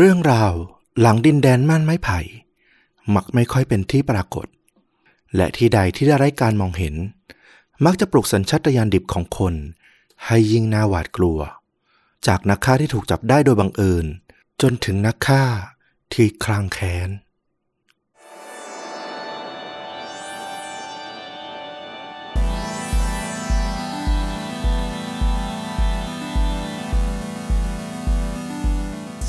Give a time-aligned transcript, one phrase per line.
[0.00, 0.52] เรื่องราว
[1.00, 2.18] หลังดินแดนม่านไม้ไผ่
[3.14, 4.46] มักไม่ค่อยเป็นที่ปรากฏ
[5.36, 6.94] และที่ใดที่ได้ไร้การมองเห็น
[7.84, 9.54] มักจะปลุกสัญชาตญาณดิบของคน
[10.26, 11.38] ให้ยิ่งน่าหวาดกลัว
[12.26, 14.06] จากนักฆ่าที่ถูกจับได้โดยบังเอิญ
[14.62, 15.42] จนถึงนักฆ่า
[16.12, 17.08] ที่คลางแค้น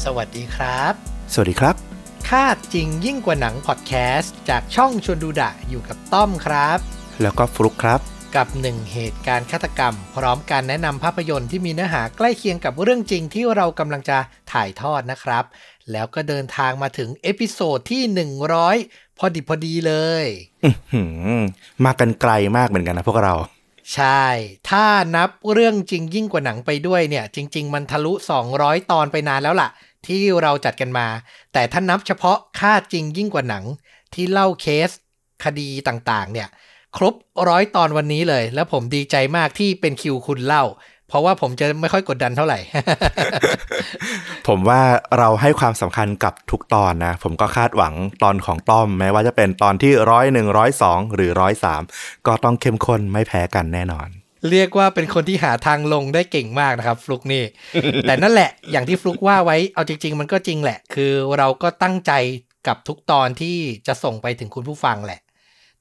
[0.04, 0.94] สวัสดีครับ
[1.34, 1.76] สวัสดีครับ
[2.30, 6.80] ฆาตจริงยิ่งกว่าหนังพอดแคสต์จากช่องชวนดูดะอยู่กับต้อมครับ
[7.22, 8.00] แล้วก็ฟลุกครับ
[8.36, 14.18] กับหนึ่งเหตุการณ์ฆาตกรรม พร้อมการแนะนำภาพยนตร์ที่มีเนื้อหาใกล้เคียงกับเรื่องจริงที่เรากำลังจะ
[14.52, 15.44] ถ่ายทอดนะครับ
[15.92, 18.04] แล้วก็เดินทางมาถึง episode ที่
[18.64, 19.94] 100 พอดีพอดีเล
[20.24, 20.26] ย
[20.64, 21.42] อื้อหือ
[21.86, 23.36] มากันไกลมากเหมือนกันนะพวกเรา
[23.96, 24.26] ใช่
[24.70, 24.86] ถ้า
[25.16, 28.14] นับเรื่องจริงยิ่งกว่าหนังไปด้วยเนี่ย จริง ๆ มันทะลุ
[28.52, 29.70] 200 ตอนไปนานแล้วล่ะ
[30.08, 31.08] ที่เราจัดกันมา
[31.54, 33.64] แต่ถ้านับเฉพาะค่าจริงยิ่งกว่าหนัง
[34.14, 34.90] ที่เล่าเคส
[35.44, 36.48] คดีต่างๆ เนี่ย
[36.98, 37.14] ครบ
[37.50, 40.64] ร้อยตอนวันนี้เลย แล้วผมดีใจมากที่เป็นคิวคุณเล่า
[41.08, 42.60] เพราะว่าผมจะไม่ค่อยกดดันเท่าไหร่
[44.48, 44.82] ผมว่า
[45.18, 47.94] เราให้ความสำคัญกับทุกตอนนะ ผมก็คาดหวัง
[48.24, 51.82] ตอนของต้อม แม้ว่าจะเป็นตอนที่ร้อยหนึ่งร้อยสองหรือร้อยสาม
[52.28, 54.08] ก็ต้องเข้มข้นไม่แพ้กันแน่นอน
[54.50, 57.44] เรียกว่าเป็นคนที่หาทางลงได้เก่งมากนะครับฟลุกนี่
[58.08, 62.12] แต่นั่นแหละอย่างที่ฟลุกว่าไว้เอาจริง ๆ มันก็จริงแหละ คือเราก็ตั้งใจ
[62.68, 65.20] กับทุกตอนที่จะส่งไปถึงคุณผู้ฟังแหละ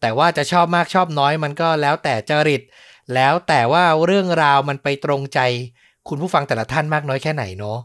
[0.00, 2.62] แต่ว่าจะชอบมากชอบน้อยมันก็แล้วแต่จริต
[3.14, 5.40] แล้วแต่ว่าเรื่องราวมันไปตรงใจ
[6.08, 7.78] คุณผู้ฟังแต่ละท่านมากน้อยแค่ไหนเนาะ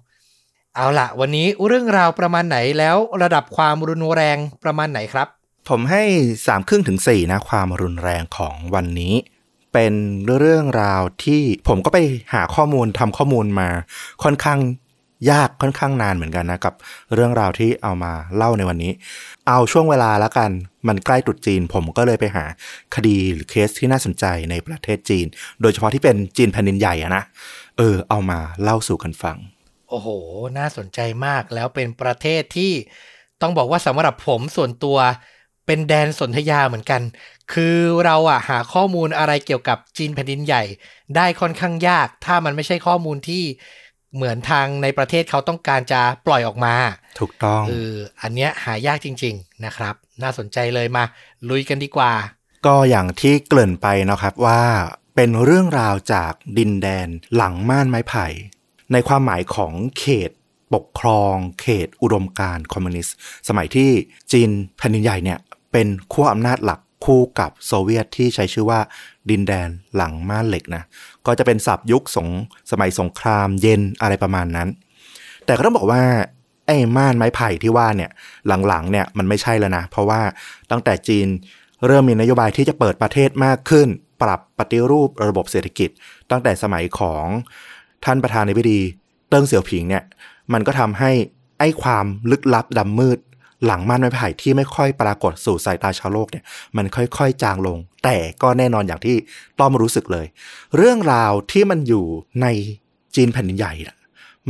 [0.75, 5.27] เอาละวันนี้เรื่องราวประมาณไหนแล้วระดับความรุนแรงประมาณไหนครับ
[5.69, 6.03] ผมให้
[6.47, 9.13] สามครึ่งถึงสี่นะความรุนแรงของวันนี้
[9.73, 9.93] เป็น
[10.39, 11.97] เรื่องราวที่ผมก็ไป
[12.33, 13.69] หาข้อมูลทำข้อมูลมา
[14.23, 14.59] ค่อนข้าง
[15.31, 16.73] ยากค่อนข้างนานเหมือนกันนะกับ
[17.13, 18.91] เรื่องราวที่เอามาเล่าในวันนี้
[19.47, 20.51] เอาช่วงเวลาแล้วกัน
[20.87, 22.45] มันใกล้ตรุษจีน ผมก็เลยไปหา
[22.95, 25.25] คดีหรือเคสที่น่าสนใจในประเทศจีน
[25.61, 27.23] โดยเฉพาะที่เป็นจีนแผ่นดินใหญ่อะนะ
[27.77, 29.37] เออ เอามาเล่าสู่กันฟัง
[29.89, 30.07] โอ้โห
[30.57, 32.71] น่าสนใจมากแล้วเป็นประเทศที่
[33.41, 34.97] ต้องบอกว่าสำหรับผมส่วนตัว
[35.65, 37.01] เป็นแดนสนธยาเหมือนกัน
[37.53, 40.63] คือเราอะหาข้อมูลอะไรเกี่ยวกับจีนแผ่นดินใหญ่
[41.15, 43.43] ได้ค่อนข้างยาก ถ้ามันไม่ใช่ข้อมูลที่
[44.15, 46.75] เหมือนทางในประเทศเขาต้องการจะปล่อยออกมา
[47.19, 51.03] ถูกต้องเอออันเนี้ยหายากจริง ๆนะครับ น่าสนใจเลยมา
[51.49, 52.13] ลุยกันดีกว่า
[52.65, 54.61] ก็อย่างที่เกริ่นไปนะครับว่า
[55.15, 58.27] เป็นเรื่องราวจากดินแดนหลังม่านไม้ไผ่
[58.91, 60.31] ในความหมายของเขต
[60.73, 63.15] ปกครอง เขตอุดมการณ์คอมมิวนิสต์
[63.47, 63.89] สมัยที่
[64.31, 65.39] จีนแผ่นดินใหญ่เนี่ย
[65.71, 68.79] เป็นขั้วอำนาจหลักคู่กับโซเวียตที่ใช้ชื่อว่า
[69.29, 70.83] ดินแดนหลังม่านเหล็กนะ
[71.25, 72.27] ก็จะเป็นศัพท์ยุคสง
[72.71, 74.69] สมัยสงครามเย็นอะไรประมาณนั้น
[75.45, 76.03] แต่ก็ต้องบอกว่า
[76.67, 78.11] ไอ้ม่านไม้ไผ่ที่ว่าเนี่ย
[78.67, 80.21] หลังๆเนี่ยมันไม่ใช่แล้วนะ เพราะว่า
[80.71, 81.27] ตั้งแต่จีน
[81.87, 83.87] เริ่มมีนโยบายที่จะเปิดประเทศมากขึ้น
[84.21, 85.89] ปรับปฏิรูประบบเศรษฐกิจ
[86.31, 87.25] ตั้งแต่สมัยของ
[88.05, 88.81] ท่านประธานาธิบดี
[89.29, 90.03] เติ้งเสี่ยวผิงเนี่ย
[90.53, 91.11] มันก็ทำให้
[91.59, 93.19] ไอ้ความลึกลับดำมืด
[93.65, 96.43] หลังม่านไม้ไผ่ที่ไม่ค่อยปรากฏสู่สายตาชาวโลกเนี่ย
[96.77, 99.15] มันค่อยๆ จางลง แต่ก็แน่นอนอย่างที่
[99.59, 100.25] ต้อมรู้สึกเลย
[100.77, 102.05] เรื่องราวที่มันอยู่
[102.41, 102.47] ใน
[103.15, 103.97] จีนแผ่นดินใหญ่นะ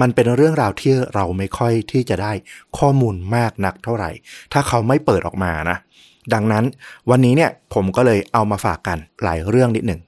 [0.01, 2.33] มันเป็นเรื่องราวที่เราไม่ค่อยที่จะได้
[2.77, 4.11] ข้อมูลมากนักเท่าไหร่
[4.53, 5.77] ถ้าเขาไม่เปิดออกมานะ
[6.33, 6.65] ดังนั้น
[7.09, 10.01] วันนี้เนี่ยผมก็เลยเอามาฝากกันหลายเรื่องนิดหนึ่ง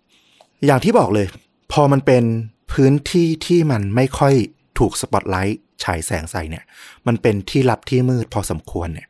[0.66, 1.28] อย่างที่บอกเลย
[1.72, 2.24] พอมันเป็น
[2.72, 4.34] พื้นที่ที่มันไม่ค่อย
[4.80, 6.64] ถูกสปอตไลท์ ฉายแสงใส่เนี่ย
[7.08, 9.08] มันเป็นที่ลับที่มืดพอสมควรเนี่ย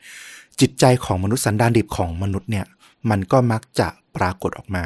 [0.61, 2.65] จิตใจของมนุษย์สันดานดิบของมนุษย์เนี่ย
[3.09, 4.83] มันก็มักจะปรากฏออกมา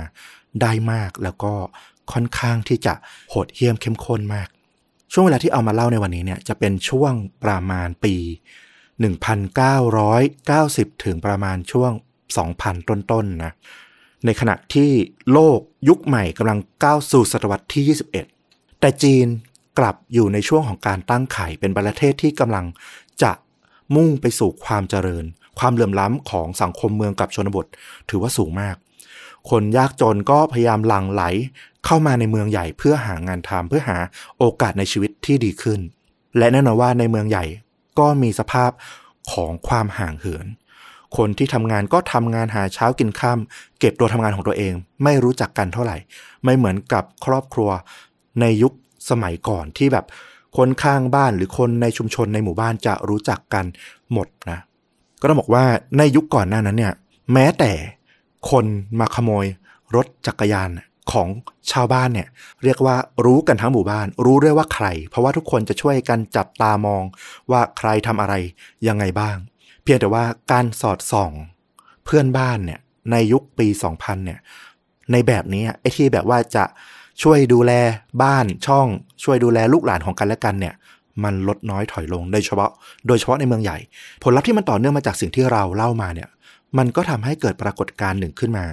[0.61, 1.53] ได้มากแล้วก็
[2.11, 2.93] ค่อนข้างที่จะ
[3.29, 4.47] โหดเหี้ยมเข้มข้นมาก
[5.11, 8.15] ช่วงเวลาที่เอามาเล่าในวันนี้เนี่ยจะเป็นช่วงประมาณปี
[10.19, 11.91] 1990 ถึงประมาณช่วง
[12.39, 13.53] 2,000 ต้นๆนะ
[14.25, 14.91] ในขณะที่
[15.31, 15.59] โลก
[15.89, 17.97] ยุคใหม่กำลังก้าวสู่ศตวรรษที่
[18.39, 19.27] 21 แต่จีน
[19.77, 22.65] กลับอยู่ในช่วงของการตั้งไข่เป็นประเทศที่กำลัง
[23.23, 23.31] จะ
[23.95, 25.25] มุ่งไปสู่ความเจริญ
[25.59, 27.65] ความเหลื่อมล้ำของสังคมเมืองกับชนบท
[28.09, 28.75] ถือว่าสูงมาก
[29.49, 31.23] คนยากจนก็พยายามหลั่งไหล
[31.85, 33.97] เข้ามาในเมืองใหญ่เพื่อหางานทำเพื่อหา
[34.37, 35.79] โอกาสในชีวิตที่ดีขึ้น
[36.37, 37.45] และแน่นอนว่าในเมืองใหญ่
[37.99, 38.71] ก็มีสภาพ
[39.31, 40.47] ของความห่างเหิน
[41.17, 44.73] คนที่ทำงานก็ทำงานหาเช้ากินค่ำเก็บตัวทำงานของตัวเอง
[45.03, 45.97] ไม่รู้จักกันเท่าไหร่
[46.43, 47.69] ไม่เหมือนกับครอบครัว
[48.41, 48.73] ในยุค
[49.09, 50.05] สมัยก่อนที่แบบ
[50.57, 53.65] คนข้างบ้านหรือคนในชุมชนในหมู่บ้านจะรู้จักกัน
[54.13, 54.59] หมดนะ
[55.21, 55.63] ก็ต้องบอกว่า
[55.97, 56.93] ในยุคก่อนหน้านั้นเนี่ย
[57.33, 57.71] แม้แต่
[58.51, 58.65] คน
[58.99, 59.45] มาขโมย
[59.95, 60.69] รถจักรยาน
[61.11, 61.29] ของ
[61.71, 62.27] ชาวบ้านเนี่ย
[62.63, 62.95] เรียกว่า
[63.25, 67.03] รู้กันทั้งหมู่บ้าน รู้ด้วยว่าใคร เพราะว่าทุกคนจะช่วยกันจับตามอง
[67.51, 68.33] ว่าใครทำอะไร
[68.87, 69.37] ยังไงบ้าง
[69.83, 71.31] เพียงแต่ว่าการสอดส่อง
[72.05, 72.79] เพื่อนบ้านเนี่ย
[73.11, 73.67] ในยุคปี
[73.97, 74.39] 2000 เนี่ย
[75.11, 76.63] ในแบบนี้ไอ้ที่แบบว่าจะ
[77.21, 77.71] ช่วยดูแล
[78.23, 78.87] บ้านช่อง
[79.23, 80.75] ช่วยดูแลลูกหลานของกันและกันเนี่ย
[81.23, 82.71] มันลดน้อยถอยลงโดยเฉพาะ
[83.07, 83.77] โดยเฉพาะในเมืองใหญ่
[84.23, 86.29] ผลลัพธ์ที่มันต่อเนื่องมาจากสิ่งที่เราเล่ามาเนี่ย
[86.77, 88.65] มันก็ทำให้เกิดปรากฏการณ์หนึ่งขึ้นมา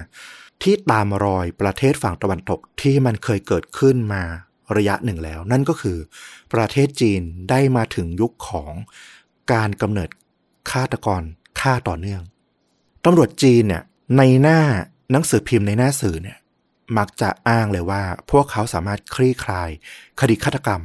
[0.63, 4.23] ที่ตามรอยประเทศฝั่งตะวันตกที่มันเคยเกิดขึ้นมา
[4.77, 5.97] ระยะหนึ่งแล้ว นั่นก็คือ
[6.53, 8.73] ประเทศจีนได้มาถึงยุคของ
[9.53, 10.09] การกำเนิด
[10.71, 11.21] ฆาตกร
[11.59, 12.21] ฆ่าต่อเนื่อง
[13.05, 13.83] ตำรวจจีนเนี่ย
[14.17, 14.59] ในหน้า
[15.11, 16.37] หนังสือพิมพ์ในหน้าสื่อเนี่ย
[16.97, 19.69] มักจะอ้างเลยว่า พวกเขาสามารถคลี่คลาย
[20.19, 20.81] คดีฆาตกรรม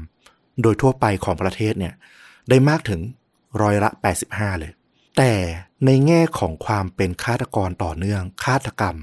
[0.63, 1.95] โดยทั่วไปของประเทศเนี่ย
[2.49, 3.01] ได้มากถึง
[3.63, 3.91] ร้อยละ
[4.27, 4.73] 85 เลย
[5.19, 5.33] แต่
[5.87, 8.97] ในแง่ของความเป็นฆาตกรต่อเนื่องฆาตกรรม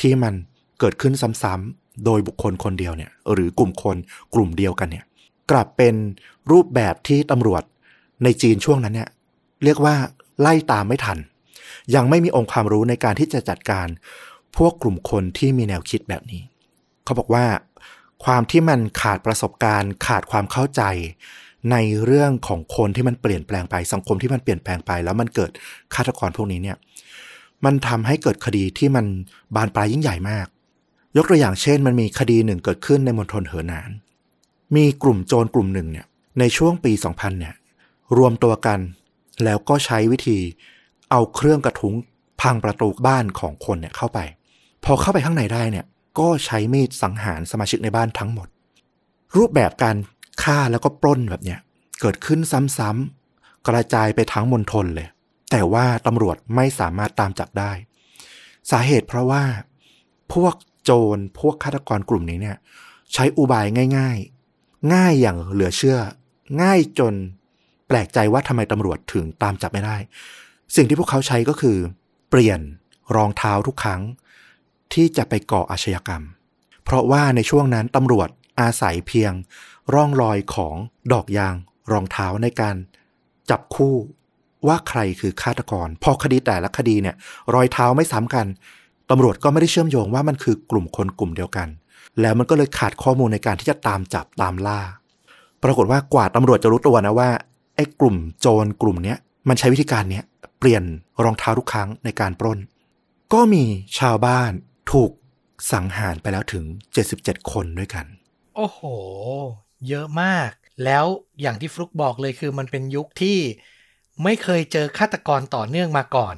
[0.00, 0.34] ที่มัน
[0.78, 3.96] เกิดขึ้นซ้ำๆโดยบุคคลคนเดียวเนี่ยหรือกลุ่มคน
[4.34, 5.04] กลุ่มเดียวกันเนี่ย
[5.50, 5.94] กลับเป็น
[6.52, 7.62] รูปแบบที่ตำรวจ
[8.24, 9.10] ในจีนช่วงนั้นเนี่ย
[9.64, 9.94] เรียกว่า
[10.40, 11.18] ไล่ตามไม่ทัน
[11.94, 13.86] ยังไม่มีองค์ความรู้ในการที่จะจัดการ
[14.56, 16.42] พวกกลุ่มคนที่มีแนวคิดแบบนี้
[17.04, 17.46] เขาบอกว่า
[18.24, 20.82] ความที่มันขาดประสบการณ์ ขาดความเข้าใจ
[21.70, 25.50] ในเรื่องของคนที่มันเปลี่ยนแปลงไปสังคมที่มันเปลี่ยนแปลงไป แล้วมันเกิด
[25.94, 26.76] ฆาตกรพวกนี้เนี่ย
[27.64, 29.06] มันทำให้เกิดคดีที่มัน
[29.54, 30.46] บานปลายยิ่งใหญ่มาก
[31.16, 33.90] ยกตัวอย่างเช่น มันมีคดีหนึ่งเกิดขึ้นในมณฑลเหอหนาน
[34.76, 36.06] มีกลุ่มโจรกลุ่มหนึ่งเนี่ย
[36.38, 37.54] ในช่วงปี 2000เนี่ย
[38.16, 38.78] รวมตัวกัน
[39.44, 40.38] แล้วก็ใช้วิธี
[41.10, 41.94] เอาเครื่องกระทุ้ง
[42.40, 44.18] พังประตูบ้านของคนเนี่ยเข้าไป
[44.84, 45.86] พอเข้าไปข้างในได้เนี่ย
[46.18, 48.48] ก็ใช้มีดสังหารสมาชิกในบ้านทั้งหมด
[49.36, 49.96] รูปแบบการ
[50.42, 51.58] ฆ่าแล้วก็ปล้นแบบเนี้ย
[52.00, 52.40] เกิดขึ้น
[52.78, 55.08] ซ้ำๆกระจายไปทั้งมณฑลเลย
[55.50, 57.72] แต่ว่าตำรวจไม่สามารถตามจับได้
[58.70, 59.42] สาเหตุเพราะว่า
[60.32, 62.56] พวกโจรพวกฆาตกรกลุ่มนี้เนี่ย
[63.12, 63.66] ใช้อุบาย
[63.98, 64.18] ง่าย
[64.54, 65.98] ๆ ง่ายอย่างเหลือเชื่อ
[66.62, 67.14] ง่ายจน
[67.88, 69.96] แปลกใจว่าทำไมตำรวจถึงตามจับไม่ได้
[70.76, 71.76] สิ่งที่พวกเขาใช้ก็คือ
[72.30, 72.60] เปลี่ยน
[73.16, 74.00] รองเท้าทุกครั้ง
[74.94, 76.22] ที่จะไปก่ออาชญากรรม
[76.84, 78.28] เพราะว่าในช่วงนั้นตำรวจ
[78.60, 79.32] อาศัยเพียง
[79.94, 80.76] ร่องรอยของ
[81.12, 81.54] ดอกยาง
[81.92, 82.76] รองเท้าในการ
[83.50, 83.94] จับคู่
[84.66, 87.16] ว่าใครคือฆาตกร พอคดีแต่ละคดีเนี่ย
[87.54, 88.46] รอยเท้าไม่ซ้ำกัน
[89.10, 91.68] ตำรวจก็ไม่ได้เชื่อมโยงว่ามันคือกลุ่มคนกลุ่มเดียวกัน
[92.20, 94.80] แล้วมันก็เลยขาดข้อมูลในการที่จะตามจับตามล่า
[95.62, 97.30] ปรากฏว่ากว่าตำรวจจะรู้ตัวนะว่า
[97.76, 99.18] ไอ้กลุ่มโจรกลุ่มเนี้ย
[99.48, 100.24] มันใช้วิธีการเนี้ย
[100.58, 100.82] เปลี่ยน
[101.24, 102.58] รองเท้าทุกครั้งในการปล้น
[103.32, 103.64] ก็มี
[103.98, 104.52] ชาวบ้าน
[104.92, 105.12] ถูก
[105.72, 106.64] สังหารไปแล้วถึง
[107.08, 108.06] 77 คนด้วยกัน
[108.56, 108.80] โอ้โห
[109.88, 110.50] เยอะมาก
[110.84, 111.04] แล้ว
[111.40, 113.38] อย่างที่ฟลุกบอกเลยคือมันเป็นยุคที่
[114.22, 116.36] ไม่เคยเจอฆาตกรต่อเนื่องมาก่อน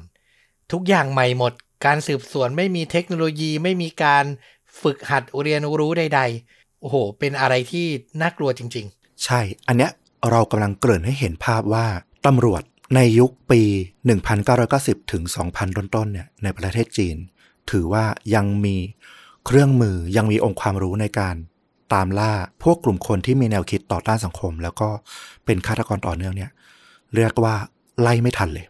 [0.71, 1.53] ทุกอย่างใหม่หมด
[1.85, 4.25] การสืบสวนไม่มีเทคโนโลยีไม่มีการ
[4.81, 6.21] ฝึกหัดเรียนรู้ใด
[6.51, 7.87] ๆ โอ้โห เป็นอะไรที่
[8.21, 8.85] น่ากลัวจริง
[9.23, 9.91] ใช่ อันเนี้ย
[10.31, 11.87] เรากำลังเกริ่นให้เห็นภาพว่า
[12.25, 12.63] ตำรวจ
[12.95, 13.61] ในยุคปี
[14.37, 17.17] 1990 ถึง 2000 ต้นๆ เนี่ย ในประเทศจีน
[17.71, 18.75] ถือว่ายังมี
[19.45, 21.35] เครื่องมือยังมีองค์ความรู้ในการ
[21.93, 22.31] ตามล่า
[22.63, 24.89] พวกกลุ่มคนที่มีแนวคิดต่อต้านสังคม แล้วก็
[25.45, 26.51] เป็นฆาตกรต่อเนื่องเนี่ย
[27.15, 27.55] เรียกว่า
[28.01, 28.65] ไล่ไม่ทันเลย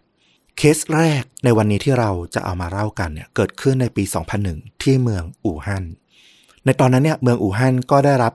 [0.58, 4.04] เคสแรกในวันนี้ที่เราจะเอามาเล่ากันเนี่ยเกิดขึ้นในปี
[4.44, 5.84] 2001 ที่เมืองอู่ฮั่น
[6.66, 8.34] ในตอนนั้นเนี่ยเมืองอู่ฮั่นก็ได้รับ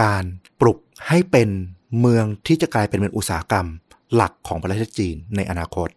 [0.00, 0.24] การ
[0.60, 1.48] ปลุกให้เป็น
[2.00, 3.66] เมืองที่จะกลายเป็นเมืองอุตสาหกรรม
[4.14, 5.88] หลักของประเทศจีนในอนาคต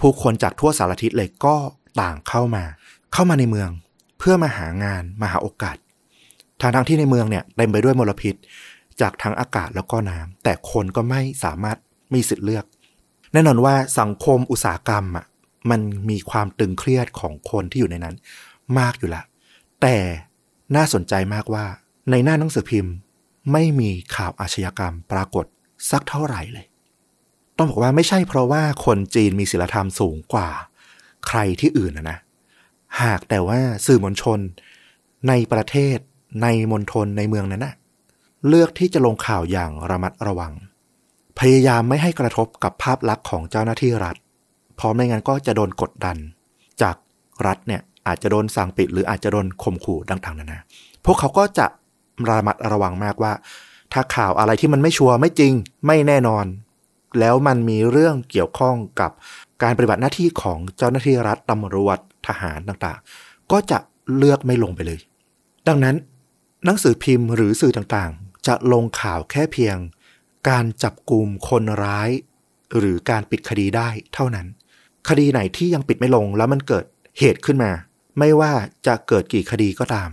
[0.00, 1.56] ผู้คนจากทั่วสารทิศเลยก็
[2.00, 2.64] ต่างเข้ามา
[3.12, 3.70] เข้ามาในเมือง
[4.18, 5.76] เพื่อมาหางานมาหาโอกาส
[6.60, 8.34] ทางทางที่ในเมืองเนี่ยเต็มไปด้วยมลพิษ
[9.00, 11.78] จากทั้งอากาศแล้วก็น้ำแต่คนก็ไม่สามารถ
[12.14, 12.64] มีสิทธิ์เลือก
[13.32, 15.26] แน่นอนว่าสังคมอุตสาหกรรมอะ
[15.70, 18.14] มันมีความตึงเครียดของคนที่อยู่ในนั้น
[18.78, 19.22] มากอยู่ละ
[19.82, 19.96] แต่
[20.76, 21.66] น่าสนใจมากว่า
[22.10, 22.94] ในหน้าหนังสือพิมพ์
[23.52, 25.44] ไม่มีข่าวอาชญากรรมปรากฏ
[25.90, 26.66] สักเท่าไหร่เลย
[27.56, 30.48] ต้องบอกว่าไม่ใช่เพราะว่าคนจีนมีศีลธรรมสูงกว่า
[31.28, 32.18] ใครที่อื่นนะนะ
[33.02, 34.40] หากแต่ว่าสื่อมวลชน
[35.28, 35.98] ในประเทศ
[36.42, 37.74] ในมณฑลในเมืองนั้นนะ
[38.48, 40.52] เลือกที่จะลงข่าวอย่างระมัดระวัง
[41.38, 44.16] พยายามไม่ให้กระทบกับภาพลักษณ์ของเจ้าหน้าที่รัฐ
[44.78, 46.16] พราะไม่งั้นก็จะโดนกดดัน
[46.82, 46.96] จาก
[47.46, 50.60] รัฐเนี่ยอาจจะโดนสั่งปิด หรืออาจจะโดนข่มขู่ต่างๆนานา
[51.04, 51.66] พวกเขาก็จะ
[52.28, 53.32] ระมัดระวังมากว่า
[53.92, 55.52] ถ้าข่าวอะไรที่มันไม่ชัวร์ไม่จริง
[55.86, 56.44] ไม่แน่นอน
[57.18, 59.10] แล้วมันมีเรื่องเกี่ยวข้องกับ
[59.62, 63.78] การปฏิบัติหน้าที่ของเจ้าหน้าที่รัฐตำรวจ ทหารต่างๆ ก็จะ
[64.16, 65.00] เลือกไม่ลงไปเลย
[65.68, 65.96] ดังนั้น
[66.64, 69.76] หนังสือพิมพ์หรือสื่อต่างๆ จะลงข่าวแค่เพียง
[70.48, 72.10] การจับกลุ่มคนร้าย
[72.78, 74.46] หรือการปิดคดีได้เท่านั้น
[75.08, 76.84] คดีไหนที่ยังปิดไม่ลงแล้วมันเกิด
[77.18, 77.70] เหตุขึ้นมา
[78.18, 78.52] ไม่ว่า
[78.86, 80.10] จะเกิดกี่คดีก็ตาม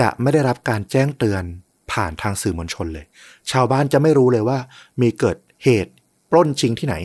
[0.00, 1.44] จะไม่ได้รับการแจ้งเตือน
[1.92, 3.06] ผ่านทางสื่อมวลชนเลย
[3.50, 4.58] ชาวบ้านจะไม่รู้เลยว่า
[5.00, 5.92] มีเกิดเหตุ
[6.30, 6.96] ปล้นชิงที่ไหน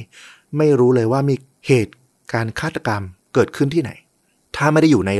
[0.58, 1.36] ไม่รู้เลยว่ามี
[1.68, 1.94] เหตุ
[2.34, 3.92] การฆาตกรรมเกิดขึ้นที่ไหน
[4.56, 5.12] ถ้าไม่ได้อยู่ใน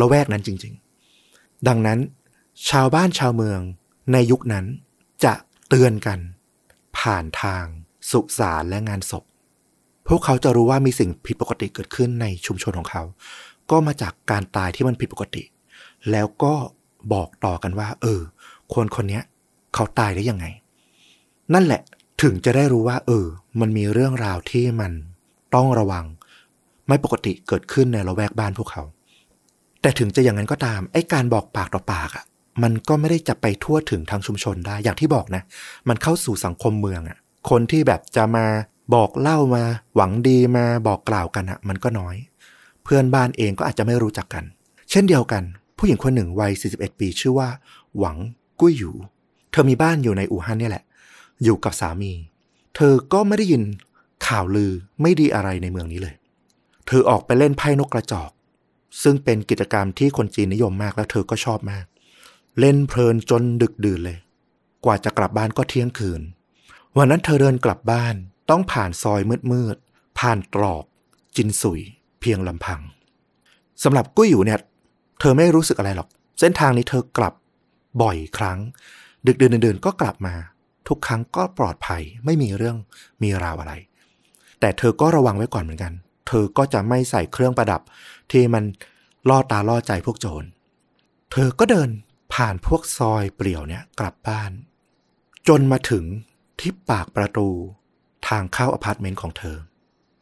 [0.00, 0.74] ละแวกนั้นจริง
[1.20, 1.98] ๆ ดังนั้น
[2.70, 3.60] ชาวบ้านชาวเมือง
[4.12, 4.64] ในยุคนั้น
[5.24, 5.34] จะ
[5.68, 6.18] เตือนกัน
[6.98, 7.64] ผ่านทาง
[8.10, 9.24] สุสานและงานศพ
[10.08, 13.02] พวกเขาจะรู้ว่ามีสิ่งผิดปกติเกิดขึ้นในชุมชนของเขา
[13.70, 15.42] ก็มาจากการตายที่มันผิดปกติ
[16.10, 16.54] แล้วก็
[17.12, 18.20] บอกต่อกันว่า เออ
[18.74, 19.20] คนคนนี้
[19.74, 20.46] เขาตายได้ยังไง
[21.54, 21.82] นั่นแหละ
[22.22, 23.26] ถึงจะได้รู้ว่า เออ
[23.60, 24.92] มันมีเรื่องราวที่มัน
[25.54, 26.04] ต้องระวัง
[26.88, 28.82] ไม่ปกติเกิดขึ้นในละแวกบ้านพวกเขา
[29.82, 32.24] แต่ถึงจะอย่างนั้นก็ตามไอ้การบอกปากต่อปากอะ่ะ
[32.62, 35.42] มันก็ไม่ได้จะไปทั่วถึงทางชุมชนได้ อย่างที่บอกนะ
[35.88, 37.18] มันเข้าสู่สังคมเมืองอะ่ะ
[37.50, 38.46] คนที่แบบจะมา
[38.94, 39.64] บอกเล่ามา
[39.94, 42.16] หวังดีมาบอกกล่าวกันอะ่ะ มันก็น้อย
[42.84, 44.44] เพื่อนบ้านเองก็อาจจะไม่รู้จักกัน
[44.90, 45.42] เช่นเดียวกัน
[45.78, 47.48] ผู้หญิงคนหนึ่งวัย 41 ปี ชื่อว่า
[47.98, 48.16] หวัง
[48.60, 48.94] กุ้ยอยู่
[49.50, 50.84] เธอมีบ้านอยู่ในอู่ฮั่นนี่แหละ
[51.44, 52.12] อยู่กับสามี
[52.76, 53.62] เธอก็ไม่ได้ยิน
[54.26, 56.14] ข่าวลือไม่ดีอะไรในเมืองนี้เลย
[56.90, 58.30] เธอออกไปเล่นไพ่นกกระจอก
[59.02, 61.84] ซึ่งเป็นกิจกรรมที่คนจีนนิยมมากแล้วเธอก็ชอบมาก
[62.60, 64.18] เล่นเพลินจนดึกดื่นเลย
[64.84, 66.22] กว่าจะกลับบ้านก็เที่ยงคืน
[66.96, 68.14] วันนั้นเธอเดินกลับบ้าน
[68.50, 69.20] ต้องผ่านซอย
[69.52, 70.84] มืดๆผ่านตรอก
[71.36, 71.80] จินสุย
[72.20, 72.80] เพียงลำพัง
[73.82, 74.58] สำหรับกุ้ยอยู่เนี่ย
[75.20, 76.08] เธอไม่รู้สึกอะไรหรอก
[76.40, 77.34] เส้นทางนี้เธอกลับ
[78.02, 78.58] บ่อยครั้ง
[79.26, 80.34] ดึกเดินๆก็กลับมา
[80.88, 82.76] ทุกครั้งก็ปลอดภัยไม่มีเรื่อง
[83.22, 83.72] มีราวอะไร
[84.60, 85.92] แต่เธอก็ระวังไว้ก่อนเหมือนกัน
[86.28, 87.80] เธอก็จะไม่ใส่เครื่องประดับ
[88.32, 88.64] ที่มัน
[89.28, 90.44] ล่อตาล่อใจพวกโจร
[91.32, 91.90] เธอก็เดิน
[92.34, 94.50] ผ่านพวกซอยเปลี่ยวเนี่ยกลับบ้าน
[95.48, 96.04] จนมาถึง
[96.60, 97.48] ที่ปากประตู
[98.28, 99.56] ทางเข้าอพาร์ตเมนต์ของเธอ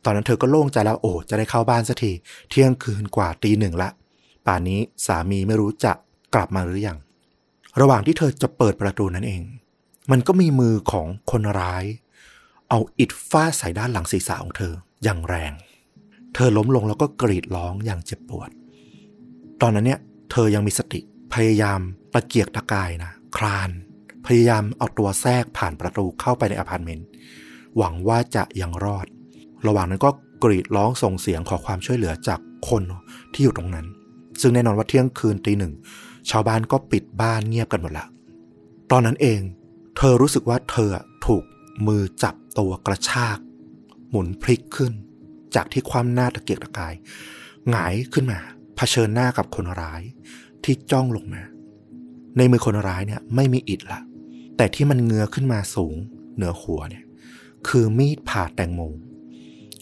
[0.05, 2.13] ตอนนั้นเธอก็โล่งใจแล้วโอ้จะได้เข้าบ้านสักที
[2.51, 3.89] เที่ยงคืนกว่าตีหนึ่งละ
[4.47, 5.93] ป่านนี้สามีไม่รู้จะ
[6.35, 6.99] กลับมาหรือยัง
[7.81, 9.43] ระหว่างที่เธอจะเปิดประตูนั้นเอง
[10.11, 11.85] มันก็มีมือของคนร้าย
[12.71, 14.73] เอาอิฐฟาดใส่ด้านหลังศีรษะของเธอ
[15.05, 15.53] อย่างแรง
[16.39, 18.51] เธอล้มลงแล้วก็กรีดร้องอย่างเจ็บปวด
[19.61, 20.01] ตอนนั้นเนี่ย
[20.31, 21.01] เธอยังมีสติ
[21.35, 21.81] พยายาม
[22.15, 23.71] ตะเกียกตะกายนะคลาน
[24.27, 27.07] พยายามเอาตัวแทรกผ่านประตูเข้าไปในอพาร์ตเมนต์
[27.77, 29.07] หวังว่าจะยังรอด
[29.67, 30.11] ระหว่างนั้นก็
[30.43, 32.83] กรีดร้องส่งเสียงขอความช่วยเหลือจากคน
[33.33, 33.87] ที่อยู่ตรงนั้น
[34.41, 35.73] ซึ่งแน่นอนว่าเที่ยงคืนตีหนึ่ง
[36.31, 38.07] ชาวบ้านก็ปิดบ้านเงียบกันหมดละ
[38.91, 39.41] ตอนนั้นเอง
[39.97, 40.91] เธอรู้สึกว่าเธอ
[41.27, 41.45] ถูก
[41.87, 43.39] มือจับตัวกระชาก
[44.11, 44.93] หมุนพลิกขึ้น
[45.55, 46.95] จากที่ความหน้าตะเกียกตะกาย
[47.71, 48.39] หงายขึ้นมา
[48.77, 50.03] เผชิญหน้ากับคนร้าย
[50.65, 51.43] ที่จ้องลงมา
[52.37, 54.01] ในมือคนร้ายเนี่ยไม่มีอิดละ
[54.57, 55.95] แต่ที่มันเงื้อขึ้นมาสูง
[56.37, 57.05] เหนือหัวเนี่ย
[57.69, 58.81] คือมีดผ่าแตงโม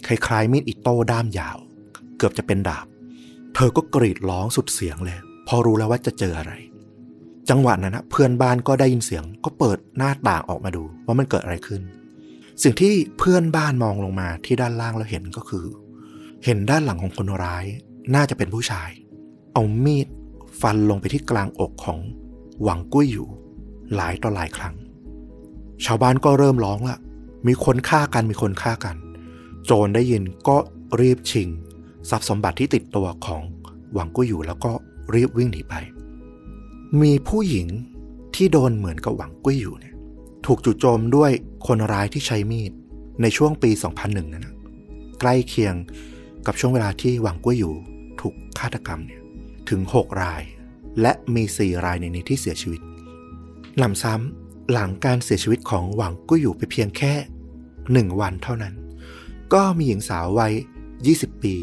[0.06, 1.58] คล้ายๆมีดอิโต้ด้ามยาว
[2.18, 2.86] เกือบจะเป็นดาบ
[3.54, 6.52] เธอก็กรีดร้องสุดเสียงเลย พอรู้แล้วว่าจะเจออะไร
[7.50, 11.82] จังหวะนั้นนะเพื่อนบ้านก็ได้ยินเสียงก็เปิดหน้าต่างออกมาดูว่ามันเกิดอะไรขึ้น
[12.62, 15.66] สิ่งที่เพื่อนบ้านมองลงมาที่ด้านล่างแล้วเห็นก็คือ
[16.44, 17.64] เห็นด้านหลังของคนร้าย
[18.14, 18.90] น่าจะเป็นผู้ชาย
[19.52, 20.06] เอามีด
[20.60, 22.00] ฟันลงไปที่กลางอกของ
[22.62, 23.28] หวังกุ้ยอยู่
[23.94, 24.74] หลายต่อหลายครั้ง
[25.84, 26.98] ชาวบ้านก็เริ่มร้องละ
[27.46, 28.96] มีคนฆ่ากันมีคนฆ่ากัน
[29.64, 30.56] โจรได้ยินก็
[31.00, 31.48] รีบชิง
[32.10, 33.42] ทรัพย์สมบัติที่ติดตัวของ
[33.92, 34.72] หวังกุ้ยอยู่แล้วก็
[35.14, 35.74] รีบวิ่งหนีไป
[37.00, 37.66] มีผู้หญิง
[38.34, 39.93] ที่โดนเหมือนกับหวังกุ้ยอยู่เนี่ย
[40.46, 41.30] ถูกจู่โจมด้วย
[41.66, 42.72] คนร้ายที่ใช้มีด
[43.22, 43.70] ในช่วงปี
[44.02, 44.54] 2001 นั้นนะ
[45.20, 45.74] ใกล้เคียง
[46.46, 47.74] กับช่วงเวลาที่หวังกุ้ยอยู่
[48.20, 49.22] ถูกฆาตกรรมเนี่ย
[49.68, 50.42] ถึง 6 ราย
[51.00, 52.80] และมี 4 รายในนี้ที่เสียชีวิต
[53.78, 57.14] หนำซ้ำหลังการเสียชีวิตของหวังกุ้ยอยู่ไปเพียงแค่
[57.66, 58.74] 1 วันเท่านั้น
[59.52, 60.54] ก็มีหญิงสาววัย
[60.98, 61.54] 20 ปี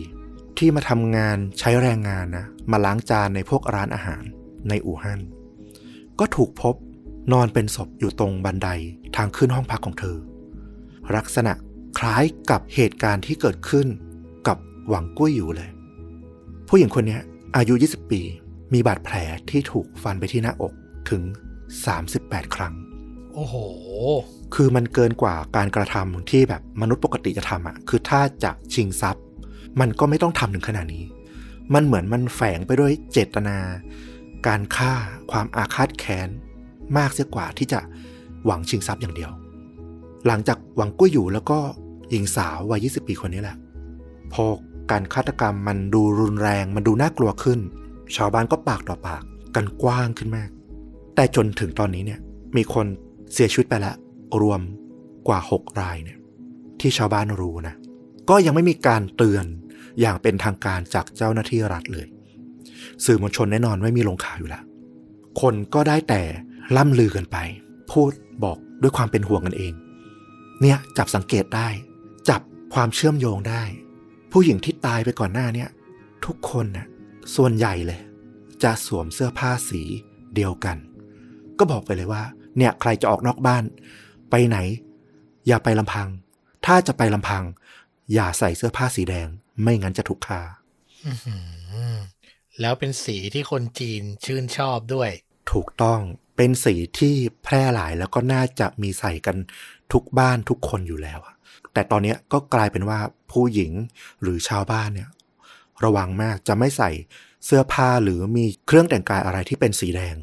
[0.58, 4.24] ที่มาทำงานใช้แรงงานนะมาล้างจานในพวกร้านอาหาร
[4.70, 5.22] ในอู่ฮั่น
[6.20, 6.76] ก็ถูกพบ
[7.32, 8.70] นอนเป็นศพอยู่ตรงบันได
[9.16, 10.18] ทางขึ้นห้องพักของเธอ
[11.16, 11.54] ลักษณะ
[12.00, 13.88] คล้ายกับเหตุการณ์ที่เกิดขึ้น
[14.48, 15.70] กับหวังกุ้ยอยู่เลย
[16.68, 17.20] ผู้หญิงคนนี้
[17.58, 18.22] อายุ 20 ปี
[18.74, 19.16] มีบาดแผล
[19.50, 20.74] ที่ถูกฟันไปที่หน้าอก
[21.10, 21.22] ถึง
[21.90, 22.74] 38 ครั้ง
[23.34, 23.56] โอ้โห
[24.56, 29.24] คือมันเกินกว่าการกระทำที่แบบมนุษย์ปกติจะทำอะ่ะ คือถ้าจะชิงทรัพย์
[29.80, 31.06] มันก็ไม่ต้องทำถึงขนาดนี้
[31.74, 33.58] มันเหมือนมันแฝงไปด้วยเจตนา
[34.48, 34.94] การฆ่า
[35.32, 36.30] ความอาฆาตแค้น
[36.98, 37.80] มากเสียกว่าที่จะ
[38.46, 39.32] หวังชิงทรัพย์อย่างเดียว
[40.28, 41.58] หลังจากหวังกุ้ยอยู่แล้วก็
[42.10, 43.58] หญิงสาววัย20 ปีคนนี้แหละ
[44.34, 44.46] พอ
[44.92, 47.60] การฆาตกรรมมันดูรุนแรงมันดูน่ากลัวขึ้น
[48.16, 49.24] ชาวบ้านก็ปากต่อปาก
[49.56, 50.50] กันกว้างขึ้นมาก
[51.16, 52.20] แต่จนถึงตอนนี้เนี่ย
[52.56, 52.86] มีคน
[53.34, 53.96] เสียชีวิตไปแล้ว
[54.42, 54.62] รวม
[55.28, 56.18] กว่า 6 รายเนี่ย
[56.80, 57.76] ที่ชาวบ้านรู้นะ
[58.30, 59.46] ก็ยังไม่มีการเตือน
[60.00, 62.08] อย่างเป็นทางการจากเจ้าหน้าที่รัฐเลย
[63.06, 64.64] สื่อมวลชนแน่นอนไม่มีลงข่าวอยู่แล้ว
[65.42, 66.22] คนก็ได้แต่
[66.78, 67.38] ล่ำลือกันไป
[67.92, 68.12] พูด
[68.44, 69.74] บอกด้วยความเป็นห่วงกันเอง
[70.62, 71.68] เนี่ยจับสังเกตได้
[72.30, 72.42] จับ
[72.74, 73.64] ความเชื่อมโยงได้
[74.32, 75.70] ผู้หญิงที่ตายไปก่อนหน้าเนี่ย
[76.26, 76.88] ทุกคนน่ะ
[77.36, 78.02] ส่วนใหญ่เลย
[78.64, 79.82] จะสวมเสื้อผ้าสี
[80.36, 80.78] เดียวกัน
[81.58, 82.24] ก็บอกไปเลยว่า
[82.58, 83.64] เนี่ยใครจะออกนอกบ้าน
[84.30, 84.58] ไปไหน
[85.48, 86.08] อย่าไปลำพัง
[86.66, 87.44] ถ้าจะไปลำพัง
[88.14, 89.28] อย่าใส่เสื้อผ้าสีแดง
[89.62, 90.42] ไม่งั้นจะถูกฆ่า
[91.06, 91.36] อื้อหื
[91.94, 91.98] อ
[92.60, 95.10] แล้วเป็นสีที่คนจีนชื่นชอบด้วย
[95.52, 96.00] ถูกต้อง
[96.44, 99.38] เป็นสีที่แพร่หลายแล้วก็น่าจะมีใส่กัน
[99.94, 101.20] ทุกบ้านทุกคนอยู่แล้ว
[101.74, 103.00] แต่ตอนนี้ก็กลายเป็นว่า
[103.32, 103.72] ผู้หญิง
[104.22, 105.10] หรือชาวบ้านเนี่ย
[105.84, 106.92] ระวังมากจะไม่ใส่
[107.46, 110.16] เสื้อผ้าหรือมีเครื่องแต่งกายอะไรที่เป็นสีแดง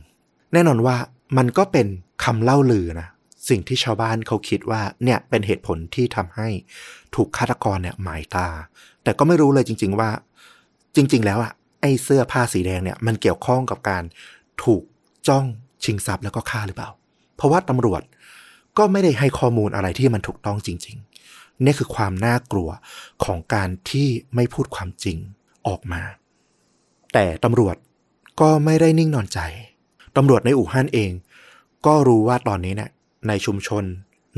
[0.52, 0.96] แน่นอนว่า
[1.36, 1.86] มันก็เป็น
[2.24, 3.08] คำเล่าลือนะ
[3.48, 6.48] สิ่งที่ชาวบ้านเขาคิดว่าเนี่ยเป็นเหตุผลที่ทำให้
[7.14, 8.48] ถูกฆาตกรเนี่ยหมายตา
[9.02, 10.10] แต่ก็ไม่รู้เลยจริง ๆว่า
[10.96, 14.04] จริง ๆ แล้วอะไอ้เสื้อผ้าสีแดงเนี่ยมันเกี่ยวข้องกับการ
[14.64, 14.82] ถูก
[15.28, 15.46] จ้อง
[15.84, 16.90] ชิงทรัพย์แล้วก็ฆ่าหรือเปล่า
[17.36, 18.02] เพราะว่าตำรวจ
[18.78, 20.96] ก็ไม่ได้ให้ข้อมูลอะไรที่มันถูกต้องจริง
[21.30, 22.68] ๆ นี่คือความน่ากลัว
[23.24, 25.16] ของการที่ไม่พูดความจริง
[25.66, 26.02] ออกมา
[27.12, 27.76] แต่ตำรวจ
[28.40, 29.38] ก็ไม่ได้นิ่งนอนใจ
[30.16, 31.10] ตำรวจในอู่ฮั่นเอง
[31.86, 32.90] ก็รู้ว่าตอนนี้เนี่ย
[33.28, 33.84] ในชุมชน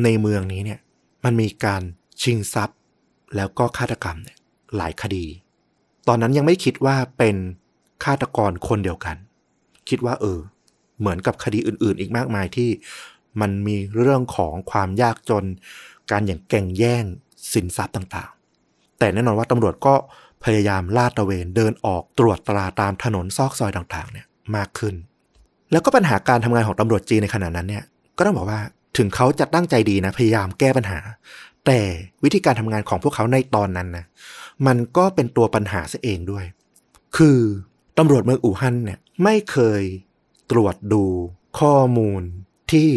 [0.03, 0.81] ในเมืองนี้เนี่ย
[1.25, 1.83] มันมีการ
[2.23, 2.79] ชิงทรัพย์
[3.37, 4.39] แล้วก็ฆาตกรรมเนี่ย
[4.77, 5.25] หลายคดี
[6.09, 7.37] ตอนนั้นยังไม่คิดว่าเป็น
[8.05, 9.17] ฆาตกรคนเดียวกัน
[9.89, 10.39] คิดว่าเออ
[11.01, 12.71] เหมือนกับคดีอื่นๆ อีกมากมายที่
[13.41, 15.45] มันมีเรื่องของความยากจน
[16.11, 17.05] การอย่างแก่งแย่ง
[17.53, 19.95] สินทรัพย์ต่างๆ แต่แน่นอนว่าตำรวจก็
[20.45, 24.27] พยายามลาดตระเวนเดินออกตรวจตราตามถนนซอกซอยต่างๆเนี่ย
[24.57, 24.95] มากขึ้น
[25.73, 27.85] แล้วก็ปัญหาการทำงานของตำรวจจีนในขณะนั้นเนี่ย
[28.17, 28.61] ก็ต้องบอกว่า
[28.97, 30.99] ถึงเขาจะตั้งใจดีนะพยายามแก้ปัญหา
[31.67, 31.81] แต่
[32.25, 34.05] วิธีการทำงานของพวกเขาในตอนนั้นนะ
[34.67, 36.45] มันก็เป็นตัวปัญหาซะเองด้วย
[37.17, 37.39] คือ
[37.99, 39.83] ตำรวจเมืองอู่ฮั่นเนี่ยไม่เคย
[40.51, 41.05] ตรวจดู
[41.61, 42.23] ข้อมูล
[42.73, 42.91] ที่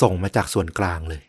[0.00, 1.22] ส่งมาจากส่วนกลางเลย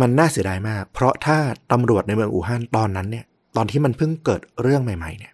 [0.00, 1.38] มันน่าเสียดายมาก เพราะถ้า
[1.72, 3.24] ตำรวจในเมืองอู่ฮั่นตอนนั้นเนี่ย
[3.56, 5.32] ตอนที่มันเพิ่งเกิดเรื่องใหม่ ๆ เนี่ย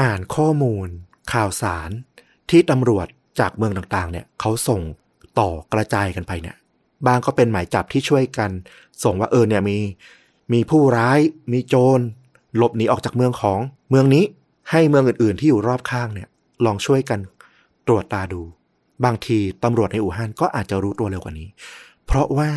[0.00, 0.86] อ่านข้อมูล
[1.32, 1.90] ข่าวสาร
[2.50, 3.06] ที่ตำรวจ
[3.40, 4.80] จากเมืองต่างๆ เนี่ยเขาส่ง
[5.38, 6.56] ต่อกระจายกันไปเนี่ย
[7.06, 8.50] บางก็เป็นหมายจับที่ช่วยกัน
[9.04, 9.78] ส่งว่าเออเนี่ยมี
[10.52, 11.18] มีผู้ร้าย
[11.52, 12.00] มีโจร
[12.56, 14.24] หลบหนีออกจากเมืองของเมืองนี้
[14.70, 16.28] ให้เมืองอื่นๆ ที่อยู่รอบข้างเนี่ย
[16.64, 17.20] ลองช่วยกัน
[17.86, 18.42] ตรวจตาดู
[19.04, 21.48] บางทีตำรวจในอู่ฮั่นก็อาจจะรู้ตัวเร็วกว่านี้
[22.06, 22.50] เพราะว่า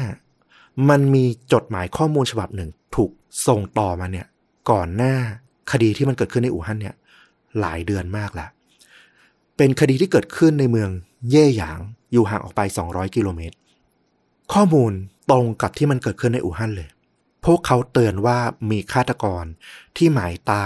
[0.89, 3.11] มันมีจดหมายข้อมูลฉบับหนึ่งถูก
[3.47, 4.27] ส่งต่อมาเนี่ย
[4.71, 5.15] ก่อนหน้า
[5.71, 6.95] คดีที่มันเกิดขึ้นในอู่ฮั่นเนี่ย
[7.59, 8.49] หลายเดือนมากแล้ว
[9.57, 10.89] เป็นคดีที่เกิดขึ้นในเมือง
[11.29, 11.79] เย่หยาง
[12.11, 13.55] อยู่ห่างออกไป 200 กิโลเมตร
[14.53, 14.91] ข้อมูล
[15.31, 16.89] ตรงกับที่มันเกิดขึ้นในอู่ฮั่นเลย
[17.45, 18.37] พวกเขาเตือนว่า
[18.71, 19.45] มีฆาตกร
[19.97, 20.65] ที่หมายตา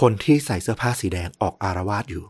[0.00, 2.24] คนที่ใส่เสื้อผ้าสีแดงออกอารวาสอยู่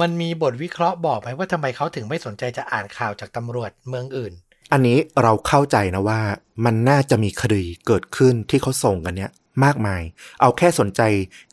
[0.00, 4.32] มันมีบทวิเคราะห์บอกไหมว่าทำไมเขาถึงไม่สนใจจะอ่านข่าวจากตำรวจเมืองอื่น
[4.72, 6.20] อันนี้เราเข้าใจนะว่า
[6.64, 9.30] มันน่าจะมีคดีเกิดขึ้นที่เขาส่งกันเนี่ย
[9.64, 10.02] มากมาย
[10.40, 11.00] เอาแค่สนใจ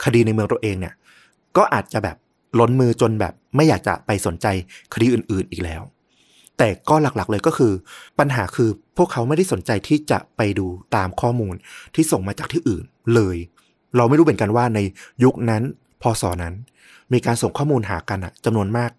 [0.04, 0.94] คดีในเมืองตัวเองเนี่ย
[1.58, 2.18] ก็อาจจะแบบ
[2.60, 4.48] ล้นมือจนแบบไม่อยากจะไปสนใจ
[4.94, 5.82] คดีอื่น ๆอีกแล้ว
[6.58, 7.74] แต่ก็หลักๆเลยก็คือ
[8.20, 11.56] ปัญหาคือพวกเขาไม่ได้สนใจที่จะไปดูตามข้อมูล
[11.96, 12.84] ที่ส่งมาจากที่อื่น
[13.16, 13.38] เลย
[13.98, 14.80] เราไม่รู้เหมือนกันว่าใน
[15.24, 15.64] ยุคนั้น
[16.02, 16.54] พศนั้น
[17.14, 18.92] มีการส่งข้อมูลหากันอะจำนวนมาก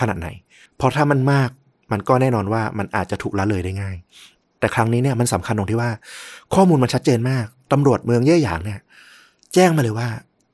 [0.00, 0.28] ขนาดไหน
[0.76, 1.50] เพราะถ้ามันมาก
[1.92, 3.96] มันก็แน่นอนว่ามันอาจจะถูกละเลยได้ง่าย
[4.58, 5.90] แต่ครั้งนี้เนี่ยมันสำคัญตรงที่ว่า
[6.54, 8.80] ข้อมูลมันชัดเจนมากตำรวจเมืองเย่หยางเนี่ย
[9.54, 10.08] แจ้งมาเลยว่า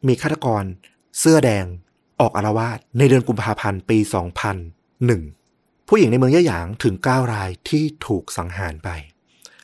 [0.06, 0.64] มีฆาตกร
[1.18, 1.64] เสื้อแดง
[2.20, 3.98] ออกอารวาสในเดือนกุมภาพันธ์ปี
[4.92, 8.88] 2001 ผู้หญิงในเมืองเย่หยางถึง 9 รายที่ถูกสังหารไป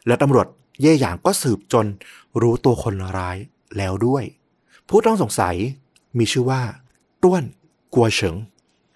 [0.06, 0.46] แล้วตำรวจ
[0.82, 1.86] เย่หยางก็สืบจน
[2.40, 3.36] รู้ตัวคนร้าย
[3.76, 4.24] แล้วด้วย
[4.88, 5.56] ผู้ต้องสงสัย
[6.18, 6.60] มีชื่อว่า
[7.22, 7.44] ต้วน
[7.94, 8.36] กัวเฉิง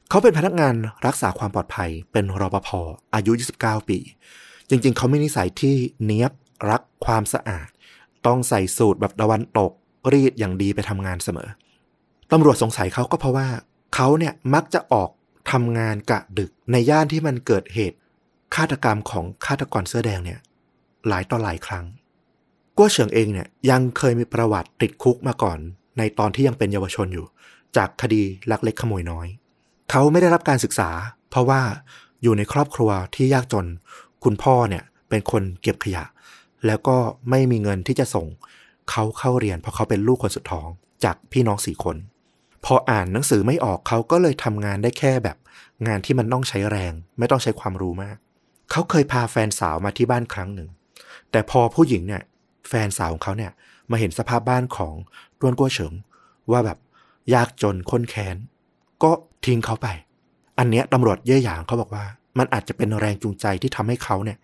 [0.08, 0.74] เขาเป็นพนักงาน
[1.06, 2.68] รักษาความปลอดภัย เป็นรปภ
[3.14, 3.98] อายุ 29 ปี
[4.68, 6.32] จริงๆ เขาไมีนิสัยที่เนี้ยบ
[6.70, 7.68] รักความสะอาด
[8.26, 9.72] ต้องใส่สูตรแบบตะวันตก
[10.12, 11.48] รีดอย่างดีไปทำงานเสมอ
[12.32, 13.48] ตำรวจสงสัยเขาก็เพราะว่า
[13.94, 15.10] เขาเนี่ยมักจะออก
[15.50, 17.98] ทำงานกะดึกในย่านที่มันเกิดเหตุ
[18.54, 20.40] ฆาตกรรมของฆาตกรเสื้อแดงเนี่ย
[21.08, 21.84] หลายต่อหลายครั้ง
[22.76, 25.58] กัวเฉิงเองเนี่ยยังเคยมีประวัติติดคุกมาก่อน
[25.98, 27.26] ในตอนที่ยังเป็นเยาวชนอยู่
[27.76, 29.26] จากคดีลักเล็กขโมยน้อย
[29.90, 30.90] เขาไม่ได้รับการศึกษา
[31.30, 31.62] เพราะว่า
[32.22, 33.66] อยู่ในครอบครัวที่ยากจน
[34.24, 36.04] คุณพ่อเนี่ยเป็นคนเก็บขยะ
[36.66, 36.96] แล้วก็
[37.30, 38.26] ไม่มีเงินที่จะส่ง
[38.90, 40.68] เขาเข้าเรียนเพราะเขาเป็นลูกคนสุดท้อง
[41.04, 41.96] จากพี่น้องสี่คน
[42.64, 45.36] พออ่านหนังสือไม่ออกเขาก็เลยทำงานได้แค่แบบ
[45.86, 48.16] งานที่มันต้องใช้แรง ไม่ต้องใช้ความรู้มาก
[48.70, 50.68] เขาเคยพาแฟนสาวมาที่บ้านครั้งหนึ่ง
[51.30, 52.22] แต่พอผู้หญิงเนี่ย
[52.68, 53.52] แฟนสาวของเขาเนี่ย
[53.90, 54.94] มาเห็นสภาพบ้านของ
[55.44, 55.92] ต้วนกัวเฉิง
[56.50, 56.78] ว่าแบบ
[57.34, 58.36] ยากจนค้นแค้น
[59.02, 59.10] ก็
[59.44, 59.88] ทิ้งเขาไป
[60.58, 62.04] อันเนี้ยตำรวจเย่หยางเขาบอกว่า
[62.38, 64.38] มันอาจจะเป็นแรงจูงใจที่ทำให้เขาเนี่ย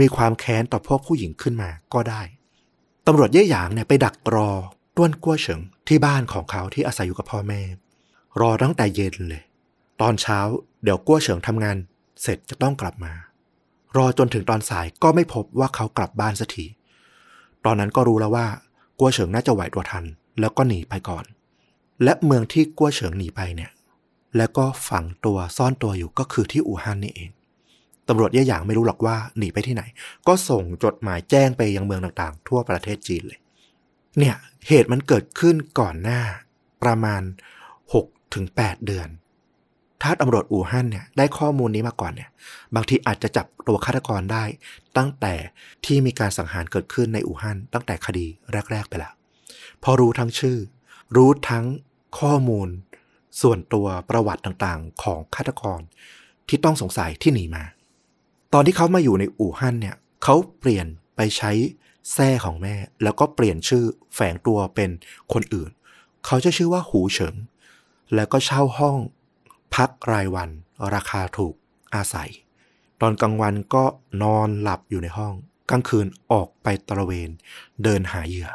[0.00, 2.22] มีความแค้นต่อพวกผู้หญิงขึ้นมาก็ได้
[3.06, 4.50] ตำรวจเย่หยางเนี่ยไปดักรอ
[4.96, 7.60] ต้วนกัวเฉิงที่บ้านของเขาที่อาศัยอยู่กับพ่อแม่
[8.40, 9.42] รอตั้งแต่เย็นเลย
[10.00, 10.38] ตอนเช้า
[10.82, 11.76] เดี๋ยวกัวเฉิงทำงาน
[12.22, 13.12] เสร็จจะต้องกลับมา
[13.96, 16.66] รอจนถึงตอนสายก็ไม่พบว่าเขากลับบ้านสักที
[17.64, 18.46] ตอนนั้นก็รู้แล้วว่า
[18.98, 20.04] กัวเฉิงน่าจะไหวตัวทัน
[20.40, 21.24] แล้วก็หนีไปก่อน
[22.04, 23.70] และเมืองที่กัวเฉิงหนีไปเนี่ย
[24.36, 27.30] แล้วก็ฝังตัวซ่อนตัวอยู่ก็คือที่อู่ฮั่นนี่เอง
[28.08, 29.82] ตำรวจเย่หยางไม่รู้หรอกว่าหนีไปที่ไหน
[30.26, 33.38] ก็ส่งจดหมายแจ้งไปยังเมืองต่างๆ ทั่วประเทศจีนเลย
[34.18, 34.36] เนี่ย
[34.68, 36.20] เหตุมันเกิดขึ้นก่อนหน้า
[36.82, 37.22] ประมาณ
[37.78, 39.08] 6ถึง8เดือน
[40.02, 42.30] ถ้าตำรวจอู่ฮั่นเนี่ยได้ข้อมูลนี้มาก่อนเนี่ย
[42.74, 44.44] บางทีอาจจะจับตัวฆาตกรได้
[44.96, 45.34] ตั้งแต่
[45.84, 48.26] ที่มีการสังหารเกิดขึ้นในอู่ฮั่นตั้งแต่คดี
[48.72, 49.12] แรก ๆ ไปแล้ว
[49.82, 50.58] พอรู้ทั้งชื่อ
[51.16, 51.64] รู้ทั้ง
[52.18, 52.68] ข้อมูล
[53.40, 55.80] ส่วนตัวประวัติต่างๆ ของฆาตกร
[56.48, 57.64] ที่ต้องสงสัยที่หนีมา
[58.52, 61.52] ตอนที่เขามาอยู่ในอู่ฮั่นเนี่ยเขาเปลี่ยนไปใช้
[62.12, 64.90] แท้ของแม่ แล้วก็เปลี่ยนชื่อแฝงตัวเป็น
[65.32, 65.70] คนอื่น
[66.26, 67.34] เขาจะชื่อว่าหูเฉิง
[68.14, 68.96] แล้วก็เช่าห้อง
[69.74, 70.50] พักรายวัน
[70.94, 71.54] ราคาถูก
[71.94, 72.30] อาศัย
[73.00, 73.84] ตอนกลางวันก็
[74.22, 75.34] นอนหลับอยู่ในห้อง
[75.70, 77.30] กลางคืนออกไปตระเวน
[77.82, 78.48] เดินหาเหยื่อ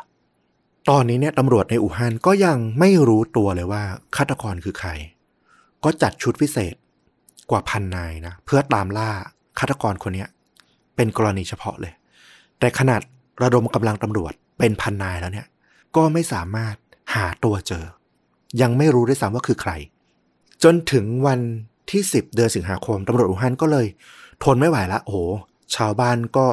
[0.90, 3.84] ตอนนี้เนี่ยตำรวจในอู่ฮั่นก็ยังไม่รู้ตัวเลยว่า
[4.16, 4.90] ฆาตกรคือใคร
[5.84, 6.76] ก็จัดชุดพิเศษ
[7.50, 9.10] กว่าพันนายนะ เพื่อตามล่า
[9.60, 10.26] ฆาตกรคนนี้
[10.96, 11.94] เป็นกรณีเฉพาะเลย
[12.60, 13.02] แต่ขนาด
[13.42, 15.48] ระดมกำลังตำรวจเป็นพันนายแล้วเนี่ย
[15.96, 16.76] ก็ไม่สามารถ
[17.14, 17.86] หาตัวเจอ
[18.62, 19.72] ยังไม่รู้ด้วยซ้ำว่าคือใคร
[20.64, 21.40] จนถึงวัน
[21.92, 23.86] ที่ 10 เดือนสิงหาคมตำรวจอู่ฮั่นก็เลย
[24.44, 25.20] ทนไม่ไหวละโอ้
[25.76, 26.46] ชาวบ้านก็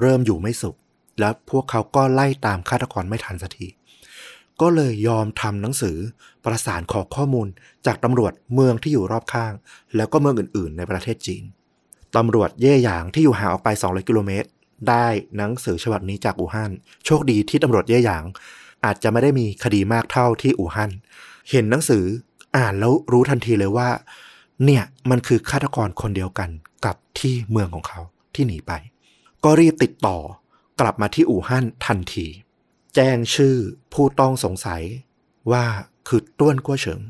[0.00, 0.76] เริ่มอยู่ไม่สุข
[1.18, 3.66] แล้วพวกเขาก็ไล่ตามฆาตกรไม่ทันสักที
[4.60, 5.96] ก็เลยยอมทำหนังสือ
[6.44, 7.48] ประสานขอข้อมูล
[7.86, 9.52] จากตำรวจเมืองที่อยู่รอบข้าง
[9.96, 11.42] แล้วก็เมืองอื่น ๆ ในประเทศจีน
[12.16, 14.48] ตำรวจเย่หยางที่อยู่ห่างออกไป 200 กิโลเมตร
[14.88, 16.72] ได้หนังสือฉบับนี้จากอู่ฮั่น
[17.04, 18.24] โชคดีที่ตำรวจเย่หยาง
[18.84, 20.90] อาจจะไม่ได้มีคดีมากเท่าที่อู่ฮั่น
[21.50, 22.04] เห็นหนังสือ
[22.56, 23.88] อ่านแล้วรู้ทันทีเลยว่า
[24.64, 26.50] เนี่ยมันคือฆาตกรคนเดียวกัน
[26.84, 28.00] กับที่เมืองของเขา
[28.34, 28.72] ที่หนีไป
[29.44, 30.16] ก็รีบติดต่อ
[30.80, 32.26] กลับมาที่อู่ฮั่นทันที
[32.94, 33.56] แจ้งชื่อ
[33.92, 34.82] ผู้ต้องสงสัย
[35.52, 35.64] ว่า
[36.08, 37.00] คือต้วนกัวเฉิง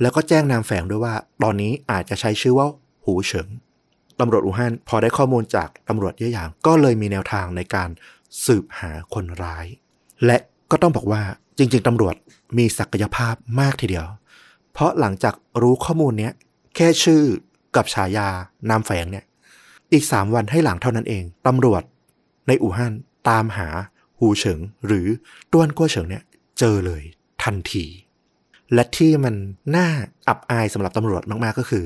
[0.00, 2.66] แล้วก็แจ้งนามแฝงด้วยว่า ตอนนี้อาจจะใช้ชื่อว่า
[3.04, 3.48] หูเฉิง
[4.20, 7.88] ตำรวจอู่ฮั่นพอได้ข้อมูลจากตำรวจเย่หยาง ก็เลยมีแนวทางในการ
[8.44, 9.66] สืบหาคนร้าย
[10.26, 10.36] และ
[10.70, 11.22] ก็ต้องบอกว่า
[11.58, 12.16] จริง ๆตำรวจ
[12.58, 14.06] มีศักยภาพมากทีเดียว
[14.72, 16.32] เพราะหลังจากรู้ข้อมูลเนี้ย
[16.76, 17.22] แค่ชื่อ
[17.76, 18.28] กับฉายา
[18.70, 19.24] นามแฝงเนี่ย
[19.92, 21.82] อีกสามวันให้หลังเท่านั้นเอง ตำรวจ
[22.46, 22.94] ในอู่ฮั่น
[23.28, 23.68] ตามหา
[24.18, 25.06] หูเฉิงหรือ
[25.52, 26.22] ต้วนกัวเฉิงเนี่ย
[26.58, 27.02] เจอเลย
[27.42, 27.86] ทันที
[28.74, 29.34] และที่มัน
[29.76, 29.88] น่า
[30.28, 31.84] อับอายสำหรับตำรวจมากๆก็คือ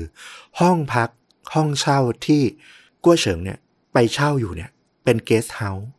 [0.59, 1.09] ห้องพัก
[1.53, 2.41] ห้องเช่าที่
[3.03, 3.57] กัวเฉิงเนี่ย
[3.93, 4.69] ไปเช่าอยู่เนี่ย
[5.03, 5.89] เป็นเกสต์เฮาส์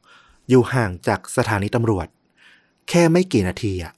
[0.48, 2.06] อยู่ห่างจากสถานีตำรวจ
[2.88, 3.92] แค่ไม่กี่นาทีอะ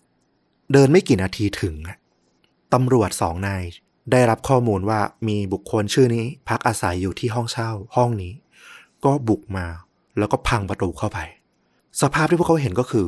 [0.72, 1.98] เดินไม่กี่นาทีถึงอะ
[2.74, 3.64] ตำรวจสองนาย
[4.12, 8.32] ได้รับข้อมูลว่ามีบุคคลชื่อนี้พักอาศัยอยู่ที่ห้องเช่าห้องนี้
[9.04, 9.66] ก็บุกมา
[10.20, 11.18] แล้วก็พังประตูเข้าไป
[12.00, 13.06] สภาพที่พวกเขาเห็นก็คือ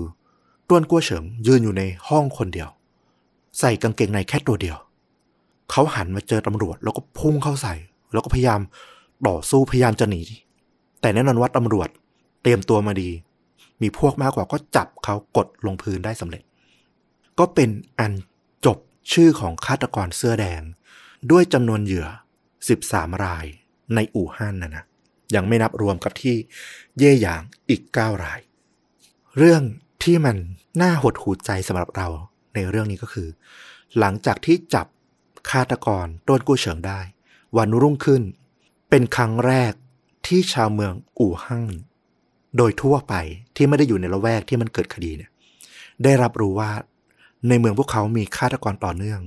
[0.69, 2.69] ต้วนกัวเฉิงยืนอยู่ในห้องคนเดียว
[3.59, 4.77] ใส่กางเกงในแค่ตัวเดียว
[5.71, 7.75] เขาหันมาเจอตำรวจแล้วก็พุ่งเข้าใส่
[8.13, 8.61] แล้วก็พยายาม
[9.27, 10.23] ต่อสู้พยายามจะหนี
[11.01, 11.89] แต่แน่นอนว่าตำรวจ
[12.43, 13.11] เตรียมตัวมาดี
[13.83, 16.43] มีพวกมากกว่าก็จับเขากดลงพื้นได้สำเร็จ
[17.39, 18.13] ก็เป็นอัน
[18.67, 18.79] จบ
[19.13, 20.63] ชื่อของฆาตกรเสื้อแดง
[21.31, 22.07] ด้วยจำนวนเหยื่อ
[22.65, 23.47] 13 ราย
[23.95, 24.85] ในอู่ฮั่นนะนะ
[25.35, 26.35] ยังไม่นับรวมกับที่
[26.99, 28.41] เย่หยางอีก 9 ราย
[29.39, 29.63] เรื่อง
[30.03, 30.37] ที่มัน
[30.83, 32.09] น่าหดหูใจสำหรับเรา
[32.55, 33.29] ในเรื่องนี้ก็คือ
[33.99, 34.87] หลังจากที่จับ
[35.51, 37.01] ฆาตกรต้นกู้เฉิงได้
[37.57, 38.23] วันรุ่งขึ้น
[38.91, 39.73] เป็นครั้งแรก
[40.27, 41.67] ที่ชาวเมืองอู่ฮั่น
[42.57, 43.15] โดยทั่วไป
[43.57, 45.31] ที่ไม่ได้อยู่ในละแวกที่มันเกิดคดีเนี่ย
[46.05, 46.71] ได้รับรู้ว่า
[47.49, 49.21] ในเมืองพวกเขามีฆาตกรต่อเนื่อง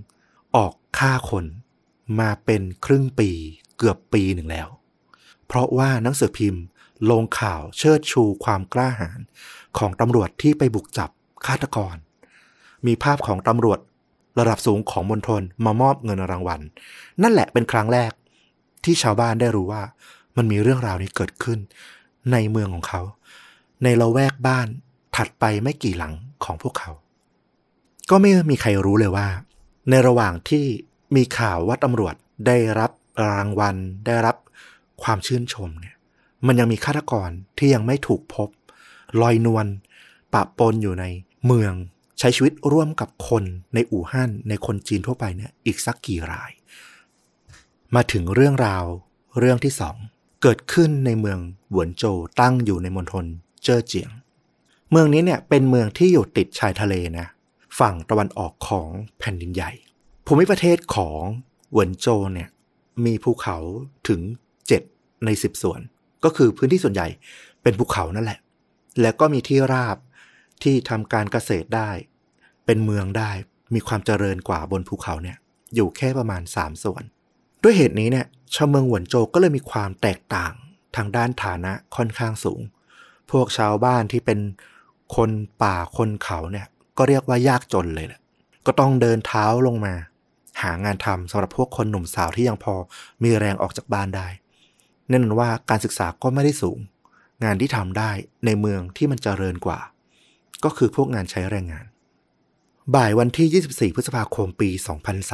[0.55, 1.45] ออกฆ่าคน
[2.19, 3.29] มาเป็นครึ่งปี
[3.77, 4.67] เกือบปีหนึ่งแล้ว
[5.47, 6.63] เพราะว่าหนังสือพิมพ์
[7.09, 9.19] ลงข่าวเชิดชูความกล้าหาญ
[9.77, 11.09] ของตำรวจที่ไปบุกจับ
[11.45, 11.95] ฆาตกร
[12.85, 13.79] มีภาพของตำรวจ
[14.39, 16.61] ระดับสูงของมณฑลมามอบเงินรางวัล
[17.21, 18.11] นั่นแหละเป็นครั้งแรก
[18.83, 19.83] ที่ชาวบ้านได้รู้ว่า
[20.37, 21.59] มันมีเรื่องราวนี้เกิดขึ้น
[22.31, 23.01] ในเมืองของเขา
[23.83, 24.67] ในละแวกบ้าน
[25.15, 26.91] ถัดไปไม่กี่หลังของพวกเขา
[28.09, 29.27] ก็ไม่มีใครรู้เลยว่า
[29.89, 30.65] ในระหว่างที่
[31.15, 32.15] มีข่าวว่าตำรวจ
[32.47, 32.91] ได้รับ
[33.29, 34.35] รางวัล ได้รับ
[35.03, 35.95] ความชื่นชมเนี่ย
[36.47, 38.49] มันยังมีฆาตกรที่ยังไม่ถูกพบ
[39.21, 39.65] ลอยนวล
[40.33, 41.05] ปะปนอยู่ใน
[41.45, 41.73] เมือง
[42.19, 46.51] ใช้ชีวิตร่วมกับคนในอู่ฮั่นในคนจีนทั่วไปเนี่ยอีกสักกี่ราย
[47.95, 48.85] มาถึงเรื่องราว
[49.39, 49.95] เรื่องที่สอง
[50.41, 51.39] เกิดขึ้นในเมือง
[51.71, 53.25] หวนโจวตั้งอยู่ในมณฑล
[53.63, 54.09] เจ้อเจียง
[54.91, 57.27] เมืองนี้เนี่ยเป็นเมืองที่อยู่ติดชายทะเลนะ
[57.79, 59.71] ฝั่งตะวันออกของแผ่นดินใหญ่
[60.25, 61.21] ภูมิประเทศของ
[61.73, 62.49] หวนโจวเนี่ย
[63.05, 63.57] มีภูเขา
[64.07, 64.21] ถึง
[65.25, 65.79] ใน10ส่วน
[66.23, 67.07] ก็คือพื้นที่ส่วนใหญ่
[67.63, 68.39] เป็นภูเขานั่นแหละ
[69.01, 69.97] แล้วก็มีที่ราบ
[70.63, 71.89] ที่ทำการเกษตรได้
[72.65, 73.31] เป็นเมืองได้
[73.73, 75.37] มีความเจริญกว่าบนภูเขาเนี่ย
[75.75, 77.03] อยู่แค่ประมาณ 3 ส่วน
[77.63, 78.25] ด้วยเหตุนี้เนี่ย
[78.55, 80.53] ชาวเมืองหวนโจก็เลยมีความแตกต่าง
[80.95, 82.61] ทางด้านฐานะค่อนข้างสูง
[83.31, 84.39] พวกชาวบ้านที่เป็น
[85.15, 85.29] คน
[85.63, 88.21] ป่าคนเขาเนี่ยก็เรียกว่ายากจนเลยแหละ
[88.65, 89.93] ก็ต้องเดินเท้าลงมา
[90.61, 92.73] หางานทำสำหรับพวกคนหนุ่มสาวที่ยังพอ
[93.23, 94.27] มีแรงออกจากบ้านได้
[95.09, 96.79] แน่นอนว่าการศึกษาก็ไม่ได้สูง
[97.43, 98.11] งานที่ทำได้
[98.45, 99.79] ในเมืองที่มันเจริญกว่า
[100.63, 101.85] ก็คือพวกงานใช้แรงงาน
[102.95, 104.69] บ่ายวันที่ 24 พฤษภาคมปี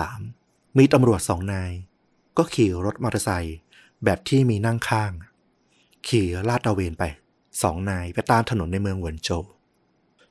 [0.07, 1.71] 2003 มีตำรวจสองนาย
[2.38, 3.57] ก็ขี่รถมอเตอร์ไซค์
[4.03, 5.12] แบบที่มีนั่งข้าง
[6.07, 7.03] ขี่ลาดตระเวนไป
[7.62, 9.43] สองนายไปตามถนนในเมืองเวินโจว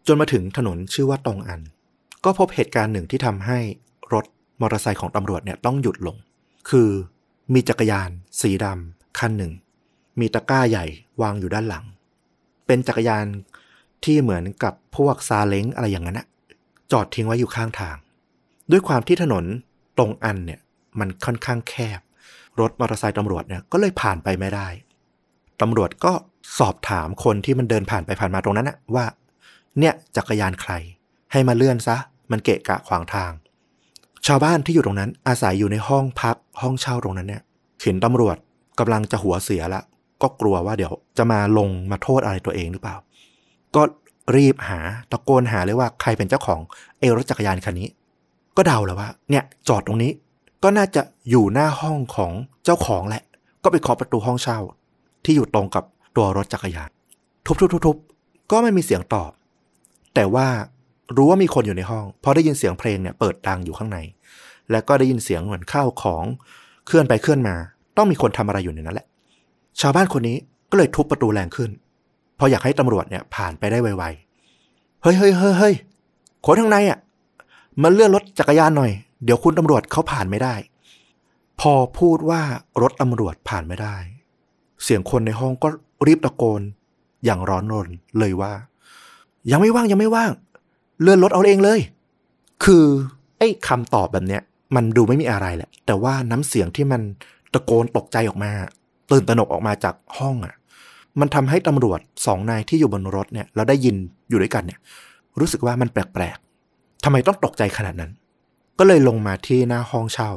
[0.07, 1.61] จนมาถึงถนนชื่อว่าตองอัน
[2.24, 3.59] ก็พบเหตุการณ์หนึ่งที่ทำให้
[4.12, 4.24] รถ
[4.61, 6.16] มอเตอร์ไซค์ของตำรวจเนี่ยต้องหยุดลง
[6.70, 6.90] คือ
[7.53, 9.52] มีจักรยาน สีดำ คันหนึ่ง
[10.20, 10.87] มีตะกร้าใหญ่
[11.22, 11.85] วางอยู่ด้านหลัง
[12.66, 13.26] เป็นจักรยาน
[14.04, 16.26] ที่เหมือนกับพวกซาเล้งอะไรอย่างนั้นนะ
[16.92, 17.96] จอดทิ้งไว้อยู่ข้างทาง
[18.70, 19.44] ด้วยความที่ถนน
[19.98, 20.61] ตรงอันเนี่ย
[20.98, 22.00] มันค่อนข้างแคบ
[22.61, 24.68] รถมอเตอร์ไซค์ตำรวจเนี่ยก็เลยผ่านไปไม่ได้
[25.61, 26.12] ตำรวจก็
[26.59, 29.04] สอบถามคนที่มันเดินผ่านไปผ่านมาตรงนั้นนะว่า
[29.78, 30.72] เนี่ยจักรยานใคร
[31.33, 31.96] ให้มาเลื่อนซะ
[32.30, 33.33] มันเกะกะขวางทาง
[34.26, 37.42] ชาวบ้านที่อยู่ตรงนั้นอาศัยอยู่ในห้องพักห้องเช่าตรงนั้นเนี่ย
[37.83, 38.37] เห็นตำรวจ
[38.81, 39.83] กำลังจะหัวเสียละ
[40.23, 42.97] ก็กลัวว่าเดี๋ยวจะมาลงมาโทษอะไรตัวเองหรือเปล่า
[43.75, 43.83] ก็
[44.37, 46.61] รีบหาตะโกนหาเลยว่าใครเป็นเจ้าของ
[47.01, 47.88] เอรถจักรยานคันนี้
[48.57, 50.12] ก็เดาแล้วว่า เนี่ยจอดตรงนี้
[50.62, 52.33] ก็น่าจะอยู่หน้าห้องของ
[52.64, 53.23] เจ้าของแหละ
[53.62, 54.59] ก็ไปเคาะประตูห้องเช่า
[55.25, 55.85] ที่อยู่ตรงกับ
[56.16, 56.90] ตัวรถจักรยาน
[57.47, 59.31] ทุบๆๆๆก็ไม่มีเสียงตอบ
[60.14, 60.47] แต่ว่า
[61.16, 63.99] รู้ว่ามีคนอยู่ในห้องพราะได้ยินเสียงเพลงเนี่ยเปิดดังอยู่ข้างใน
[64.71, 66.25] และก็ได้ยินเสียงเหมือนข้าวของ
[66.87, 67.57] เคลื่อนไปเคลื่อนมา
[67.96, 69.07] ต้องมีคนทำอะไรอยู่ในนั้นแหละ
[69.81, 70.37] ชาวบ้านคนนี้
[70.70, 71.70] ก็เลยทุบประตูแรงขึ้น
[72.37, 75.74] เพราะอยากให้ตำรวจเนี่ยผ่านไปได้ไวๆ เฮ้ยเฮ้ยเฮ้ยเฮ้ย
[76.46, 76.98] คนข้างในอะ
[77.83, 78.90] มาเลื่อนรถจักรยานหน่อย
[79.24, 80.55] เดี๋ยวคุณตำรวจเขาผ่านไม่ได้
[81.61, 82.42] พอพูดว่า
[82.83, 83.96] รถตำรวจผ่านไม่ได้
[84.83, 85.68] เสียงคนในห้องก็
[86.07, 86.62] รีบตะโกน
[87.24, 88.53] อย่างร้อนรนเลยว่า
[89.50, 90.31] ยังไม่ว่างยังไม่ว่าง
[91.00, 91.81] เลื่อนรถเอาเองเลย
[92.64, 92.85] คือ
[93.38, 94.42] ไอ้คำตอบแบบเนี้ย
[94.74, 97.03] มันดูไม่มีอะไรแหละ แต่ว่าน้ำเสียงที่มัน
[97.53, 98.53] ตะโกนตกใจออกมา
[99.11, 100.55] ตื่นตระหนกออกมาจากห้องอะ
[101.21, 103.97] มันทำให้ตำรวจสองนายที่อยู่บนรถเนี่ยเราได้ยิน
[104.29, 104.79] อยู่ด้วยกันเนี่ย
[105.41, 108.13] รู้สึกว่ามันแปลกๆทำไมต้องตกใจขนาดนั้น
[108.79, 110.31] ก็เลยลงมาที่หน้าห้องเช่า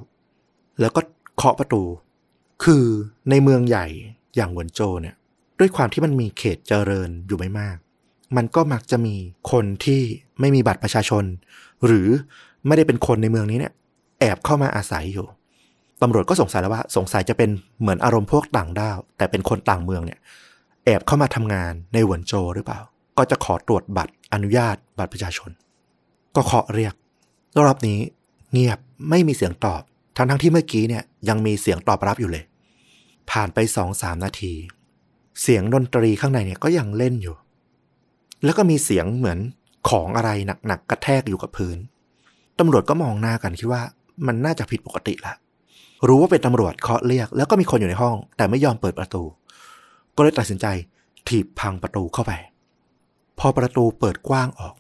[0.80, 1.02] แล้วก็
[1.36, 1.84] เคาะประตู
[2.64, 2.84] คือ
[3.30, 3.86] ในเมืองใหญ่
[4.36, 5.16] อย่างหวนโจเนี่ย
[5.60, 7.78] ด้วยความที่มันมีเขตเจริญอยู่ไม่มาก
[8.36, 9.16] มันก็มักจะมี
[9.52, 10.02] คนที่
[10.40, 11.24] ไม่มีบัตรประชาชน
[11.86, 12.08] หรือ
[12.68, 13.74] ไม่ได้เป็นคนในเมืองนี้เนี่ย
[14.20, 15.28] แอบเข้ามาอาศัยอยู่
[16.04, 17.50] ตำรวจก็สงสัยแล้วว่า สงสัยจะเป็น
[17.82, 20.20] เหมือนอารมณ์พวกต่างด้าว แต่เป็นคนต่างเมืองเนี่ย
[20.86, 22.80] แอบเข้ามาทำงานในหวนโจหรือเปล่า
[23.18, 25.50] ก็จะขอตรวจบัตรอนุญาตบัตรประชาชน
[26.36, 26.94] ก็เคาะเรียก
[27.66, 28.00] รอบนี้
[28.52, 29.82] เงียบไม่มีเสียงตอบ
[30.18, 32.44] ทั้งทั้งที่เมื่อกี้เนี่ยยังมีเสียงตอบรับอยู่เลย
[33.32, 34.54] ผ่านไปสองสามนาที
[35.42, 37.36] เสียงดนตรีข้างในเนี่ยก็ยังเล่นอยู่
[38.44, 39.40] แล้วก็มีเสียงเหมือน
[39.90, 40.30] ของอะไร
[40.68, 41.78] หนักๆกระแทกอยู่กับพื้น
[42.60, 43.82] ตำรวจก็มองหน้ากันคิดว่า
[44.28, 45.34] มันน่าจะผิดปกติละ
[46.08, 49.24] รู้ว่าเป็นตำรวจเคาะเรียก แล้วก็มีคนอยู่ในห้อง แต่ไม่ยอมเปิดประตู
[50.16, 50.66] ก็เลยตัดสินใจ
[51.28, 52.32] ถีบพังประตูเข้าไป
[53.40, 54.76] พอประตูเปิดกว้างออก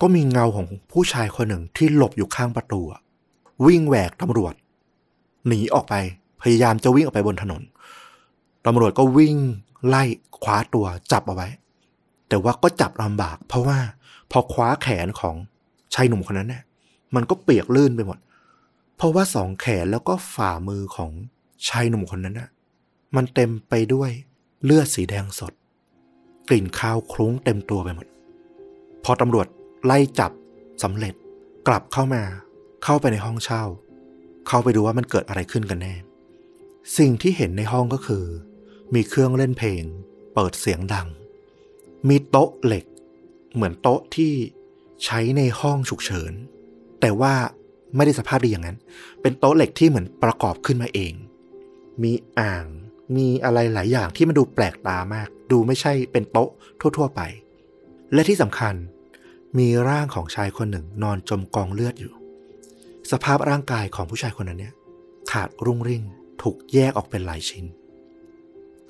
[0.00, 2.80] ก็มีเงาของผู้ชายคนหนึ่งที่หลบอยู่ข้างประตู
[3.66, 4.54] วิ่งแหวกตำรวจ
[5.46, 5.94] หนีออกไป
[6.42, 7.62] พยายามจะวิ่งออกไปบนถนน
[8.66, 9.36] ตำรวจก็วิ่ง
[9.86, 10.02] ไล่
[10.42, 11.48] คว้าตัวจับเอาไว้
[12.28, 13.78] แต่ว่าก็จับลำบาก เพราะว่า
[14.30, 15.36] พอคว้าแขนของ
[15.94, 16.62] ชายหนุ่มคนนั้นเนี่ย
[17.14, 18.18] มันก็เปียกลื่นไปหมด
[18.96, 21.10] เพราะว่าสองแขนแล้วก็ฝ่ามือของ
[21.68, 22.50] ชายหนุ่มคนนั้นน่ะ
[23.16, 24.10] มันเต็มไปด้วย
[24.64, 25.52] เลือดสีแดงสด
[26.48, 28.06] กลิ่นคาวคลุ้งเต็มตัวไปหมด
[29.04, 29.46] พอตำรวจ
[29.84, 30.32] ไล่จับ
[30.82, 31.14] สำเร็จ
[31.68, 32.22] กลับเข้ามา
[32.84, 33.62] เข้าไปในห้องเช่า
[34.48, 35.94] เข้าไปดูว่ามันเกิดอะไรขึ้นกันแน่
[36.98, 38.24] สิ่งที่เห็นในห้องก็คือ
[38.94, 39.82] มีเครื่องเล่นเพลง
[40.34, 41.08] เปิดเสียงดัง
[42.08, 42.84] มีโต๊ะเหล็ก
[43.54, 44.32] เหมือนโต๊ะที่
[45.04, 46.32] ใช้ในห้องฉุกเฉิน
[47.00, 47.34] แต่ว่า
[47.96, 48.78] ไม่ได้สภาพดีอย่างนั้น
[49.22, 51.12] เป็นโต๊ะเหล็กที่เหมือนประกอบขึ้นมาเอง
[52.02, 52.64] มีอ่าง
[53.16, 57.20] มีอะไรหลายอย่างที่มันดูแปลกตามาก ดูไม่ใช่เป็นโต๊ะทั่ว ๆ ไป
[58.12, 58.74] และที่สำคัญ
[59.58, 62.12] มีร่างของชายคนหนึ่งนอนจมกองเลือดอยู่
[63.10, 64.74] สภาพร่างกายของผู้ชายคนนั้นเนี่ย
[65.30, 66.02] ขาดรุ่งริ่ง
[66.42, 67.64] ถูกแยกออกเป็นหลายชิ้น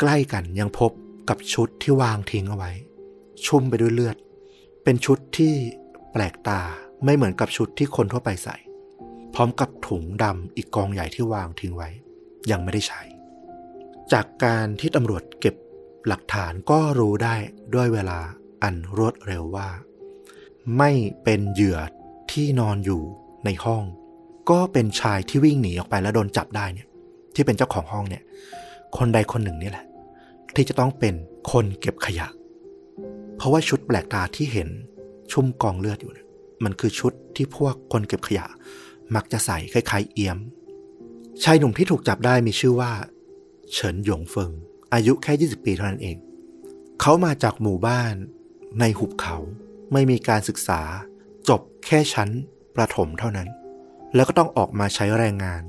[0.00, 0.90] ใกล้กันยังพบ
[1.28, 2.72] กับชุดที่วางทิ้งเอาไว้
[3.46, 4.16] ชุ่มไปด้วยเลือด
[4.84, 5.54] เป็นชุดที่
[6.12, 6.60] แปลกตา
[7.04, 8.56] ไม่เหมือนกับชุดที่คนทั่วไปใส่
[9.34, 11.88] พร้อมกับถุงดำอีกกองใหญ่ที่วางทิ้งไว้
[12.50, 13.02] ยังไม่ได้ใช้
[14.12, 15.54] จากการที่ตำรวจเก็บ
[16.06, 17.34] หลักฐานก็รู้ได้
[17.74, 18.18] ด้วยเวลา
[18.62, 19.68] อันรวดเร็วว่า
[20.78, 20.90] ไม่
[21.24, 21.78] เป็นเหยื่อ
[22.32, 23.02] ที่นอนอยู่
[23.44, 23.82] ในห้อง
[24.50, 26.88] ก็เป็นชายที่วิ่งหนีออกไปแล้วโดนจับได้เนี่ย
[27.34, 28.22] ที่เป็นเจ้าของห้องเนี่ย
[28.96, 29.86] คนใดคนหนึ่งนี่แหละ
[30.54, 31.14] ที่จะต้องเป็น
[31.52, 32.26] คนเก็บขยะ
[33.36, 34.68] เพราะว่าชุดแปลกตาที่เห็น
[35.32, 36.26] ชุ่มกองเลือดอยู่เนี่ย
[36.64, 38.46] มันคือชุดที่พวกคนเก็บขยะ
[39.16, 40.38] มักจะใส่คล้ายๆเอี้ยม
[41.42, 42.92] ชายหนุ่มที่ถูกจับได้มีชื่อว่า
[43.72, 44.50] เฉินหยงเฟิง
[44.94, 46.16] อายุแค่ 20 ปีเท่านั้นเอง
[47.00, 48.14] เขามาจากหมู่บ้าน
[48.80, 49.36] ในหุบเขา
[49.92, 50.80] ไม่มีการศึกษา
[51.48, 52.30] จบแค่ชั้น
[52.76, 53.48] ประถมเท่านั้น
[54.14, 55.62] แล้วก็ต้องออกมาใช้แรงงาน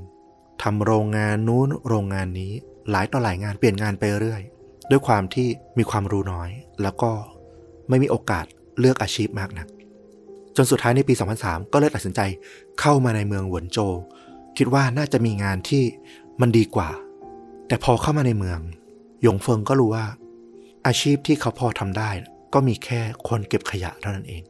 [0.62, 2.52] ทำโรงงานนู้นโรงงานนี้
[2.90, 4.42] หลายต่อหลายงานเปลี่ยนงานไปเรื่อย
[4.90, 6.50] ด้วยความที่มีความรู้น้อย
[6.82, 7.12] แล้วก็
[7.88, 8.46] ไม่มีโอกาส
[8.78, 9.68] เลือกอาชีพมากนัก
[10.56, 12.20] จนสุดท้ายในปี 2003 ก็เลยตัดสินใจ
[12.80, 13.78] เข้ามาในเมืองหวนโจ
[14.56, 15.82] คิดว่าน่าจะมีงานที่
[16.40, 16.90] มันดีกว่า
[17.68, 18.60] แต่พอเข้ามาในเมือง
[19.22, 20.06] หยงเฟิงก็รู้ว่า
[20.86, 22.10] อาชีพที่เขาพอทำได้
[22.54, 24.42] ก็มีแค่คนเก็บขยะเท่านั้นเอง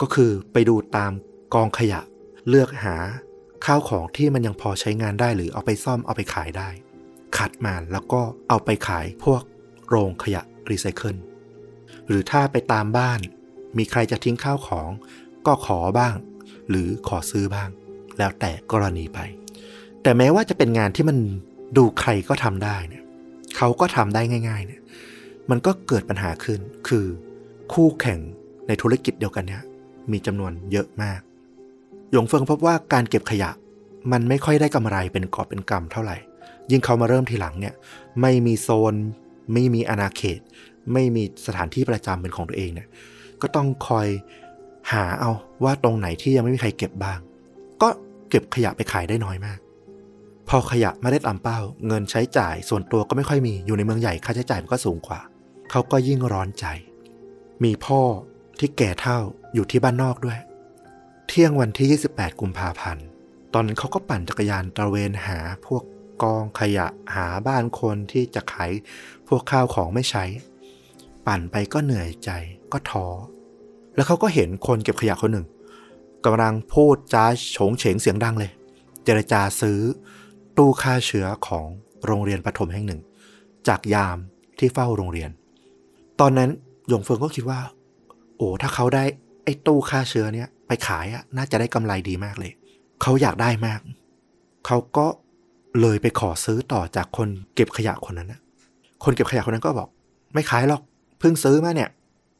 [0.00, 1.12] ก็คือไปดูตาม
[1.54, 2.00] กองขยะ
[2.48, 2.96] เลือกหา
[3.64, 6.68] ข้าวของที่มันยังพอใช้งานได้หรือเอาไปซ่อมเอาไปขายได้
[7.36, 9.42] คัดมาแล้วก็เอาไปขายพวก
[9.88, 11.16] โรงขยะรีไซเคิล
[12.06, 13.20] หรือถ้าไปตามบ้าน
[13.78, 14.90] มีใครจะทิ้งข้าวของ
[15.46, 16.14] ก็ขอบ้าง
[16.68, 17.68] หรือขอซื้อบ้าง
[18.18, 19.18] แล้วแต่กรณีไป
[20.02, 21.18] แต่แม้ว่าจะเป็นงานที่มัน
[21.76, 23.04] ดูใครก็ทำได้เนี่ย
[23.56, 24.82] เขาก็ทำได้ง่ายๆเนี่ย
[25.50, 27.06] มันก็เกิดปัญหาขึ้น คือ
[27.72, 28.18] คู่แข่ง
[28.66, 29.62] ในธุรกิจเดียวกันเนี่ย
[30.12, 31.20] มีจำนวนเยอะมาก
[32.12, 33.50] หยงเฟิงพบว่าการเก็บขยะ
[34.12, 36.16] มันไม่ค่อยได้กำไรเป็นกอบเป็นกำเท่าไหร่
[36.70, 37.74] ยิ่งเขามาเริ่มทีหลังเนี่ย
[38.20, 38.94] ไม่มีโซน
[39.52, 40.40] ไม่มีอาณาเขต
[40.92, 42.88] ไม่มีสถานที่ประจำเป็นของตัวเองเนี่ย
[43.42, 44.08] ก็ต้องคอย
[44.92, 45.30] หาเอา
[45.64, 47.18] ว่าตรงไหนที่ยังไม่มีใครเก็บบ้าง
[47.82, 47.88] ก็
[48.30, 49.58] เก็บขยะไปขายได้น้อยมาก
[50.48, 55.20] พอขยะไม่ได้ตามเป้า เงินใช้จ่ายส่วนตัวก็ไม่ค่อยมีอยู่ในเมืองใหญ่ค่าใช้จ่ายมันก็สูงกว่า
[55.70, 56.66] เขาก็ยิ่งร้อนใจ
[57.64, 58.00] มีพ่อ
[58.58, 59.18] ที่แก่เท่า
[59.54, 60.38] อยู่ที่บ้านนอกด้วย
[61.28, 63.04] เที่ยงวันที่ 28 กุมภาพันธ์
[63.54, 65.82] ตอนนั้นเขาก็ปั่นจักรยานตระเวนหาพวก
[66.22, 68.70] กองขยะหาบ้านคนที่จะขาย
[69.28, 70.24] พวกข้าวของไม่ใช้
[71.26, 72.30] ปั่นไปก็เหนื่อยใจ
[72.72, 73.06] ก็ท้อ
[73.94, 75.46] แล้วเขาก็เห็นคนเก็บขยะคนหนึ่ง
[76.24, 78.50] กำลังพูดจ้าโฉงเฉงเสียงดังเลย
[79.04, 79.80] เจรจาซื้อ
[80.56, 81.66] ตู้ฆ่าเชื้อของ
[82.06, 83.00] โรงเรียนประถมแห่งหนึ่ง
[83.68, 84.18] จากยาม
[84.58, 85.30] ที่เฝ้าโรงเรียน
[86.20, 86.50] ตอนนั้น
[86.88, 87.60] หยงเฟิงก็คิดว่า
[88.36, 89.04] โอ้ถ้าเขาได้
[89.44, 92.52] ไอ้ตู้ฆ่าเชื้อเนี้ยไปขายอะน่าจะได้กำไรดีมากเลย
[93.02, 93.80] เขาอยากได้มาก
[94.66, 95.06] เขาก็
[95.80, 98.40] เลยไปขอซื้อต่อจากคนเก็บขยะคนนั้นนะ
[99.04, 99.88] คนเก็บขยะคนนั้นก็บอก
[100.34, 100.82] ไม่ขายหรอก
[101.18, 101.90] เพิ่งซื้อมาเนี่ย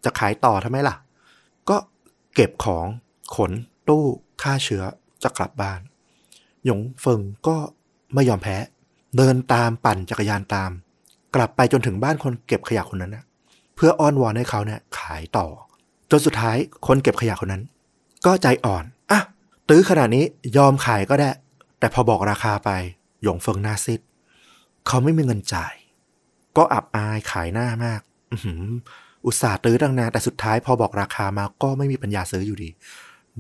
[0.04, 0.96] จะขายต่อทำไมล่ะ
[1.68, 1.76] ก็
[2.34, 2.86] เก็บของ
[3.36, 3.52] ขน
[3.88, 4.04] ตู้
[4.42, 4.84] ฆ่าเชื้อ
[5.22, 5.80] จะกลับบ้าน
[6.64, 7.56] หยงเฟิงก็
[8.14, 8.56] ไม่ยอมแพ้
[9.16, 10.70] เดินตามปั่นจักรยานตาม
[11.34, 13.24] กลับไปจนถึงบ้านคนเก็บขยะคนนั้นนะ
[13.74, 15.46] เพื่ออ้อนวอนให้เขาเนี่ยขายต่อ
[16.10, 17.62] จนสุดท้ายคนเก็บขยะคนนั้น
[18.26, 19.20] ก็ใจอ่อนอะ
[19.68, 20.24] ตื้อขนาดนี้
[20.56, 21.30] ยอมขายก็ได้
[21.78, 22.70] แต่พอบอกราคาไป
[23.22, 24.00] หยงเฟิงหน้าซิด
[24.86, 25.74] เขาไม่มีเงินจ่าย
[26.56, 28.00] ก็อับอายขายหน้ามาก
[28.32, 28.36] อื
[29.26, 32.70] อุตส่าห์ตื้อตั้งนานแต่สุดท้ายพอบอกราคามาก็ไม่มีปัญญาซื้ออยู่ดี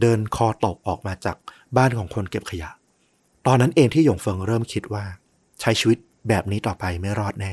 [0.00, 1.36] เดินคอตกออกมาจาก
[1.76, 2.70] บ้านของคนเก็บขยะ
[3.46, 5.04] ตอนนั้นเองที่หยงเฟิงเริ่มคิดว่า
[5.60, 7.52] ใช้ชีวิตแบบนี้ต่อไปไม่รอดแน่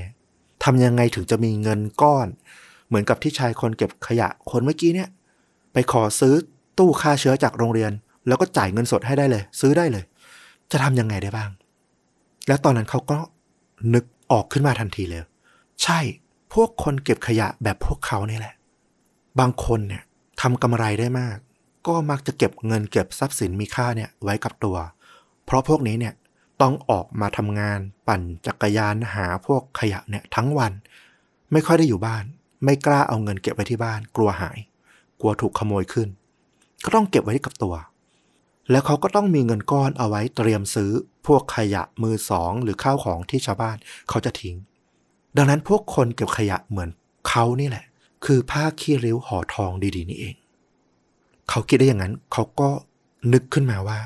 [0.64, 2.28] ทำยังไงถึงจะมีเงินก้อน
[2.88, 5.10] เหมือนกับที่ชายคนเก็บขยะคนเมื่อกี้เนี่ย
[5.74, 6.34] ไปขอซื้อ
[6.78, 7.92] ตู้ฆ่าเชื้อจากโรงเรียน
[8.28, 10.04] แล้วก็จ่ายเงินสดให้ได้เลย ซื้อได้เลย
[10.72, 11.50] จะทำยังไงได้บ้าง
[12.48, 13.18] แล้วตอนนั้นเขาก็
[13.94, 15.22] นึกออกขึ้นมาทันทีเลย
[15.84, 16.00] ใช่
[16.54, 18.54] พวกคนเก็บขยะแบบพวกเขานี่แหละ
[19.40, 20.04] บางคนเนี่ย
[20.42, 21.38] ทำกำไรได้มาก
[21.88, 24.78] ก็มักจะเก็บเงินเก็บทรัพย์สินมีค่าเนี่ยไว้กับตัว
[25.46, 26.14] เพราะพวกนี้เนี่ย
[26.62, 30.74] ต้องออกมาทำงานปั่นจักรยานหาพวกขยะเนี่ยทั้งวัน
[31.52, 32.24] ไม่ค่อยได้อยู่บ้าน
[32.64, 34.60] ไม่กล้าเอาเงินเก็บไว้ที่บ้าน กลัวหาย
[35.20, 36.10] กลัวถูกขโมยขึ้น
[36.84, 37.76] ก็ต้องเก็บไว้กับตัว
[38.72, 40.92] แล้วเขาก็ต้องมีเงินก้อนเอาไว้เตรียมซื้อ
[41.28, 43.78] พวกขยะมือสอง หรือข้าวของที่ชาวบ้าน
[44.10, 44.56] เขาจะทิ้ง
[45.36, 46.90] ดังนั้นพวกคนเก็บขยะเหมือน
[47.28, 47.86] เขานี่แหละ
[48.26, 50.36] คือผ้าขี้ริ้วห่อทองดีๆนี่เอง
[51.50, 52.70] เขาคิดได้อย่างนั้น เขาก็
[53.34, 54.00] นึกขึ้นมาว่า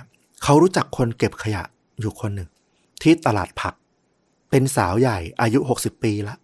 [0.43, 1.63] เขารู้จักคนเก็บขยะ
[1.99, 2.49] อยู่คนหนึ่ง
[3.01, 3.73] ที่ตลาดผัก
[4.49, 6.35] เป็นสาวใหญ่อายุ 60 ปีละ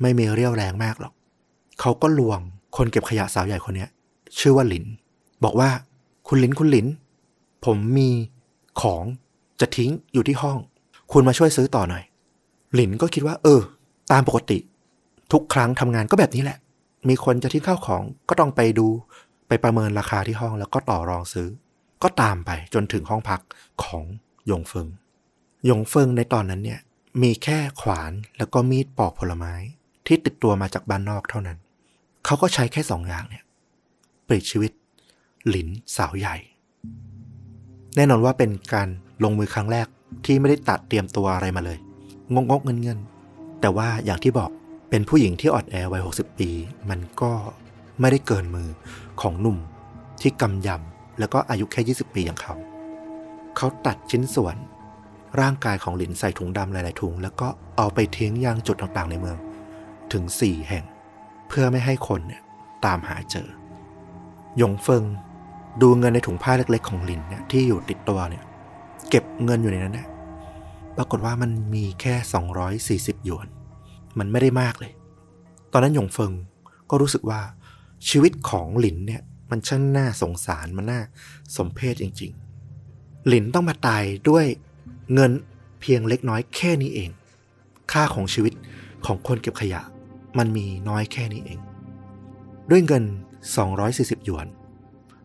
[0.00, 1.12] ไม่มีเรี่ยวแรงมากหรอก
[1.80, 2.40] เขาก็ลวง
[2.76, 3.86] คนเก็บขยะสาวใหญ่คนนี้
[4.38, 4.84] ชื่อว่าหลิน
[5.44, 5.70] บอกว่า
[6.28, 6.86] คุณหลินคุณหลิน
[7.64, 8.10] ผมมี
[8.80, 9.04] ของ
[9.60, 10.58] จะทิ้งอยู่ที่ห้อง
[11.12, 12.04] คุณมาช่วยซื้อต่อหน่อย
[12.74, 13.60] หลินก็คิดว่า เออ
[14.12, 14.58] ตามปกติ
[15.32, 16.58] ทุกครั้งทำงานก็แบบนี้แหละ
[17.08, 18.86] มีคนจะทิ้งข้าวของก็ต้องไปดู
[19.48, 21.48] ไปประเมินราคาที่ห้องแล้วก็ต่อรองซื้อ
[22.02, 23.40] ก็ตามไปจนถึงห้องพัก
[23.84, 24.04] ของ
[24.50, 24.88] ยงเฟิง
[25.68, 26.80] ยงเฟิงในตอนนั้นเนี่ย
[27.22, 29.54] มีแค่ขวานแล้วก็มีดปอกผลไม้
[30.06, 31.58] ที่ติดตัวมาจากบ้านนอกเท่านั้น
[32.24, 33.44] เขาก็ใช้แค่สองอย่างเนี่ย
[34.26, 34.72] ปลิดชีวิต
[35.48, 36.36] หลินสาวใหญ่
[37.96, 38.88] แน่นอนว่าเป็นการ
[39.24, 39.86] ลงมือครั้งแรก
[40.24, 41.78] ที่ไม่ได้ตัดเตรียมตัวอะไรมาเลย
[42.34, 42.98] งงกเงินเงิน
[43.60, 44.50] แต่ว่าอย่างที่บอก
[44.90, 46.50] เป็นผู้หญิงที่อ่อนแอวัย 60 ปี
[46.90, 47.32] มันก็
[48.00, 48.68] ไม่ได้เกินมือ
[49.20, 49.58] ของหนุ่ม
[50.20, 52.54] ที่กำยำแล้วก็อายุแค่ 20 ปีอย่างเขา
[53.56, 54.56] เขาตัดชิ้นส่วน
[55.40, 59.36] ร่างกายของหลินใส่ถุงดำหลาย ๆ ถุง แล้วก็เอาไปทิ้งยังจุดต่างๆ ในเมือง
[60.12, 60.84] ถึง 4 แห่ง
[61.48, 62.42] เพื่อไม่ให้คนเนี่ย
[62.84, 63.48] ตามหาเจอ
[64.58, 65.04] หยงเฟิง
[65.82, 68.44] ดูเงินในถุงผ้าเล็ก ๆ ของหลินเนี่ยที่อยู่ติดตัวเนี่ย
[69.10, 70.08] เก็บเงินอยู่ในนั้นเนี่ย
[70.96, 72.14] ปรากฏว่ามันมีแค่
[73.16, 73.46] 240 หยวน
[74.18, 74.92] มันไม่ได้มากเลย
[75.72, 76.32] ตอนนั้นหยงเฟิง
[76.90, 77.40] ก็รู้สึกว่า
[78.08, 81.00] ชีวิตของหลินเนี่ย มันช่างน่าสงสารมันน่า
[81.56, 82.32] สมเพชจริง
[82.78, 84.46] ๆ หลินต้องมาตายด้วย
[85.14, 85.32] เงิน
[85.80, 87.10] เพียงเล็กน้อยแค่นี้เอง
[87.92, 88.52] ค่าของชีวิต
[89.06, 89.80] ของคนเก็บขยะ
[90.38, 91.58] มันมีน้อยแค่นี้เอง
[92.70, 93.04] ด้วยเงิน
[93.64, 94.46] 240 หยวน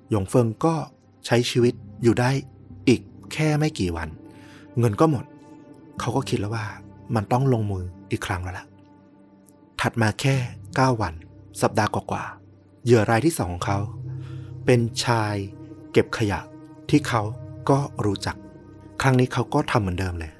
[0.09, 0.76] หยงเฟิงก็
[1.26, 2.32] ใช้ชีวิตอยู่ได้
[2.88, 3.01] อีก
[3.34, 4.09] แค่ไม่กี่วัน
[4.80, 5.26] เงินก็หมด
[6.02, 6.66] เขาก็คิดแล้วว่า
[7.16, 8.66] มันต้องลงมืออีกครั้งแล้วล่ะ
[9.82, 10.36] ถัดมาแค่
[10.70, 11.14] 9 วัน
[11.62, 13.80] สัปดาห์กว่าๆเหยื่อรายที่สองของเขา
[14.66, 15.34] เป็นชาย
[15.91, 16.39] เก็บขยะ
[16.89, 17.22] ที่เขา
[17.70, 18.36] ก็รู้จัก
[19.02, 20.34] ครั้งนี้เขาก็ทำเหมือนเดิมเลย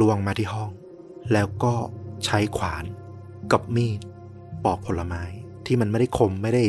[0.00, 0.70] ลวงมาที่ห้อง
[1.32, 1.74] แล้วก็
[2.24, 2.84] ใช้ขวาน
[3.52, 4.00] กับมีด
[4.64, 5.22] ปอกผลไม้
[5.66, 6.62] ที่มันไม่ได้คมไม่ได้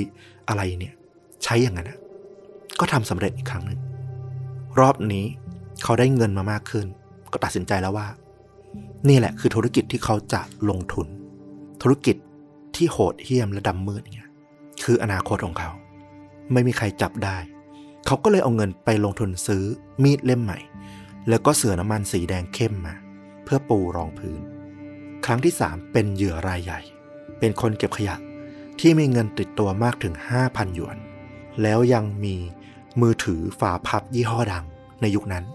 [0.47, 0.93] อะไรเนี่ย
[1.43, 1.99] ใช้อย่างนั้นนะ
[2.79, 3.79] ก็ทำสำเร็จอีกครั้งหนึ่ง
[4.79, 5.25] รอบนี้
[5.83, 6.87] เขาได้เงินมามากขึ้น
[7.33, 8.07] ก็ตัดสินใจแล้วว่า
[9.09, 11.07] นี่แหละคือธุรกิจที่เขาจะลงทุน
[11.81, 12.15] ธุรกิจ
[12.75, 14.29] ที่โหดเหี้ยมและดำมืดเนี่ย
[14.83, 15.71] คืออนาคตของเขา
[16.51, 17.37] ไม่มีใครจับได้
[18.05, 19.63] เขาก็เลยเอาเงินไปลงทุนซื้อ
[20.03, 20.59] มีดเล่มใหม่
[21.29, 22.95] แล้วก็เสือน้ำมันสีแดงเข้มมา
[23.43, 24.41] เพื่อปูรองพื้น
[25.25, 26.79] ครั้งที่สามเป็นเหยื่อรายใหญ่
[27.39, 28.15] เป็นคนเก็บขยะ
[28.79, 30.13] ที่มีเงินติดตัวมากถึง
[30.43, 30.97] 5,000 หยวน
[31.61, 32.35] แล้วยังมี
[33.01, 34.65] มือถือฝาพับยี่ห้อดัง
[35.01, 35.45] ในยุคนั้น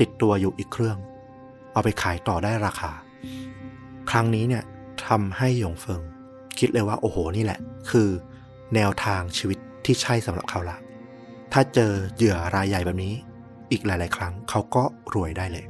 [0.00, 0.96] ติดตัวอยู่อีกเครื่อง
[1.78, 2.92] เอาไปขายต่อได้ราคา
[4.10, 4.64] ครั้งนี้เนี่ย
[5.06, 6.02] ทำให้หยงเฟิง
[6.58, 7.60] คิดเลยว่าโอ้โหนี่แหละ
[7.90, 8.08] คือ
[8.74, 10.76] แนวทางชีวิตที่ใช่สำหรับเขาละ
[11.52, 13.12] ถ้าเจอเหยื่อรายใหญ่แบบนี้
[13.70, 14.82] อีกหลาย ๆ ครั้งเขาก็
[15.14, 15.64] รวยได้เลย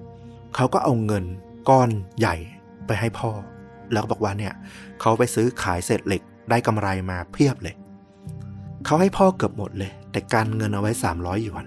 [0.54, 1.24] เขาก็เอาเงิน
[1.68, 2.36] ก้อนใหญ่
[2.86, 3.30] ไปให้พ่อ
[3.92, 4.54] แล้วก็บอกว่าเนี่ย
[5.00, 7.74] เขาไปซื้อขายเศษเหล็กได้กำไรมาเพียบเลย
[8.84, 11.66] เขาให้พ่อเกือบหมดเลย แต่การเงินเอาไว้ 300หยวน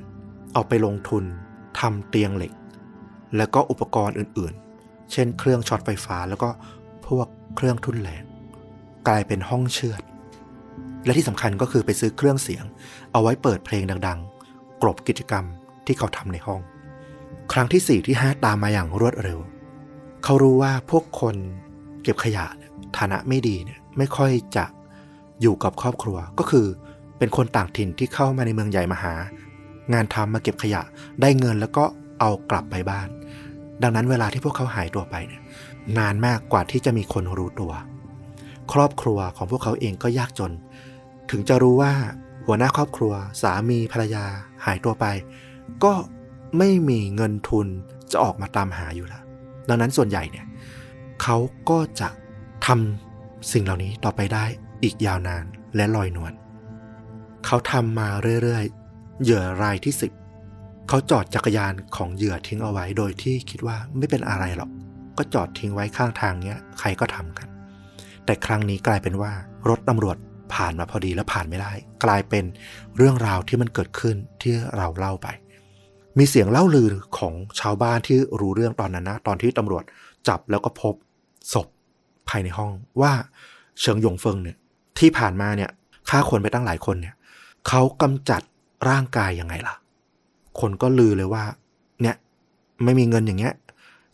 [0.53, 1.23] เอาไปลงทุน
[1.79, 2.51] ทำเตียงเหล็ก
[3.38, 6.49] แล้วก็อุปกรณ์อื่นๆ เช่น เครื่องช็อตไฟฟ้าแล้วก็
[7.07, 8.23] พวกเครื่องทุ่นแรง
[9.07, 10.01] กลายเป็นห้องเชือด
[11.05, 12.65] และที่สำคัญก็คือไปซื้อเครื่องเสียง
[13.11, 15.45] เอาไว้เปิดเพลงดังๆกลบกิจกรรม
[15.86, 16.61] ที่เขาทำในห้อง
[17.53, 19.39] ครั้งที่สี่ที่ห้าตามมาอย่างรวดเร็ว
[20.23, 21.36] เขารู้ว่าพวกคน
[22.03, 22.45] เก็บขยะ
[22.97, 24.65] ฐานะไม่ดีเนี่ยไม่ค่อยจะ
[25.41, 26.65] อยู่กับครอบครัวก็คือ
[27.17, 29.13] เป็นคนต่างถิ่นที่เข้ามาในเมืองใหญ่มาหา
[29.93, 30.82] งานทำมาเก็บขยะ
[31.21, 31.84] ได้เงินแล้วก็
[32.19, 33.07] เอากลับไปบ้าน
[33.84, 35.41] ดังนั้นเวลาที่พวกเขาหายตัวไปเนี่ย
[35.97, 37.71] นานมากกว่าที่จะมีคนรู้ตัว
[38.73, 40.51] ครอบครัวของพวกเขาเองก็ยากจน
[41.32, 41.93] ถึงจะรู้ว่า
[42.45, 44.25] หัวหน้าครอบครัว สามีภรรยา
[44.65, 45.05] หายตัวไป
[45.84, 45.93] ก็
[46.57, 47.67] ไม่มีเงินทุน
[48.11, 49.23] จะออกมาตามหาอยู่แล้ว
[49.69, 50.45] ดังนั้นส่วนใหญ่เนี่ย
[51.21, 51.38] เขา
[51.69, 52.09] ก็จะ
[52.65, 54.45] ทำสิ่งเหล่านี้ต่อไปได้
[54.84, 56.34] อีกยาวนานและลอยนวล
[57.45, 58.09] เขาทำมา
[58.41, 60.11] เรื่อยๆ เหยื่อรายที่สิบ
[60.93, 64.69] เขาจอดจักรยานของเหยื่อทิ้งเอาไว้โดยที่คิดว่าไม่เป็นอะไรหรอก
[65.17, 67.47] ก็จอดทิ้งไว้ข้างทางเนี้ยใครก็ทำกัน
[68.25, 69.31] แต่ครั้งนี้กลายเป็นว่า
[69.69, 70.17] รถตำรวจ
[70.53, 71.71] ผ่านมาพอดีแล้วผ่านไม่ได้
[72.03, 72.45] กลายเป็น
[72.97, 75.27] เรื่องราวที่มันเกิดขึ้นที่เราเล่าไป
[76.17, 79.83] มีเสียงเล่าลือของชาวบ้านที่รู้เรื่องตอนนั้นนะตอนที่ตำรวจ
[80.27, 80.95] จับแล้วก็พบ
[81.53, 81.67] ศพ
[82.29, 82.71] ภายในห้อง
[83.01, 83.13] ว่า
[83.79, 84.57] เฉิงหยงเฟิงเนี่ย
[84.99, 85.69] ที่ผ่านมาเนี่ย
[86.09, 87.15] ฆ่าคนไปตั้งหลายคนเนี่ย
[87.67, 88.41] เขากำจัด
[88.89, 89.75] ร่างกายยังไงล่ะ
[90.59, 91.43] คนก็ลือเลยว่า
[92.01, 92.15] เนี่ย
[92.83, 93.53] ไม่มีเงินอย่างเงี้ย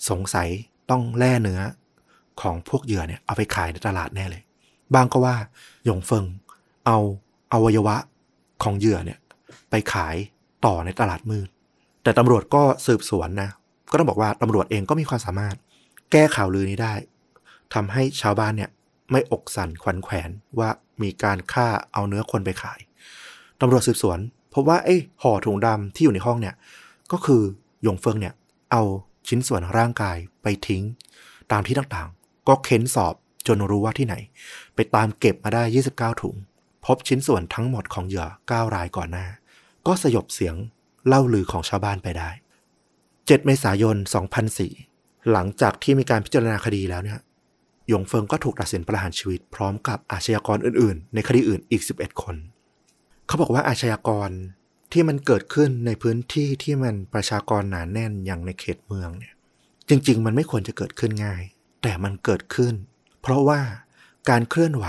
[0.10, 0.48] สงสัย
[0.90, 1.62] ต้องแล่เนื้อ
[2.42, 4.44] ของพวกเหยื่อเนี่ยเอาไปขายในตลาดแน่เลย
[4.94, 5.36] บางก็ว่า
[5.86, 6.26] หยงเฟิง
[6.86, 6.98] เอา
[7.54, 7.96] อวัยวะ
[8.64, 9.20] ของเหยื่อเนี่ย
[9.70, 10.16] ไปขาย
[10.66, 11.48] ต่อในตลาดมืด
[12.04, 13.50] แต่ตำรวจก็สืบสวนนะ
[13.92, 15.56] ก็ต้องบอกว่าตำรวจเองก็มีความสามารถ
[16.12, 16.94] แก้ข่าวลือนี้ได้
[17.74, 18.70] ทำให้ชาวบ้านเนี่ย
[19.12, 20.30] ไม่อกสั่นขวัญแขวน
[20.60, 20.70] ว่า
[21.02, 22.80] มีการฆ่าเอาเนื้อคนไปขาย
[23.62, 24.20] ตำรวจสืบสวน
[24.60, 26.56] พบว่าไอ้ห่อถุงดำที่อยู่ในห้องเนี่ย
[27.12, 27.42] ก็คือ
[27.84, 28.34] หยงเฟิงเนี่ย
[28.72, 28.84] เอา
[29.28, 30.84] ชิ้นส่วนร่างกายไปทิ้ง
[31.52, 33.14] ตามที่ต่างๆ ก็เค้นสอบ
[33.48, 34.16] จนรู้ว่าที่ไหน
[34.76, 36.36] ไปตามเก็บมาได้ 29 ถุง
[36.86, 39.28] พบชิ้นส่วนทั้งหมดของเหยื่อ 9 รายก่อนหน้า
[39.88, 40.56] ก็สยบเสียง
[41.08, 42.30] เล่าลือของชาวบ้านไปได้
[42.88, 43.96] 7 เมษายน
[44.64, 47.20] 2004 หลังจากที่มีการพิจารณาคดีแล้วเนี่ย
[47.88, 52.38] หยงเฟิงก็ถูกตัดสินประหารชีวิตพร้อมกับอาชญากรอื่นๆ ในคดีอื่นอีก 11 คน
[53.28, 54.30] เขาบอกว่าอาชญากร
[54.92, 59.34] ที่มันเกิดขึ้นในพื้นที่ที่มันประชากรหนาแน่นอย่างในเขตเมืองเนี่ย
[59.90, 61.44] จริง ๆ มันไม่ควรจะเกิดขึ้นง่าย
[61.84, 62.74] แต่มันเกิดขึ้น
[63.22, 63.62] เพราะว่า
[64.30, 64.86] การเคลื่อนไหว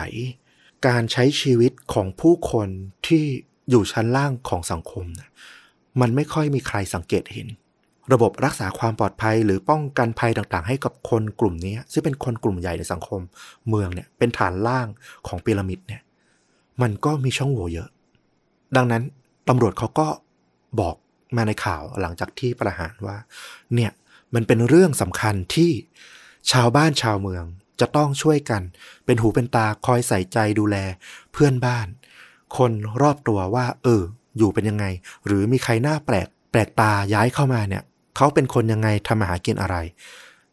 [0.88, 2.68] การใช้ชีวิตของผู้คน
[3.06, 3.24] ที่
[3.70, 5.28] อยู่ชั้นล่างของสังคมนะ
[6.00, 7.48] มันไม่ค่อยมีใครสังเกตเห็น
[8.12, 13.20] ระบบรักษาความปลอดภัยหรือป้องกันภัยต่างๆ ให้กับคนกลุ่มนี้ ซึ่งเป็นคนกลุ่มใหญ่ในสังคม
[13.68, 14.86] เมืองเนี่ยเป็นฐานล่าง
[15.26, 16.02] ของพีระมิดเนี่ย
[16.82, 17.88] มันก็มีช่องโหว่เยอะ
[18.76, 19.02] ดังนั้น
[19.48, 20.08] ตำรวจเขาก็
[20.80, 20.96] บอก
[21.36, 23.16] มาในข่าวหลังจากที่ประหารว่า
[23.74, 23.92] เนี่ย
[24.34, 25.70] มันเป็นเรื่องสำคัญที่
[26.52, 27.44] ชาวบ้านชาวเมือง
[27.80, 28.62] จะต้องช่วยกัน
[29.04, 30.76] เป็นหูเป็นตาคอยใส่ใจดูแล
[31.32, 31.86] เพื่อนบ้าน
[32.56, 34.02] คนรอบตัวว่า เออ
[34.38, 34.84] อยู่เป็นยังไง
[35.26, 37.82] หรือมีใครหน้าแปลก แปลกตาย้ายเข้ามาเนี่ย
[38.16, 39.76] เขาเป็นคนยังไงทำมาหากินอะไร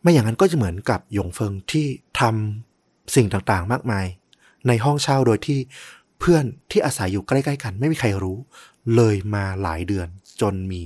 [0.01, 1.87] ไม่อย่างนั้นก็จะเหมือนกับหยงเฟิงที่
[2.19, 4.05] ทำสิ่งต่างๆมากมาย
[4.67, 5.59] ในห้องเช่าโดยที่
[6.19, 8.37] เพื่อนที่อาศัยอยู่ใกล้ๆกัน ไม่มีใครรู้
[8.95, 10.07] เลยมาหลายเดือน
[10.41, 10.81] จนมี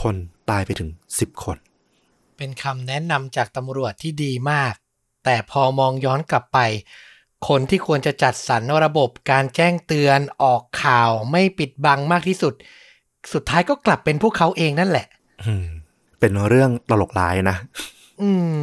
[0.00, 0.14] คน
[0.50, 1.56] ตายไปถึงสิบคน
[2.36, 4.74] เป็นคำแนะนำจากตำรวจที่ดีมาก
[5.24, 6.58] แต่พอมองย้อนกลับไป
[7.48, 12.54] คนที่ควรจะจัดสรรระบบการแจ้งเตือนออกข่าวไม่ปิดบังมากที่สุด
[13.32, 15.06] สุดท้ายก็กลับเป็นพวกเขาเองนั่นแหละ
[15.44, 15.66] อืม
[16.20, 17.56] เป็นเรื่องตลกร้ายนะ
[18.22, 18.56] อืม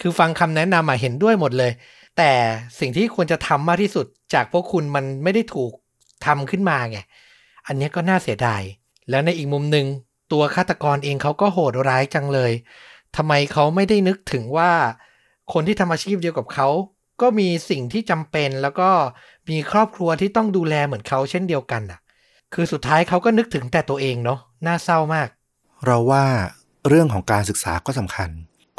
[0.00, 1.72] คือฟังคำแนะนำมาเห็นด้วยหมดเลย
[2.16, 2.32] แต่
[2.80, 5.72] สิ่งที่ควรจะทำมากที่สุดจากพวกคุณมันไม่ได้ถูก
[6.26, 6.98] ทำขึ้นมาไง
[7.66, 8.62] อันนี้ก็น่าเสียดาย
[9.10, 9.86] แล้วในอีกมุมหนึ่ง
[10.32, 12.52] ตัวฆาตกรเองเขาก็โหดร้ายจังเลย
[13.16, 14.72] ทำไมเขาไม่ได้นึกถึงว่า
[15.52, 16.68] คนที่ทำอาชีพเดียวกับเขา
[17.20, 18.90] ก็มีสิ่งที่จำเป็นแล้วก็
[19.48, 22.00] มีครอบครัวที่ต้องดูแลเหมือนเขาเช่นเดียวกันอะ
[22.54, 25.28] คือสุดท้ายเขาก็นึกถึงแต่ตัวเองเนาะน่าเศร้ามาก
[25.84, 26.24] เราว่า
[26.88, 28.30] เรื่องของการศึกษาก็สำคัญ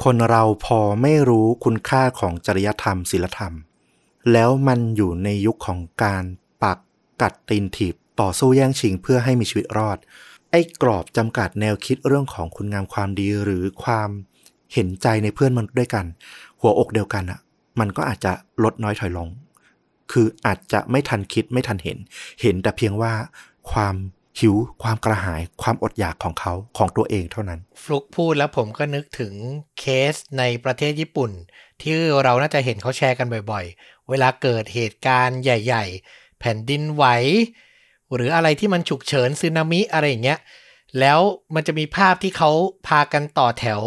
[0.04, 3.54] คนเราพอไม่รู้คุณค่าของจริยธรรมศีลธรรม
[4.32, 6.24] แล้วมันอยู่ในยุคของการ
[6.64, 6.78] ปัก
[7.22, 9.98] กัดตีนถีบต่อสู้แย่งชิงเพื่อให้มีชีวิตรอด
[10.52, 14.10] ไอ้กรอบจำกัดแนวคิดเรื่องของคุณงามความดีหรือความ
[14.74, 16.06] เห็นใจในเพื่อนมนุษย์ด้วยกัน
[16.60, 17.40] หัวอกเดียวกันอะ
[17.80, 18.32] มันก็อาจจะ
[18.64, 19.30] ลดน้อยถอยลง
[20.12, 21.98] คืออาจจะไม่ทันคิดไม่ทันเห็น
[22.42, 23.14] เห็นแต่เพียงว่า
[23.72, 23.96] ความ
[24.40, 29.34] หิวความกระหายความอดอยากของเขาของตัวเองเท่านั้น ฟลุกพูดแล้วผมก็นึกถึง
[29.80, 29.84] เค
[30.14, 31.32] สในประเทศญี่ปุ่น
[31.82, 37.06] ที่เราน่าจะเห็นเขาแชร์กันบ่อยๆ เวลาเกิดเหตุการณ์ใหญ่ ๆ แผ่นดินไหว
[38.14, 40.40] หรืออะไรที่มันฉุกเฉินซึนามิอะไรอย่างเงี้ย
[41.00, 41.20] แล้ว
[41.56, 42.52] มันจะมีภาพที่เขา
[42.88, 43.82] พากันต่อแถว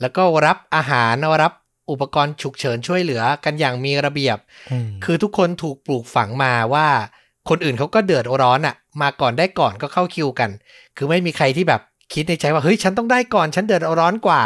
[0.00, 1.52] แล้วก็รับอาหารรับ
[1.90, 4.38] อุปกรณ์ฉุกเฉินช่วยเหลือกันอย่างมีระเบียบ
[5.04, 6.88] คือทุกคนถูกปลูกฝังมาว่า
[7.48, 10.50] คนอื่นเขาก็เดือดร้อนอะ่ะ มาก่อนได้ก่อนก็เข้าคิวกัน
[10.96, 11.80] คือไม่มีใครที่แบบ
[12.12, 14.42] คิดในใจว่าเฮ้ยฉันต้องได้ก่อนฉันเดือดร้อนกว่า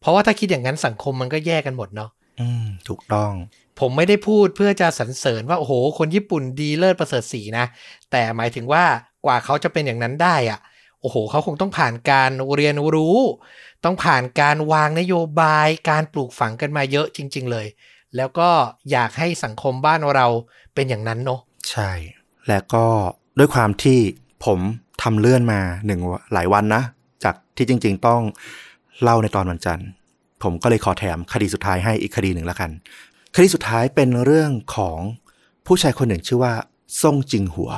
[0.00, 3.32] เพราะว่าถ้าคิดอย่างนั้นสังคมมันก็แยกกันหมดเนาะอืมถูกต้อง
[3.80, 7.66] ผมไม่ได้พูดเพื่อจะสรรเสริญว่าโอ้โหคนญี่ปุ่นดีเลิศประเสริฐสีนะ
[8.10, 8.84] แต่หมายถึงว่า
[9.24, 10.60] กว่าเขาจะเป็นอย่างนั้นได้อะ
[11.00, 13.18] โอ้โหเขาคงต้องผ่านการเรียนรู้
[13.84, 17.66] ต้องผ่านการวางนโยบายการปลูกฝังกันมาเยอะจริง ๆ เลย
[18.16, 18.50] แล้วก็
[18.90, 20.26] อยากให้สังคมบ้านเรา
[20.74, 21.40] เป็นอย่างนั้นเนาะ
[21.70, 21.90] ใช่
[22.48, 22.86] และก็
[23.38, 23.98] ด้วยความที่
[24.44, 24.58] ผม
[25.02, 26.00] ทำเลื่อนมาหนึ่ง
[26.32, 26.82] หลายวันนะ
[27.24, 28.20] จากที่จริง ๆ ต้อง
[29.02, 29.88] เล่าในตอนวันจันทร์
[30.42, 32.70] ผมก็เลยขอแถมคดีสุดท้ายให้อีกคดีหนึ่งแล้วกัน
[33.34, 34.98] คดีสุดท้ายเป็นเรื่องของ
[35.66, 36.54] ผู้ชายคนหนึ่งชื่อว่า
[37.02, 37.70] ซ่งจิงหัว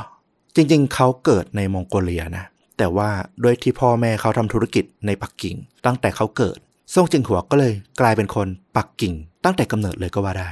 [0.55, 2.45] จริง ๆ เขาเกิดในมองโกเลียนะ
[2.79, 3.11] แต่ว่า
[3.45, 5.57] ด้วยที่พ่อแม่เขาทำธุรกิจในปักกิ่ง
[5.87, 6.59] ตั้งแต่เขาเกิด
[6.95, 9.15] ซ่งจิงหัวก็เลยกลายเป็นคนปักกิ่ง
[9.45, 10.49] ตั้งแต่กำเนิดเลยก็ว่าได้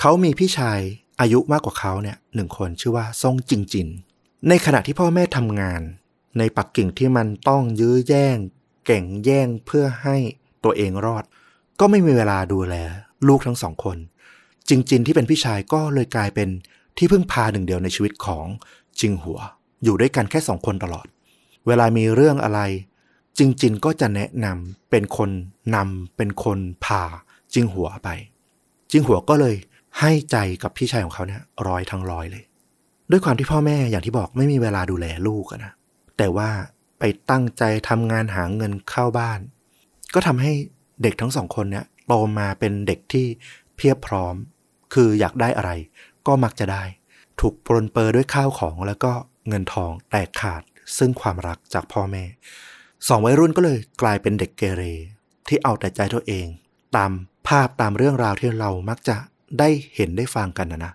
[0.00, 0.80] เขามีพี่ชาย
[1.20, 3.88] อายุมากกว่าเขาเนี่ยหนึ่งคนชื่อว่าซ่งจิงจิน
[4.48, 5.80] ในขณะที่พ่อแม่ทำงาน
[6.38, 8.36] ในปักกิ่งที่มันต้องยื้อแย่ง
[8.86, 10.16] เก่งแย่งเพื่อให้
[10.64, 11.24] ตัวเองรอด
[11.80, 12.74] ก็ไม่มีเวลาดูแล
[13.28, 13.96] ลูกทั้งสองคน
[14.68, 16.48] จิงจินที่เป็นพี่ชายก็เลยกลายเป็น
[16.96, 18.46] ที่พึ่งพาหนึ่งเดียวในชีวิตของ
[19.00, 19.38] จิงหัว
[19.84, 21.06] อยู่ด้วยกันแค่สองคนตลอด
[21.66, 22.60] เวลามีเรื่องอะไร
[23.38, 25.30] จิงจินก็จะแนะนำเป็นคน
[25.74, 27.02] นำเป็นคนพา
[27.54, 28.08] จิงหัวไป
[28.90, 29.54] จิงหัวก็เลย
[29.98, 32.44] ให้ใจกับพี่ชายของเขาเนี่ยร้อยทั้งร้อยเลย
[33.10, 35.72] ด้วยความที่พ่อแม่อย่างที่บอกไม่มีเวลาดูแลลูกนะ
[36.18, 36.50] แต่ว่า
[36.98, 39.40] ไปตั้งใจทำงานหาเงินเข้าบ้าน
[40.14, 40.52] ก็ทำให้
[41.02, 43.26] เด็กทั้งสองคนเนี่ยโตมาเป็นเด็กที่
[43.76, 44.34] เพียบพร้อม
[44.94, 45.70] คืออยากได้อะไร
[46.26, 46.84] ก็มักจะได้
[47.40, 49.12] ถูกปรนเปอร์ด้วยข้าวของแล้วก็
[49.48, 50.62] เงินทองแตกขาด
[50.98, 52.24] ซึ่งความรักจากพ่อแม่
[53.08, 54.82] สองวัยรุ่นก็เลยกลายเป็นเด็กเกเร
[55.48, 56.46] ที่เอาแต่ใจตัวเอง
[56.96, 57.10] ตาม
[57.48, 59.16] ภาพตามเรื่องราวที่เรามักจะ
[59.58, 60.92] ได้เห็นได้ฟังกันนะนะ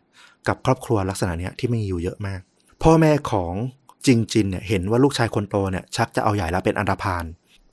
[0.47, 2.39] กับครอบครัวลักษณะเนี้ยที่มีอยู่เยอะมาก
[2.83, 3.53] พ่อแม่ของ
[4.05, 7.23] จิงจินเนี่ยเห็นว่าลูกชายคนโตเนี่ยชักจะเอาใหญ่แล้วเป็นอันธพาล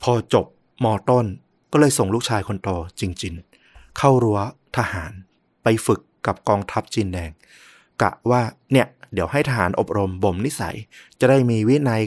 [0.03, 0.47] พอจบ
[0.85, 1.27] มอต้น
[1.73, 2.69] ก็เลยส่งลูกชายคนโต
[3.01, 3.35] จิงจิน
[3.99, 4.39] เข้ารั้ว
[4.77, 5.13] ทหาร
[5.63, 7.31] ไปฝึกกับกองทัพจีนแดง
[8.03, 10.77] กะว่าเนี่ยเดี๋ยวให้ทหารอบรมบ่มนิสัย
[11.21, 12.03] จะได้มีวินัย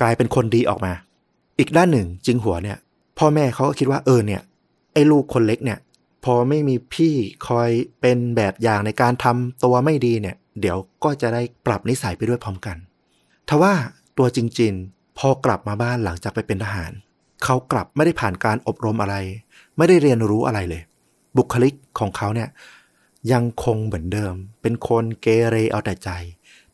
[0.00, 0.92] กลายเป็นคนดีออกมา
[1.58, 2.78] อีกด้านหนึ่งจิงหัวเนี่ย
[3.18, 4.42] พ่อแม่เขาก็คิดว่าเออเนี่ย
[4.92, 5.78] ไอ้ลูกคนเล็กเนี่ย
[6.24, 7.14] พอไม่มีพี่
[7.48, 12.76] คอยเป็นแบบอย่างในการทำตัวไม่ดีเนี่ย เดี๋ยวก็จะได้ปรับนิสัยไปด้วยพร้อมกัน
[13.48, 13.74] ทว่า
[14.18, 16.92] ตัวจริงๆ พอกลับมาบ้านหลังจากไปเป็นทหาร
[17.44, 19.16] เขากลับไม่ได้ผ่านการอบรมอะไร
[19.76, 20.82] ไม่ได้เรียนรู้อะไรเลย
[21.36, 22.48] บุคลิกของเขาเนี่ย
[23.32, 26.10] ยังคงเหมือนเดิม เป็นคนเกเรเอาแต่ใจ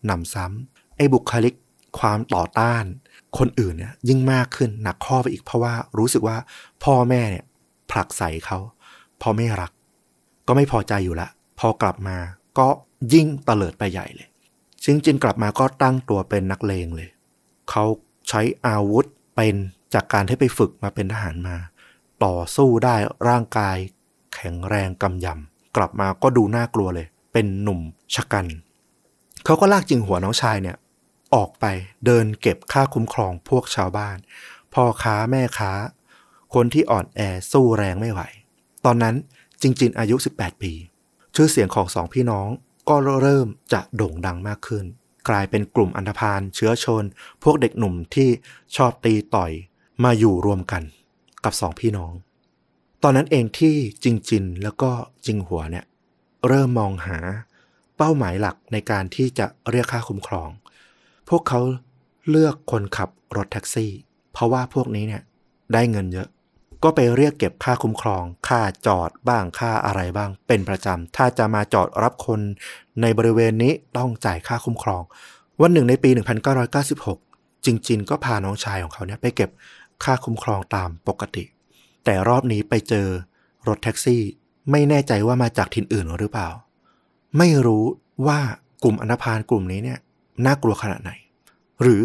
[0.07, 1.55] หนำซ้ำไอ้บุคลิก
[1.99, 2.85] ความต่อต้าน
[3.39, 6.37] คนอื่นเนี่ยยิ่งมากขึ้นหนักข้อไปอีกเพราะว่ารู้สึกว่า
[6.85, 7.45] พ่อแม่เนี่ย
[7.91, 8.59] ผลักใส่เขา
[9.21, 9.73] พ่อไม่รัก
[10.47, 12.19] ก็ไม่พอใจอยู่ละ พอกลับมา
[12.59, 12.69] ก็
[13.15, 14.29] ยิ่งเตลิดไปใหญ่เลย
[14.85, 17.09] ซิงจินกลับมาก็ตั้งตัวเป็นนักเลงเลย
[17.71, 17.85] เขา
[18.29, 19.05] ใช้อาวุธ
[19.37, 19.55] เป็น
[19.95, 21.57] จากการที่ไปฝึกมาเป็นทหารมา
[22.25, 22.97] ต่อสู้ได้
[23.29, 23.77] ร่างกาย
[24.35, 27.81] แข็งแรงกำยำ กลับมาก็ดูน่ากลัวเลย เป็นหนุ่ม
[28.15, 28.47] ชะกัน
[29.45, 30.77] เขาก็ลากจิงหัวน้องชายเนี่ย
[31.35, 31.65] ออกไป
[32.07, 34.17] เดินเก็บค่าคุ้มครองพวกชาวบ้าน
[34.75, 35.73] พ่อค้าแม่ค้า
[36.55, 37.21] คนที่อ่อนแอ
[37.53, 38.21] สู้แรงไม่ไหว
[38.87, 39.17] ตอนนั้น
[39.63, 40.73] จริง ๆ อายุ 18 ปี
[41.35, 42.49] ชื่อเสียงของสองพี่น้อง
[42.89, 44.85] ก็เริ่มจะโด่งดังมากขึ้น
[45.29, 47.05] กลายเป็นกลุ่มอันธพาลเชื้อชน
[47.43, 48.29] พวกเด็กหนุ่มที่
[48.77, 49.53] ชอบตีต่อย
[50.05, 50.83] มาอยู่รวมกัน
[51.45, 52.13] กับสองพี่น้อง
[53.03, 54.91] ตอนนั้นเองที่จิงจินแล้วก็
[55.27, 55.85] จิงหัวเนี่ย
[56.49, 57.19] เริ่มมองหา
[57.97, 60.49] เป้าหมายหลักในการที่จะเรียกค่าคุ้มครอง
[61.29, 61.61] พวกเขา
[62.31, 63.93] เลือกคนขับรถแท็กซี่
[64.33, 65.23] เพราะว่าพวกนี้เนี่ย
[65.73, 66.29] ได้เงินเยอะ
[66.89, 72.41] ก็ไปเรียกเก็บค่าคุ้มครอง ค่าจอดบ้างค่าอะไรบ้าง เป็นประจำถ้าจะมาจอดรับคน
[73.03, 75.03] ในบริเวณนี้ต้องจ่ายค่าคุ้มครอง
[75.61, 76.11] วันหนึ่งในปี
[77.09, 79.51] 1996 จริงๆก็พาน้องชายของเขาเนี่ยไปเก็บ
[80.05, 81.45] ค่าคุ้มครองตามปกติ
[82.05, 83.07] แต่รอบนี้ไปเจอ
[83.69, 84.23] รถแท็กซี่
[84.71, 86.49] ไม่แน่ใจว่ามาจากถิ่นอื่นหรือเปล่า
[87.39, 87.85] ไม่รู้
[88.27, 88.39] ว่า
[88.83, 89.99] กลุ่มอนาพานกลุ่มนี้เนี่ย
[90.47, 91.13] น่ากลัวขนาดไหน
[91.83, 92.03] หรือ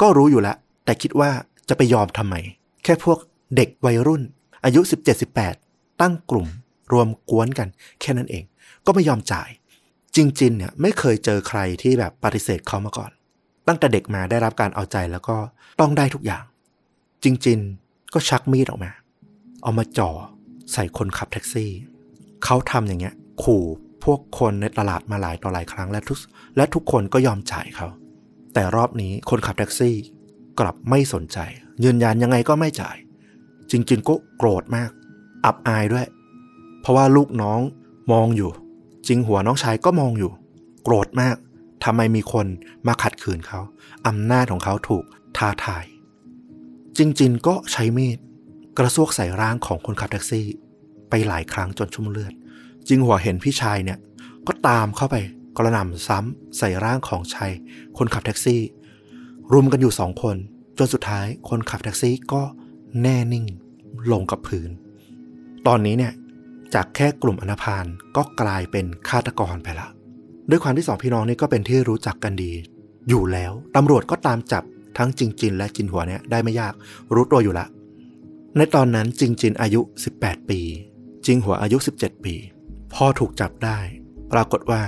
[0.00, 1.30] ก็รู้อยู่แล้วแต่คิดว่า
[1.68, 2.34] จะไปยอมทำไม
[2.84, 3.18] แค่พวก
[3.56, 4.22] เด็กวัยรุ่น
[4.64, 4.80] อายุ
[5.40, 6.48] 17-18 ตั้งกลุ่ม
[6.92, 7.68] รวมกวนกัน
[8.00, 8.44] แค่นั้นเอง
[8.86, 9.48] ก็ไม่ยอมจ่าย
[10.16, 13.10] จริง ๆ เนี่ยไม่เคยเจอใครที่แบบปฏิเสธเขามาก่อน
[13.68, 15.36] ตั้งแต่เด็กมาได้รับการเอาใจแล้วก็
[15.80, 16.44] ต้องได้ทุกอย่าง
[17.24, 18.92] จริง ๆ ก็ชักมีดออกมา
[19.62, 20.10] เอามาจ่อ
[20.72, 21.70] ใส่คนขับแท็กซี่
[22.44, 23.64] เขาทำอย่างเงี้ย ขู่
[24.04, 26.18] พวกคนในตลาดมาหลายต่อหลายครั้งและทุก
[26.56, 27.86] และทุกคนก็ยอมจ่ายเขา
[28.54, 29.94] แต่รอบนี้คนขับแท็กซี่
[30.60, 31.38] กลับไม่สนใจ
[31.84, 32.96] ยืนยันยังไงก็ไม่จ่าย
[33.70, 34.90] จริง ๆ ก็โกรธมาก
[35.44, 36.06] อับอายด้วย
[36.80, 37.60] เพราะว่าลูกน้อง
[38.12, 38.50] มองอยู่
[39.06, 40.32] จริงหัวน้องชายก็มองอยู่
[40.84, 41.36] โกรธมาก
[41.84, 42.46] ทำไมมีคน
[42.86, 43.60] มาขัดขืนเขา
[44.06, 45.04] อำนาจของเขาถูก
[45.36, 45.84] ท้าทาย
[46.98, 48.18] จริง ๆ ก็ใช้มีด
[48.78, 50.46] กระซวกใส่ร่างของคนขับแท็กซี่
[51.10, 52.32] ไปหลายครั้งจนชุ่มเลือด
[52.88, 53.98] จริงหัวเห็นพี่ชายเนี่ย
[54.46, 55.16] ก็ตามเข้าไป
[55.56, 57.52] กระหน่ำซ้ำใส่ร่างของชาย
[57.98, 58.60] คนขับแท็กซี่
[59.52, 60.36] รุมกันอยู่สองคน
[60.78, 62.42] จนสุดท้ายคนขับแท็กซี่ก็
[63.00, 63.46] แน่นิ่ง
[64.12, 64.70] ลงกับพื้น
[65.66, 66.12] ตอนนี้เนี่ย
[66.74, 67.84] จากแค่กลุ่มอนาพาน
[68.16, 69.88] ก็กลายเป็นฆาตกรไปละ
[70.50, 72.52] ด้วยความที่สองพี่น้องนี่ก็เป็นที่รู้จักกันดี
[73.08, 74.64] อยู่แล้วตำรวจก็ตามจับ
[74.98, 76.74] ทั้งจิงจินและจินหัวเนี่ยได้ไม่ยาก
[77.14, 77.66] รู้ตัวอยู่ละ
[78.56, 79.80] ในตอนนั้นจิงจินอายุ
[80.16, 80.60] 18 ปี
[81.26, 82.34] จิงหัวอายุ 17 ปี
[82.92, 83.78] พอถูกจับได้
[84.32, 84.82] ปรากฏว่า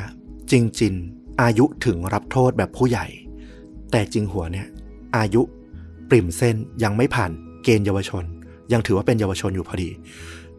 [0.50, 0.94] จิงจิน
[1.42, 3.07] อายุถึงรับโทษแบบผู้ใหญ่
[3.90, 4.66] แต่จิงหัวเนี่ย
[5.16, 5.42] อายุ
[6.09, 7.32] ปริ่มเส้นยังไม่ผ่าน
[7.64, 8.24] เกณฑ์เยาวชน
[8.72, 9.90] ยังถือว่าเป็นเยาวชนอยู่พอดี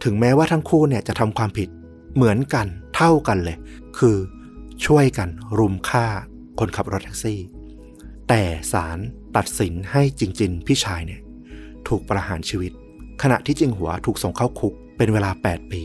[0.04, 1.70] ถึงแม้ว่าทั้งคู่เนี่ยจะทำความผิด
[2.16, 3.58] เหมือนกันเท่ากันเลย
[3.98, 4.18] คือ
[4.86, 5.30] ช่วยกัน
[5.60, 6.06] รุมฆ่า
[6.60, 7.40] คนขับรถแท็กซี่
[8.30, 8.42] แต่
[8.72, 8.98] ศาล
[9.36, 11.22] ตัดสินให้จริง ๆ พี่ชายเนี่ย
[11.88, 12.72] ถูกประหารชีวิต
[13.22, 15.82] ขณะที่จริงหัวถูกส่งเข้าคุกเป็นเวลา 8 ปี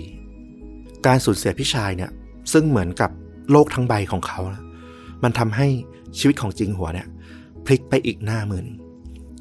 [1.07, 2.11] การสูญเสียพี่ชายเนี่ย
[2.53, 3.11] ซึ่งเหมือนกับ
[3.51, 4.41] โลกทั้งใบของเขา
[5.23, 5.67] มันทำให้
[6.19, 7.07] ชีวิตของจริงหัวเนี่ย
[7.65, 8.67] พลิกไปอีกหน้ามือน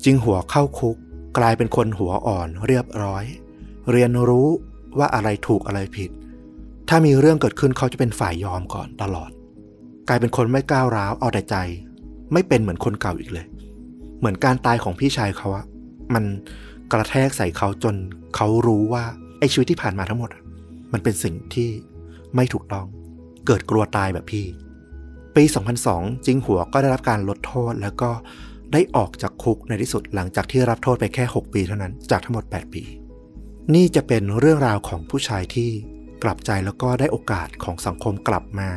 [0.04, 0.98] จริงหัวเข้าคุก
[1.38, 3.24] กลายเป็นคนหัวอ่อนเรียบร้อย
[3.92, 4.48] เรียนรู้
[4.98, 6.10] ว่าอะไรถูกอะไรผิด
[6.90, 9.32] ถ้ามีเรื่องเกิดขึ้นเขาจะเป็นฝ่ายยอมก่อนตลอด
[10.08, 11.56] กลายเป็นคนไม่ก้าวร้าวเอาแต่ใจ
[12.34, 13.46] ไม่เป็นเหมือนคนเก่าอีกเลย
[14.20, 15.66] เหมือนการตายของพี่ชายเขาอะ
[16.14, 16.24] มัน
[16.92, 17.96] กระแทกใส่เขาจน
[18.36, 19.04] เขารู้ว่า
[19.40, 20.30] ไอชีวิตที่ผ่านมาทั้งหมด
[20.94, 21.70] มันเป็นสิ่งที่
[22.36, 22.86] ไม่ถูกต้อง
[23.46, 24.46] เกิดกลัวตายแบบพี่
[25.36, 25.44] ปี
[25.86, 28.10] 2002 จิงหัวก็ได้รับการลดโทษแล้วก็
[28.74, 32.84] ได้ออกจากคุกในที่สุดหลังจากที่รับโทษไปแค่ 6 ปีเท่านั้นจากทั้งหมด 8 ปี
[33.74, 35.70] นี่จะเป็นเรื่องราวของผู้ชายที่
[36.24, 38.70] กลับใจแล้วก็ได้โอกาสของสังคมกลับมา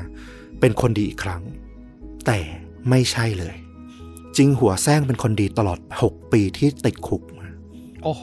[0.60, 1.42] เป็นคนดีอีกครั้ง
[2.26, 2.38] แต่
[2.90, 3.56] ไม่ใช่เลย
[4.36, 7.48] จริงหัวแซงเป็นคนดีตลอด 6 ปีที่ติดคุกมา
[8.02, 8.22] โอ้โห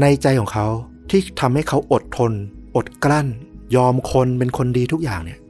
[0.00, 0.66] ในใจของเขา
[1.10, 2.32] ที่ทำให้เขาอดทน
[2.76, 3.28] อดกลั้น
[3.76, 5.40] ยอมคนเป็นคนดีทุกอย่างเนี่ย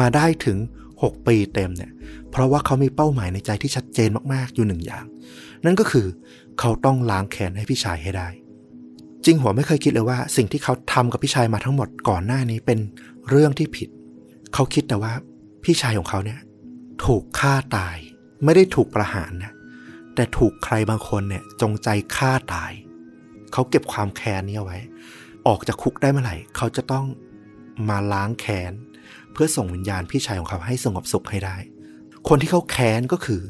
[0.00, 0.58] มาได้ถึง
[1.02, 1.90] 6 ปีเต็มเนี่ย
[2.30, 5.04] เพราะว่าเขามีเป้าหมายในใจที่ชัดเจนมากๆอยู่หนึ่งอย่าง
[5.64, 6.06] นั่นก็คือ
[6.60, 8.28] เขาต้องล้างแค้นให้พี่ชายให้ได้
[9.24, 12.78] จริงหัวไม่เคยคิดเลยว่า สิ่งที่เขาทำกับพี่ชายมาทั้งหมดก่อนหน้านี้เป็น
[13.28, 13.88] เรื่องที่ผิด
[14.54, 15.12] เขาคิดแต่ว่า
[15.64, 16.40] พี่ชายของเขาเนี่ย
[17.04, 17.96] ถูกฆ่าตาย
[18.44, 19.52] ไม่ได้ถูกประหารนะ
[20.14, 22.72] แต่ถูกใครบางคนเนี่ยจงใจฆ่าตาย
[23.52, 24.78] เขาเก็บความแค้นนี้เอาไว้
[25.46, 27.06] ออกจากคุกได้เมื่อไหร่ เขาจะต้อง
[27.88, 28.72] มาล้างแค้น
[29.34, 31.56] เพื่อส่งวิญญาณพี่ชายของเขาให้สงบสุขให้ได้
[32.28, 33.42] คนที่เขาแค้นก็คือ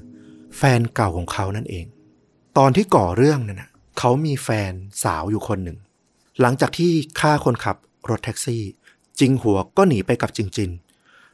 [0.57, 1.87] แฟนเก่าของเขานั่นเอง
[2.59, 4.73] ตอนที่ก่อเรื่องนั่นนะเขามีแฟน
[5.05, 5.79] สาวอยู่คนหนึ่ง
[6.41, 7.77] หลังจากที่ฆ่าคนขับ
[8.11, 8.63] รถแท็กซี่
[9.19, 10.71] จิงหัวก็หนีไปกับจิงจิน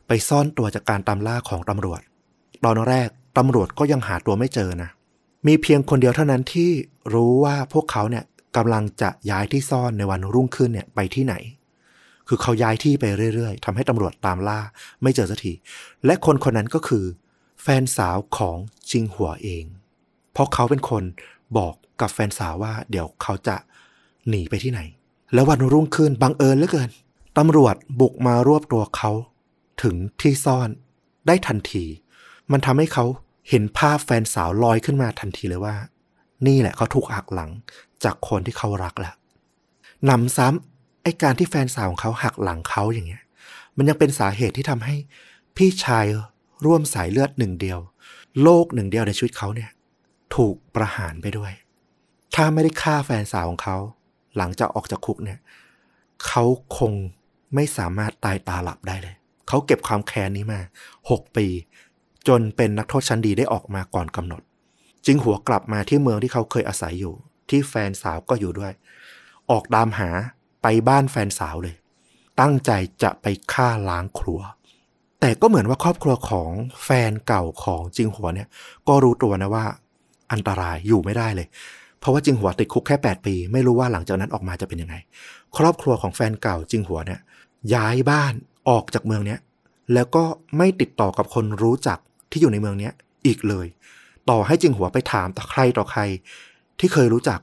[0.06, 2.00] ไปซ่อนตัวจากการตามล่าของตำรวจ
[2.64, 4.90] ตอนแรกตำรวจก็ยังหาตัวไม่เจอนะ
[5.46, 6.70] มีเพียงคนเดียวเท่านั้นที่
[7.14, 8.24] รู้ว่าพวกเขาเนี่ย
[8.56, 11.34] กำลังจะย้ายที่ซ่อนในวันรุ่งขึ้นเนี่ยไปที่ไหน
[12.32, 13.04] คือเขาย้ายที่ไป
[13.34, 14.60] เรื่อยๆทำให้ตำรวจตามล่า
[15.02, 15.52] ไม่เจอสักที
[16.06, 17.04] และคนคนนั้นก็คือ
[17.62, 18.56] แฟนสาวของ
[18.90, 19.64] จิงหัวเอง
[20.32, 21.04] เพราะเขาเป็นคน
[21.56, 23.56] บอกกับแฟนสาวว่า เดี๋ยวเขาจะ
[24.28, 24.80] หนีไปที่ไหน
[25.34, 26.90] แล้ววันรุ่งขึ้นบังเอิญเหลือเกิน
[27.38, 29.10] ตำรวจบุกมารวบตัวเขา
[29.82, 30.68] ถึงที่ซ่อน
[31.26, 31.84] ได้ทันที
[32.52, 33.04] มันทำให้เขา
[33.48, 35.76] เห็นภาพแฟนสาวลอยขึ้นมาทันทีเลยว่า
[36.46, 37.50] นี่แหละเขาถูกหักหลัง
[38.04, 39.14] จากคนที่เขารักแล้ว
[40.10, 43.22] นำซ้ำ ไอการที่แฟนสาวของเขาหักหลังเขาอย่างเงี้ย
[43.76, 44.96] มันยังเป็นสาเหตุที่ทำให้
[45.56, 46.04] พี่ชาย
[46.66, 47.78] ร่วมสายเลือดหนึ่งเดียว
[48.42, 49.70] โลกหนึ่งเดียวในชีวิตเขาเนี่ย
[50.34, 51.52] ถูกประหารไปด้วย
[52.34, 53.76] ถ้าไม่ได้ฆ่าแฟนสาวของเขา
[54.36, 55.38] หลังจากออกจากคุกเนี่ย
[56.26, 56.44] เขา
[56.78, 56.92] คง
[57.54, 59.14] ไม่สามารถตายตาหลับได้เลย
[59.48, 60.60] เขาเก็บความแค้นนี้มา
[61.00, 61.46] 6ปี
[62.28, 64.42] จนเป็นนักโทษชั้นดีได้ออกมาก่อนกำหนด
[65.06, 67.14] จึงหัวกลับมาที่เมืองที่เขาเคยอาศัยอยู่
[67.50, 68.72] ที่แฟนสาวก็อยู่ด้วย
[69.50, 70.10] ออกตามหา
[70.62, 71.76] ไปบ้านแฟนสาวเลย
[72.40, 72.70] ตั้งใจ
[73.02, 74.40] จะไปฆ่าล้างครัว
[75.20, 76.50] แต่ก็เหมือนว่าครอบครัวของ
[76.84, 78.48] แฟนเก่าของจิงหัวเนี่ย
[78.88, 79.64] ก็รู้ตัวนะว่า
[80.32, 81.48] อันตรายอยู่ไม่ได้เลย
[81.98, 84.94] เพราะว่าจิงหัวติดคุกแค่ 8 ปี ไม่รู้ว่าหลังจากนั้นออกมาจะเป็นยังไง
[85.56, 87.20] ครอบครัวของแฟนเก่าจิงหัวเนี่ย
[87.74, 88.32] ย้ายบ้าน
[88.68, 89.38] ออกจากเมืองเนี้ย
[89.94, 90.24] แล้วก็
[90.56, 91.98] ไม่ติดต่อกับคนรู้จัก
[92.30, 92.92] ที่อยู่ในเมืองเนี้ย
[93.26, 93.66] อีกเลย
[94.30, 96.00] ต่อให้จิงหัวไปถามต่อใครต่อใคร
[96.80, 97.38] ที่เคยรู้จัก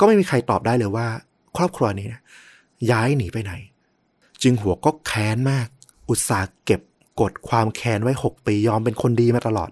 [0.00, 1.06] ก็ไม่มีใครตอบได้เลยว่า
[1.56, 2.20] ครอบครัวนี้นะ
[2.90, 3.52] ย้ายหนีไปไหน
[4.42, 5.68] จิงหัวก็แค้นมาก
[6.08, 6.80] อุตส่าห์เก็บ
[7.20, 9.70] กดความแค้นไว้หกปียอมเป็นคนดีมาตลอด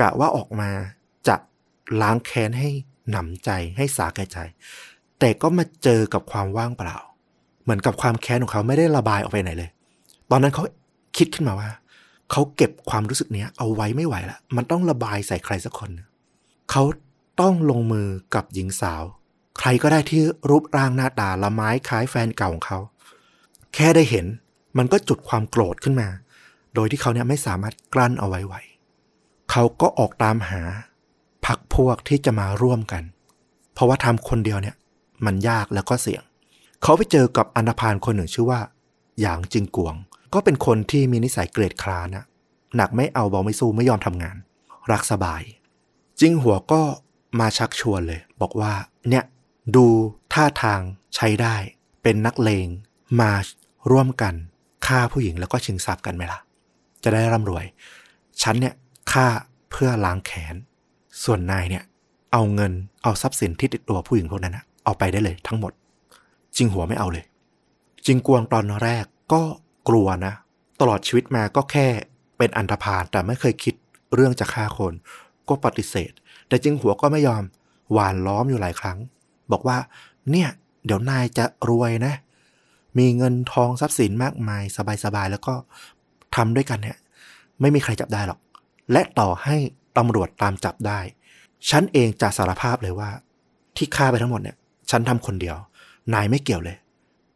[0.00, 0.70] กะว่าออกมา
[1.28, 1.36] จะ
[2.00, 2.68] ล้างแค้นให้
[3.10, 4.38] หนำใจให้สาแก่ใจ
[5.18, 6.96] แต่ก็มาเจอกับความว่างเปล่า
[7.62, 9.70] เหมือนกับความแค้นของเขาไม่ได้ระบายออกไปไหนเลย
[10.30, 10.64] ตอนนั้นเขา
[11.16, 11.70] คิดขึ้นมาว่า
[12.30, 15.90] เขาเก็บความรู้สึกเนี้ย เอาไว้ไม่ไหวละมันต้องระบายใส่ใครสักคน
[16.70, 16.82] เขา
[17.40, 19.02] ต้องลงมือกับหญิงสาว
[19.58, 22.78] ใครก็ได้ที่รูปร่างหน้าตาละไม้คล้ายแฟนเก่าของเขา
[23.74, 24.26] แค่ได้เห็น
[24.78, 26.08] มันก็จุดความโกรธขึ้นมา
[26.74, 28.54] โดยที่เขาเนี่ยไม่สามารถกลั้นเอาไว้ไหว
[29.50, 30.62] เขาก็ออกตามหา
[31.46, 33.02] พักพวกที่จะมาร่วมกัน
[33.74, 34.76] เพราะว่าทำคนเดียวเนี่ย
[35.26, 36.22] มันยากแล้วก็เสี่ยง
[36.82, 38.60] เขาไปเจอกับอนาพานคนหนึ่งชื่อว่า
[39.20, 39.94] หยางจิงกวง
[40.34, 42.24] ก็เป็นคนที่มีนิสัยเกลียดคร้านนะ
[42.76, 44.36] หนักไม่เอาเบาไม่สู้ไม่ยอมทำงาน
[44.92, 45.42] รักสบาย
[46.20, 46.80] จิงหัวก็
[47.40, 48.72] มาชักชวนเลย บอกว่า
[49.10, 49.24] เนี่ย
[49.76, 49.86] ดู
[50.32, 50.80] ท่าทาง
[51.14, 51.56] ใช้ได้
[52.02, 52.68] เป็นนักเลง
[53.20, 53.32] มา
[53.90, 54.34] ร่วมกัน
[54.86, 56.40] ฆ่าผู้หญิงแล้วก็ชิงทรัพย์กันไหมล่ะ
[57.02, 57.64] จะได้ร่ำรวย
[58.42, 58.74] ฉันเนี่ย
[59.12, 59.26] ฆ่า
[59.70, 60.54] เพื่อล้างแค้น
[61.24, 61.84] ส่วนนายเนี่ย
[62.32, 65.72] เอาเงินเอาทรัพย์สินที่ติดตัวผู้หญิงพวกนั้นนะเอาไปได้เลยทั้งหมด
[66.56, 67.24] จิงหัวไม่เอาเลย
[68.06, 69.42] จิงกวงตอนแรกก็
[69.88, 70.34] กลัวนะ
[70.80, 71.86] ตลอดชีวิตมาก็แค่
[72.38, 73.74] เป็นอันธพาลแต่ไม่เคยคิด
[74.14, 74.92] เรื่องจะฆ่าคน
[75.48, 76.12] ก็ปฏิเสธ
[76.48, 77.42] แต่จิงหัวก็ไม่ยอม
[77.92, 78.98] หวานล้อมอยู่หลายครั้ง
[79.52, 79.78] บอกว่า
[80.30, 80.48] เนี่ย
[80.86, 82.14] เดี๋ยวนายจะรวยนะ
[82.98, 84.62] มีเงินทองทรัพย์สินมากมาย
[85.04, 85.54] สบายๆ แล้วก็
[86.36, 86.96] ทำด้วยกันเนี่ย
[87.60, 88.40] ไม่มีใครจับได้หรอก
[88.92, 89.56] และต่อให้
[89.96, 91.00] ตำรวจตามจับได้
[91.70, 93.10] ฉันเองจะสารภาพเลยว่า
[93.76, 94.56] ที่ฆ่าไปทั้งหมดเนี่ย
[94.90, 95.56] ฉันทำคนเดียว
[96.14, 96.76] นายไม่เกี่ยวเลย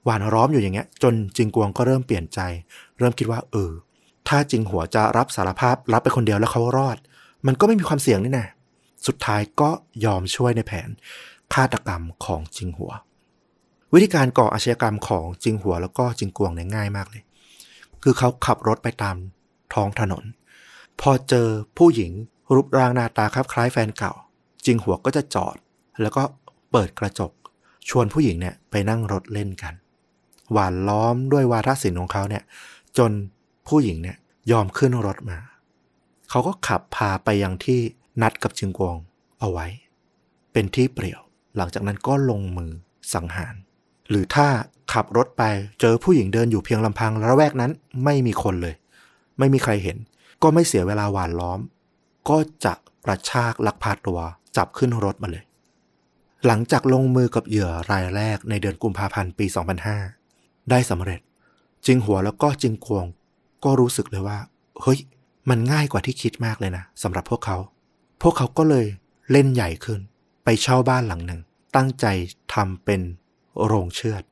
[0.05, 2.41] หวานร้อมอยู่อย่างเงี้ย จนจิงกวงก็เริ่มเปลี่ยนใจ
[2.99, 3.71] เริ่มคิดว่า เออ
[4.29, 6.97] ถ้าจิงหัวจะรับสารภาพรับไปคนเดียวแล้วเขารอด
[7.47, 8.47] มันก็ไม่มีความเสี่ยงนี่นะ
[9.07, 9.71] สุดท้ายก็
[10.05, 10.89] ยอมช่วยในแผน
[11.55, 12.93] ฆาตกรรมของจิงหัว
[13.93, 17.23] วิธีการก่ออาชญากรรมของจิงหัวแล้วก็จิงกวงเนี่ยง่ายมากเลย
[18.03, 19.17] คือเขาขับรถไปตาม
[19.75, 20.25] ท้องถนน
[21.01, 22.13] พอเจอผู้หญิง
[22.55, 24.13] รูปร่างหน้าตาคล้ายแฟนเก่า
[24.65, 25.57] จิงหัวก็จะจอด
[26.01, 26.23] แล้วก็
[26.71, 27.33] เปิดกระจก
[27.89, 29.75] ชวนผู้หญิงเนี่ยไปนั่งรถเล่นกัน
[30.53, 32.43] หวานล้อมด้วยวาทศิลป์ของเขาเนี่ย
[32.99, 33.11] จน
[33.69, 34.17] ผู้หญิงเนี่ย
[34.51, 35.39] ยอมขึ้นรถมา
[36.31, 37.81] เขาก็ขับพาไปยังที่
[38.23, 38.97] นัดกับจิงกวง
[39.41, 39.67] เอาไว้
[40.53, 41.21] เป็นที่เปลี่ยว
[41.57, 42.73] หลังจากนั้นก็ลงมือ
[43.15, 43.55] สังหาร
[44.11, 44.49] หรือถ้า
[44.93, 45.43] ขับรถไป
[45.81, 47.73] เจอผู้หญิงเดินอยู่เพียงลำพังระแวกนั้น
[48.05, 48.75] ไม่มีคนเลย
[49.39, 49.97] ไม่มีใครเห็น
[50.43, 51.61] ก็ไม่เสียเวลาหวานล้อม
[52.29, 52.73] ก็จะ
[53.05, 54.19] กระชากลักพาตัว
[54.57, 55.45] จับขึ้นรถมาเลย
[56.47, 59.47] หลังจากลงมือกับเหยื่อรายแรกในเดือนกุมภาพันธ์ปี
[60.09, 61.21] 2005 ได้สำเร็จ
[61.87, 63.07] จิงหัวแล้วก็จิงกวง
[63.65, 64.39] ก็รู้สึกเลยว่า
[64.83, 64.99] เฮ้ย
[65.49, 67.57] มันง่ายกว่าที่คิดมากเลยนะสำหรับพวกเขา
[68.23, 68.87] พวกเขาก็เลย
[69.31, 70.01] เล่นใหญ่ขึ้น
[70.51, 71.41] ไปเช่าบ้านหลังหนึ่ง
[71.77, 72.07] ตั้งใจ
[72.55, 73.01] ทำเป็น
[73.65, 74.23] โรงเชือด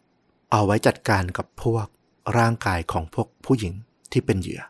[0.53, 1.87] เอาไว้จัดการกับพวก
[2.39, 3.73] ร่างกายของพวกผู้หญิง
[4.13, 4.63] ที่เป็นเหยื่อ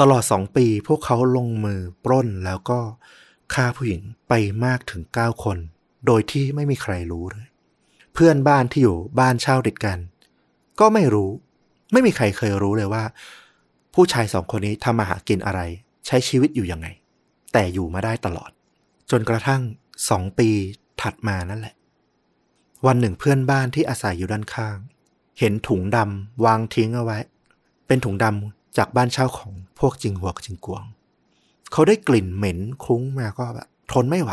[0.00, 2.80] ตลอดสองปีพวกเขาลงมือปล้นแล้วก็
[3.54, 4.32] ฆ่าผู้หญิงไป
[4.64, 5.58] มากถึง9คน
[6.06, 7.46] โดยที่ไม่มีใครรู้เลย
[8.14, 9.98] เพื่อนบ้านที่อยู่บ้านเช่าติดกัน
[10.80, 11.30] ก็ไม่รู้
[11.92, 13.04] ไม่มีใครเคยรู้เลยว่า
[13.94, 15.60] ผู้ชายสองคนนี้ทำมาหากินอะไร
[16.06, 16.86] ใช้ชีวิตอยู่ยังไง
[17.52, 18.50] แต่อยู่มาได้ตลอด
[19.12, 19.62] จนกระทั่ง
[20.08, 20.48] สองปี
[21.00, 21.74] ถัดมานั่นแหละ
[22.86, 24.76] วันหนึ่งเพื่อนบ้านที่อาศัยอยู่ด้านข้าง
[25.38, 27.18] เห็นถุงดำวางทิ้งเอาไว้
[27.86, 30.84] เป็นถุงดำจากบ้านเช่าของพวกจิงหัวกจิงกวง
[31.72, 34.32] เขาได้กลิ่นเหม็นคุ้งมาก็แบบทนไม่ไหว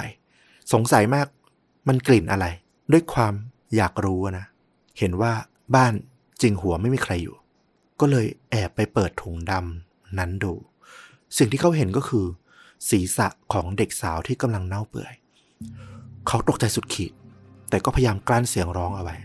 [0.74, 1.28] สงสัยมาก
[1.88, 2.46] มันกลิ่นอะไร
[2.92, 3.34] ด้วยความ
[3.76, 4.46] อยากรู้นะ
[5.00, 5.34] เห็นว่า
[5.76, 5.94] บ้าน
[6.42, 7.36] จิงหัวไม่มีใครอยู่
[8.00, 10.54] ก็เลยแอบไปเปิดถุงดำนั้นดู
[11.38, 12.26] สิ่งที่เขาเห็นก็คือ
[12.90, 15.14] ศีรษะของเด็กสาวที่กำลังเน่าเปื่อย
[16.28, 17.12] เขาตกใจสุดขีด
[17.70, 19.16] แต่ก็พยายามกลั้นเสียงร้องเอาไว้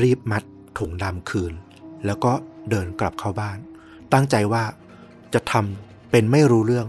[0.00, 0.42] รีบมัด
[0.78, 1.52] ถุงดำคืน
[2.06, 2.32] แล้วก็
[2.70, 3.58] เดินกลับเข้าบ้าน
[4.12, 4.64] ตั้งใจว่า
[5.34, 6.86] จะทำเป็นไม่รู้เรื่อง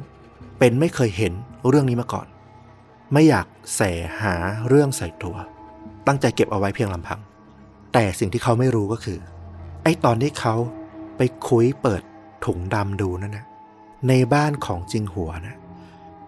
[0.60, 1.34] เป็นไม่เคยเห็น
[1.70, 2.28] เรื่องนี้มาก่อน
[3.14, 3.82] ไม่อยากแส
[4.22, 4.36] หา
[4.68, 5.36] เรื่องใส่ตัว
[6.08, 7.20] ตั้งใจเก็บเอาไว้เพียงลำพัง
[7.94, 9.20] แต่สิ่งที่เขาไม่รู้ก็คือ
[9.84, 10.56] ไอ้ตอนที่เขา
[11.18, 12.02] ไปคุยเปิด
[12.46, 13.46] ถุงดำดูนั่นนะ
[14.08, 15.58] ในบ้านของจิงหัวนะ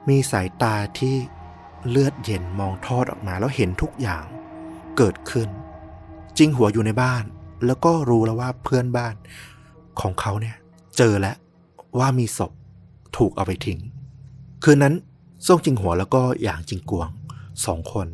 [0.10, 1.16] มีสายตาที่
[1.90, 4.26] เลือดเย็นมองทอดออกมาแล้วเห็นทุกอย่าง
[4.98, 5.50] เกิดขึ้น
[6.38, 7.24] จิงหัวอยู่ในบ้าน
[7.66, 9.16] แล้วก็รู้แล้วว่าเพื่อนบ้าน
[10.02, 10.56] ของเขาเนี่ย
[10.98, 11.38] เจอแล้ว
[12.00, 12.52] ว่ามีศพ
[13.18, 13.80] ถูกเอาไปทิ้ง
[14.64, 14.96] คืนนั้น
[15.48, 17.10] ซ่งจิงหัวแล้วก็หยางจิงกวง
[17.66, 18.08] สองคน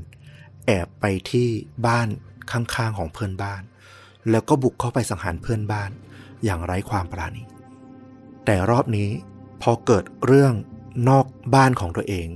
[0.66, 1.48] แอบไปที่
[1.88, 2.08] บ้าน
[2.52, 3.62] ข้างๆของเพื่อนบ้าน
[4.30, 5.90] แล้วก็บุกเข้าไปสังหารเพื่อนบ้าน
[6.44, 7.44] อย่างไร้ความปราณี
[8.46, 9.10] แต่รอบนี้
[9.62, 10.54] พอเกิดเรื่อง
[11.10, 12.28] นอกบ้านของตัวเอง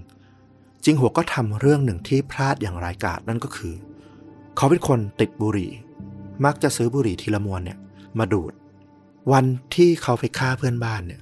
[0.90, 3.76] จิงหัวก็ทำเรื่องหนึ่งที่พลาดอย่างร้ายกาจนั่นก็คือ
[4.58, 5.72] เขาเป็นคนติดบุหรี่
[6.46, 7.78] มักจะซื้อบุหรี่ทีละมวนเนี่ย
[8.20, 8.52] มาดูด
[9.32, 11.22] วันที่เขาไปฆ่าเพื่อนบ้านเนี่ย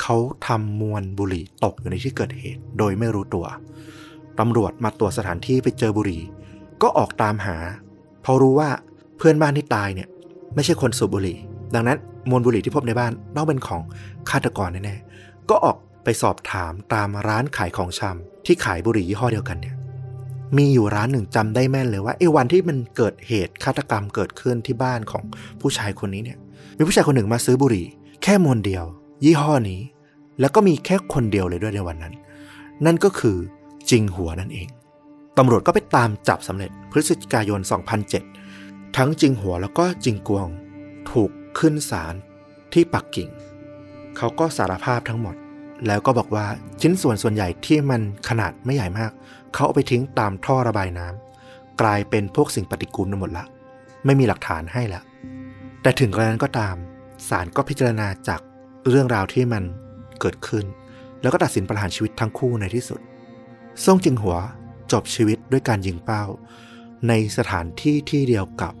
[0.00, 3.46] เขาทำมวนบุหรี่ตกอยู่ในที่เกิดเหตุ โดยไม่รู้ตัว
[4.38, 6.22] ตำรวจมาตรวจสถานที่ไปเจอบุหรี่
[6.82, 7.56] ก็ออกตามหา
[8.22, 8.70] เพราะรู้ว่า
[9.16, 10.08] เพื่อนบ้านที่ตายเนี่ย
[10.54, 11.38] ไม่ใช่คนสูบบุหรี่
[11.74, 11.98] ดังนั้น
[12.30, 13.82] มวลบุหรี่ที่พบในบ้านต้องเป็นของ
[14.30, 19.76] ฆาตกรแน่ๆก็ออกไปสอบถามตามร้านขายของชำ ที่ขายบุหรี่ยี่ห้อเดียวกันเนี่ย
[20.56, 25.24] มีอยู่ร้านหนึ่งจำได้แม่นเลยว่าไอ้วันที่มันเกิดเหตุฆาตกรรมเกิดขึ้นที่บ้านของ
[25.60, 26.38] ผู้ชายคนนี้เนี่ย
[26.76, 27.86] มีผู้ชายคนหนึ่งมาซื้อบุหรี่
[28.22, 28.84] แค่มวนเดียว
[29.24, 29.80] ยี่ห้อนี้
[30.40, 32.14] แล้วก็มีแค่คนเดียวเลยด้วยในวันนั้น
[32.86, 33.36] นั่นก็คือ
[33.90, 34.68] จิงหัวนั่นเอง
[35.38, 37.60] ตำรวจก็ไปตามจับสำเร็จพฤศจิกายน
[38.28, 40.48] 2007 ทั้งจิงหัวแล้วก็จิงกวง
[41.10, 42.14] ถูกขึ้นศาล
[42.72, 43.28] ที่ปักกิ่ง
[44.16, 45.36] เขาก็สารภาพทั้งหมด
[45.86, 46.46] แล้วก็บอกว่า
[46.80, 49.12] ชิ้นส่วนส่วนใหญ่ที่มันขนาดไม่ใหญ่มาก
[49.54, 53.44] เขาเอาไปทิ้งตามท่อระบายน้ำกลายเป็นพวกสิ่งปฏิกูลไปหมดละ
[54.04, 55.02] ไม่มีหลักฐานให้ละ
[55.82, 56.76] แต่ถึงกระนั้นก็ตาม
[57.28, 58.40] ศาลก็พิจารณาจาก
[58.88, 59.62] เรื่องราวที่มัน
[60.20, 60.64] เกิดขึ้น
[61.20, 63.00] แล้วก็ตัดสินประหารชีวิตทั้งคู่ในที่สุด
[63.84, 64.36] ซ่งจิงหัว
[64.92, 66.24] จบชีวิตด้วยการยิงเป้า
[67.08, 68.72] ในสถานที่ที่เดียวกับ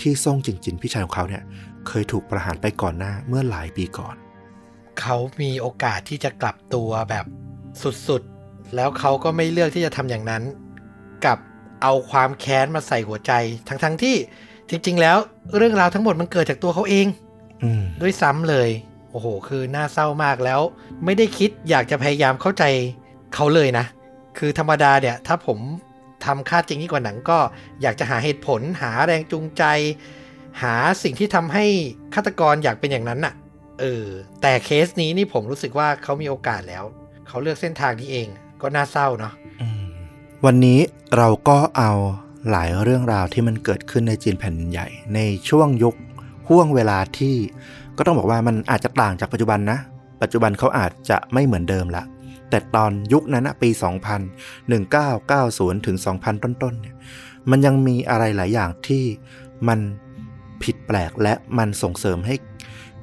[0.00, 1.42] ที่ซ่งจิงจินพี่ชายของเขาเนี่ย
[1.86, 4.16] เคยถูกประหารไปก่อนหน้าเมื่อหลายปีก่อน
[5.00, 7.24] เขามีโอกาสที่จะกลับตัวแบบ
[8.08, 10.42] สุดๆ แล้วเขาก็ไม่เลือกที่จะทำอย่างนั้น
[11.24, 11.38] กับ
[11.82, 13.32] เอาความแค้นมาใส่หัวใจ
[13.68, 14.16] ทั้งๆที่
[14.70, 15.16] จริง ๆ แล้ว
[15.56, 17.06] เรื่องราวทั้งหมดมันเกิดจากตัวเขาเอง
[17.62, 18.68] อืมด้วยซ้ำเลย
[19.10, 20.60] โอ้โห คือน่าเศร้ามากแล้ว
[21.04, 22.64] ไม่ได้คิดอยากจะพยายามเข้าใจ
[23.34, 23.84] เขาเลยนะ
[24.38, 25.58] คือธรรมดาเนี่ย ถ้าผม
[26.24, 27.38] ทำค่าจริงยิ่งกว่าหนังก็
[27.82, 29.64] อยากจะหาเหตุผลหาแรงจูงใจ
[30.62, 31.64] หาสิ่งที่ทำให้
[32.14, 33.34] ฆาตกรอยากเป็นอย่างนั้นน่ะ
[33.80, 34.06] เออ
[34.42, 36.84] แต่เคสนี้นี่ผมรู้สึกว่าเขามีโอกาสแล้ว
[37.28, 38.28] เขาเลือกเส้นทางนี้เอง
[38.62, 39.32] ก็น่าเศร้าเนาะ
[40.44, 40.78] วันนี้
[41.16, 41.92] เราก็เอา
[42.50, 45.94] หลายเรื่องราวที่มันเกิดขึ้นในจีนแผ่นใหญ่ ในช่วงยุค
[46.48, 47.36] ห่วงเวลาที่
[47.96, 49.78] ก็ต้องบอกว่ามันอาจจะต่างจากปัจจุบันนะ
[50.22, 52.04] ปัจจุบันเขาอาจจะไม่เหมือนเดิมละ
[52.50, 56.96] แต่ตอนยุคนั้นนะปี 2000 1990 ถึง 2000 ต้นๆเนี่ย
[57.50, 59.04] มันยังมีอะไรหลายอย่างที่
[59.68, 59.78] มัน
[60.62, 62.34] ผิดแปลกและมันส่งเสริมให้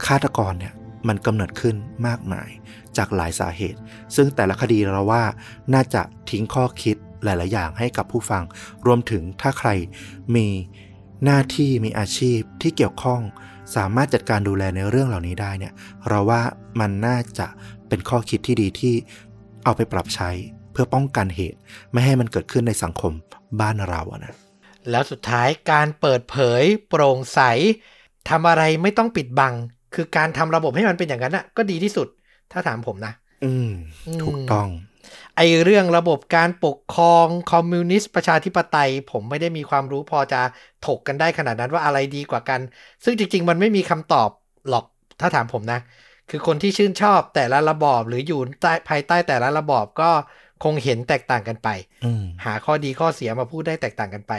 [0.06, 0.74] ฆาตกรเนี่ย
[1.08, 1.76] มันกำเนิดขึ้น
[2.08, 2.50] มากมาย
[2.98, 3.80] จากหลายสาเหตุ
[4.16, 5.24] ซึ่งแต่ละคดีเราว่า
[5.74, 8.44] น่าจะทิ้งข้อคิดหลาย ๆ อย่างให้กับผู้ฟัง
[8.86, 9.70] รวมถึงถ้าใคร
[10.36, 10.48] มี
[11.24, 13.22] หน้าที่มีอาชีพที่เกี่ยวข้อง
[13.76, 15.74] สามารถจัดการดูแลในเรื่องเหล่านี้ได้เนี่ย
[16.08, 16.42] เราว่า
[16.80, 17.48] มันน่าจะ
[17.88, 18.94] เป็นข้อคิดที่ดีที่
[19.64, 20.30] เอาไปปรับใช้
[20.72, 21.60] เพื่อป้องกันเหตุ
[21.92, 23.14] ไม่ให้มันเกิดขึ้นในสังคม
[23.60, 24.34] บ้านเราอะนะ
[24.90, 27.42] แล้วสุดท้ายการเปิดเผย โปร่งใส
[28.30, 29.54] ทำอะไรไม่ต้องปิดบัง
[29.96, 32.08] คือการทำระบบให้มันเป็นอย่างนั้นน่ะ ก็ดีที่สุด
[32.52, 33.72] ถ้าถามผมนะ อืม
[34.24, 34.68] ถูกต้อง
[35.38, 40.42] ไอเรื่องระบบการปกครองคอมมิวนิสต์ประชาธิปไตย ผมไม่ได้มีความรู้พอจะ
[40.88, 42.60] ถกกันได้ขนาดนั้นว่าอะไรดีกว่ากัน
[43.04, 44.30] ซึ่งจริง ๆ มันไม่มีคำตอบ
[44.70, 44.86] หรอก
[45.20, 45.80] ถ้าถามผมนะ
[46.30, 50.12] คือคนที่ชื่นชอบแต่ละระบอบหรืออยู่ใต้ภายใต้แต่ละระบอบก็
[50.64, 51.68] คงเห็นแตกต่างกันไป
[52.04, 54.34] อืมหาข้อดีข้อเสียมาพูดได้แตกต่างกันไป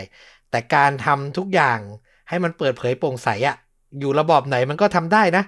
[0.48, 1.80] แต่การทำทุกอย่าง
[2.28, 3.54] ให้มันเปิดเผยโปร่งใสอะ
[4.00, 5.42] อยู่ระบอบไหนมันก็ทำได้นะ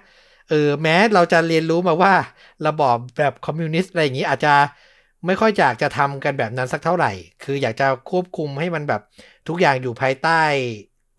[0.49, 2.12] เออแม้เราจะเรียนรู้มาว่า
[2.66, 4.55] ระบอบแบบคอมมิวนิสต์อะไรอย่างนี้อาจจะ
[5.26, 7.12] ไม่ค่อยอยากจะทำกันแบบนั้นสักเท่าไหร่
[7.43, 9.01] คืออยากจะควบคุมให้มันแบบ
[9.49, 10.41] ทุกอย่างอยู่ภายใต้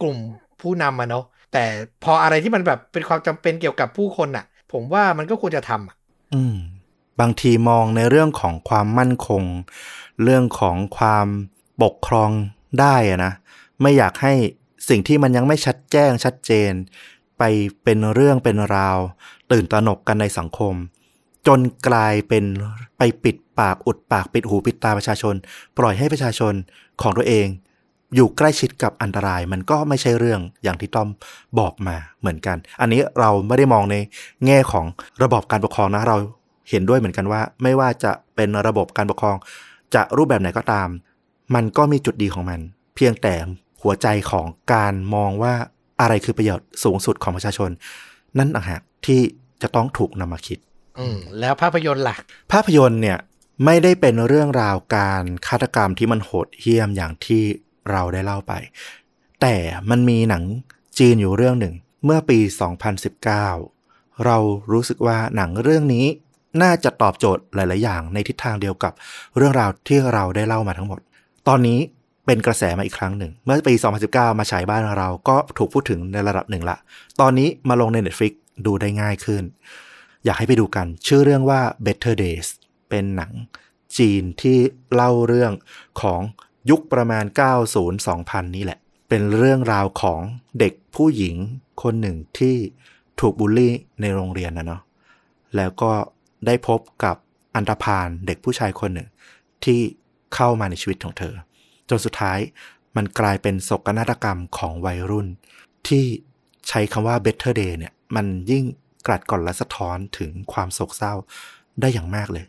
[0.02, 0.18] กลุ่ม
[0.62, 1.64] ผู้นำอะเนาะแต่
[2.04, 5.96] พออะไรที่มันแบบเป็นความจำเป็นเกี่ยวกับผู้คนอะผมว่ามันก็ควรจะทำอะ
[6.34, 6.56] อืม
[7.20, 9.44] บางทีมองในเรื่องของความมั่นคง
[10.24, 11.28] เรื่องของความ
[11.84, 12.30] ปกครอง
[12.80, 13.34] ได้อะนะ
[13.82, 14.34] ไม่อยากให้
[14.90, 16.72] สิ่งที่มันยังไม่ชัดแจ้งชัดเจน
[17.38, 17.44] ไป
[17.84, 18.98] เป็นเรื่องเป็นราว
[19.52, 20.74] ตื่นตระหนกกันในสังคม
[21.48, 22.44] จนกลายเป็น
[22.98, 25.36] ไปปิดปากอุดปากปิดหูปิดตาประชาชน
[25.78, 26.54] ปล่อยให้ประชาชน
[27.02, 27.48] ของตัวเอง
[28.16, 31.10] อยู่ใกล้ชิดกับอันตรายมันก็ไม่ใช่เรื่องอย่างที่ต้อม
[31.60, 33.96] บอกมาเหมือนกัน อันนี้เราไม่ได้มองใน
[34.46, 34.86] แง่ของ
[35.24, 36.18] ระบบการปกครองนะเรา
[36.70, 39.38] เห็นด้วยเหมือนกันว่า ไม่ว่าจะเป็นระบบการปกครอง
[39.96, 40.88] จะรูปแบบไหนก็ตาม
[41.56, 42.60] มันก็มีจุดดีของมัน
[42.96, 43.36] เพียงแต่
[43.82, 45.54] หัวใจของการมองว่า
[46.02, 47.70] อะไรคือประโยชน์สูงสุดของประชาชน
[48.38, 49.22] นั่นต่างหากที่
[49.62, 50.58] จะต้องถูกนำมาคิด
[51.00, 52.16] อืมแล้วภาพยนตร์ล่ะ
[52.52, 53.18] ภาพยนตร์เนี่ย
[53.66, 57.44] ไม่ได้เป็นเรื่องราวการฆาตกรรมที่มันโหดเหี้ยมอย่างที่
[57.92, 58.54] เราได้เล่าไป
[59.42, 59.56] แต่
[59.90, 60.44] มันมีหนัง
[61.00, 61.74] จีนอยู่เรื่องหนึ่ง
[62.06, 62.40] เมื่อปี
[63.32, 64.38] 2019 เรา
[64.72, 66.06] รู้สึกว่าหนังเรื่องนี้
[66.62, 68.94] น่าจะตอบโจทย์หลาย ๆ อย่างในทิศทางเดียวกับ
[69.38, 71.00] เรื่องราวที่เราได้เล่ามาทั้งหมด
[71.48, 71.80] ตอนนี้
[72.30, 73.74] เป็นกระแสมาอีกครั้งหนึ่ง เมื่อปี
[74.08, 76.78] 2019 มาฉายบ้านเราก็ถูกพูดถึงในระดับหนึ่งละ
[77.20, 78.34] ตอนนี้มาลงใน Netflix
[78.66, 79.44] ดูได้ง่ายขึ้น
[80.26, 82.48] อยากให้ไปดูกัน ชื่อเรื่องว่า Better Days
[82.90, 83.32] เป็นหนัง
[83.98, 84.58] จีนที่
[84.94, 85.52] เล่าเรื่อง
[86.02, 86.22] ของ
[86.70, 87.26] ยุคประมาณ
[87.90, 90.20] 90-2000 นี่แหละ เป็นเรื่องราวของ
[90.60, 91.36] เด็กผู้หญิง
[91.84, 92.56] คนหนึ่งที่
[93.20, 94.82] ถูกบูลลี่ในโรงเรียนนะเนาะ
[95.56, 95.92] แล้วก็
[96.46, 97.16] ได้พบกับ
[97.56, 99.08] อันธพาลเด็กผู้ชายคนหนึ่ง
[99.66, 99.80] ที่
[100.36, 101.36] เข้ามาในชีวิตของเธอ
[101.90, 102.40] จนสุดท้าย
[102.96, 105.28] มันกลายเป็นโศกนาฏกรรมของวัยรุ่น
[105.88, 106.06] ที่
[106.68, 108.64] ใช้คำว่า better day เนี่ย มันยิ่ง
[109.08, 111.14] กลัดก่อนและสะท้อนถึงความโศกเศร้า
[111.82, 112.46] ได้อย่างมากเลย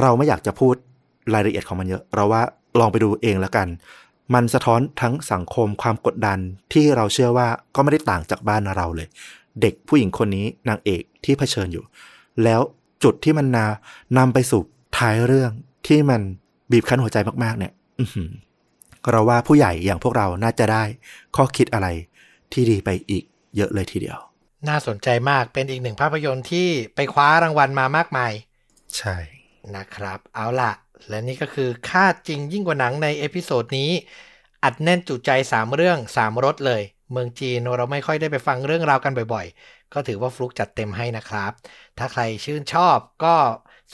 [0.00, 0.74] เราไม่อยากจะพูด
[1.34, 2.42] รายละเอียดของมันเยอะ เราว่า
[2.78, 3.68] ลองไปดูเองแล้วกัน
[4.34, 6.38] มันสะท้อนทั้งสังคมความกดดัน
[6.72, 9.08] ที่เราเชื่อว่าก็ไม่ได้ต่างจากบ้านเราเลย
[9.60, 11.84] เด็กผู้หญิงคนนี้นางเอกที่เผชิญอยู่
[12.44, 12.60] แล้ว
[13.04, 13.66] จุดที่มันนา
[14.18, 14.62] นำไปสู่
[14.98, 15.52] ท้ายเรื่อง
[15.86, 16.20] ที่มัน
[16.70, 17.72] บีบคั้นหัวใจมากๆ เนี่ย
[19.04, 20.84] อื้อหือเราว่าผู้ใหญ่อย่างพวกเราน่าจะได้
[21.36, 21.88] ข้อคิดอะไร
[22.52, 23.24] ที่ดีไปอีก
[23.56, 24.18] เยอะเลยทีเดียว
[24.68, 28.32] น่าสนใจมากเป็นอีกหนึ่งภาพยนตร์ที่ไปคว้ารางวัลมามากมาย
[28.96, 29.16] ใช่
[29.76, 30.72] นะครับ เอาล่ะ
[31.08, 33.90] และนี่ก็คือฆาตจริงยิ่งกว่าหนังใน episode นี้
[34.64, 36.82] อัดแน่นจุใจ 3 เรื่อง 3รสเลย
[37.12, 41.52] เมืองจีนเราไม่ค่อยได้ไปฟังเรื่องราวกันบ่อยๆ ก็ถือว่าฟลุกจัดเต็มให้นะครับ
[41.98, 43.34] ถ้าใครชื่นชอบก็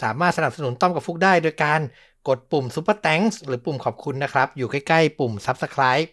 [0.03, 1.81] สามารถสนับสนุนต้อมกับฟลุกได้โดยการ
[2.29, 6.09] กดปุ่ม Super Thanks หรือปุ่มขอบคุณนะครับ อยู่ใกล้ๆ ปุ่ม Subscribe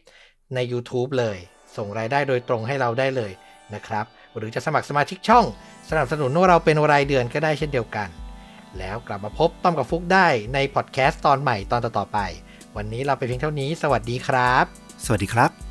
[0.55, 1.37] ใน YouTube เลย
[1.75, 3.31] ส่งรายได้โดยตรงให้เราได้เลย
[3.73, 4.05] นะครับ
[4.37, 5.45] หรือจะสมัครสมาชิกช่อง
[5.89, 8.09] สนับสนุนว่าเราเป็นรายเดือนก็ได้เช่นเดียวกัน
[8.77, 12.19] แล้วกลับมาพบต้อมกับฟุกได้ในพอดแคสต์ตอนใหม่ตอนต่อๆไป
[12.77, 14.65] วันนี้เราไปเพียงเท่านี้ สวัสดีครับ
[15.05, 15.64] สวัสดีครับ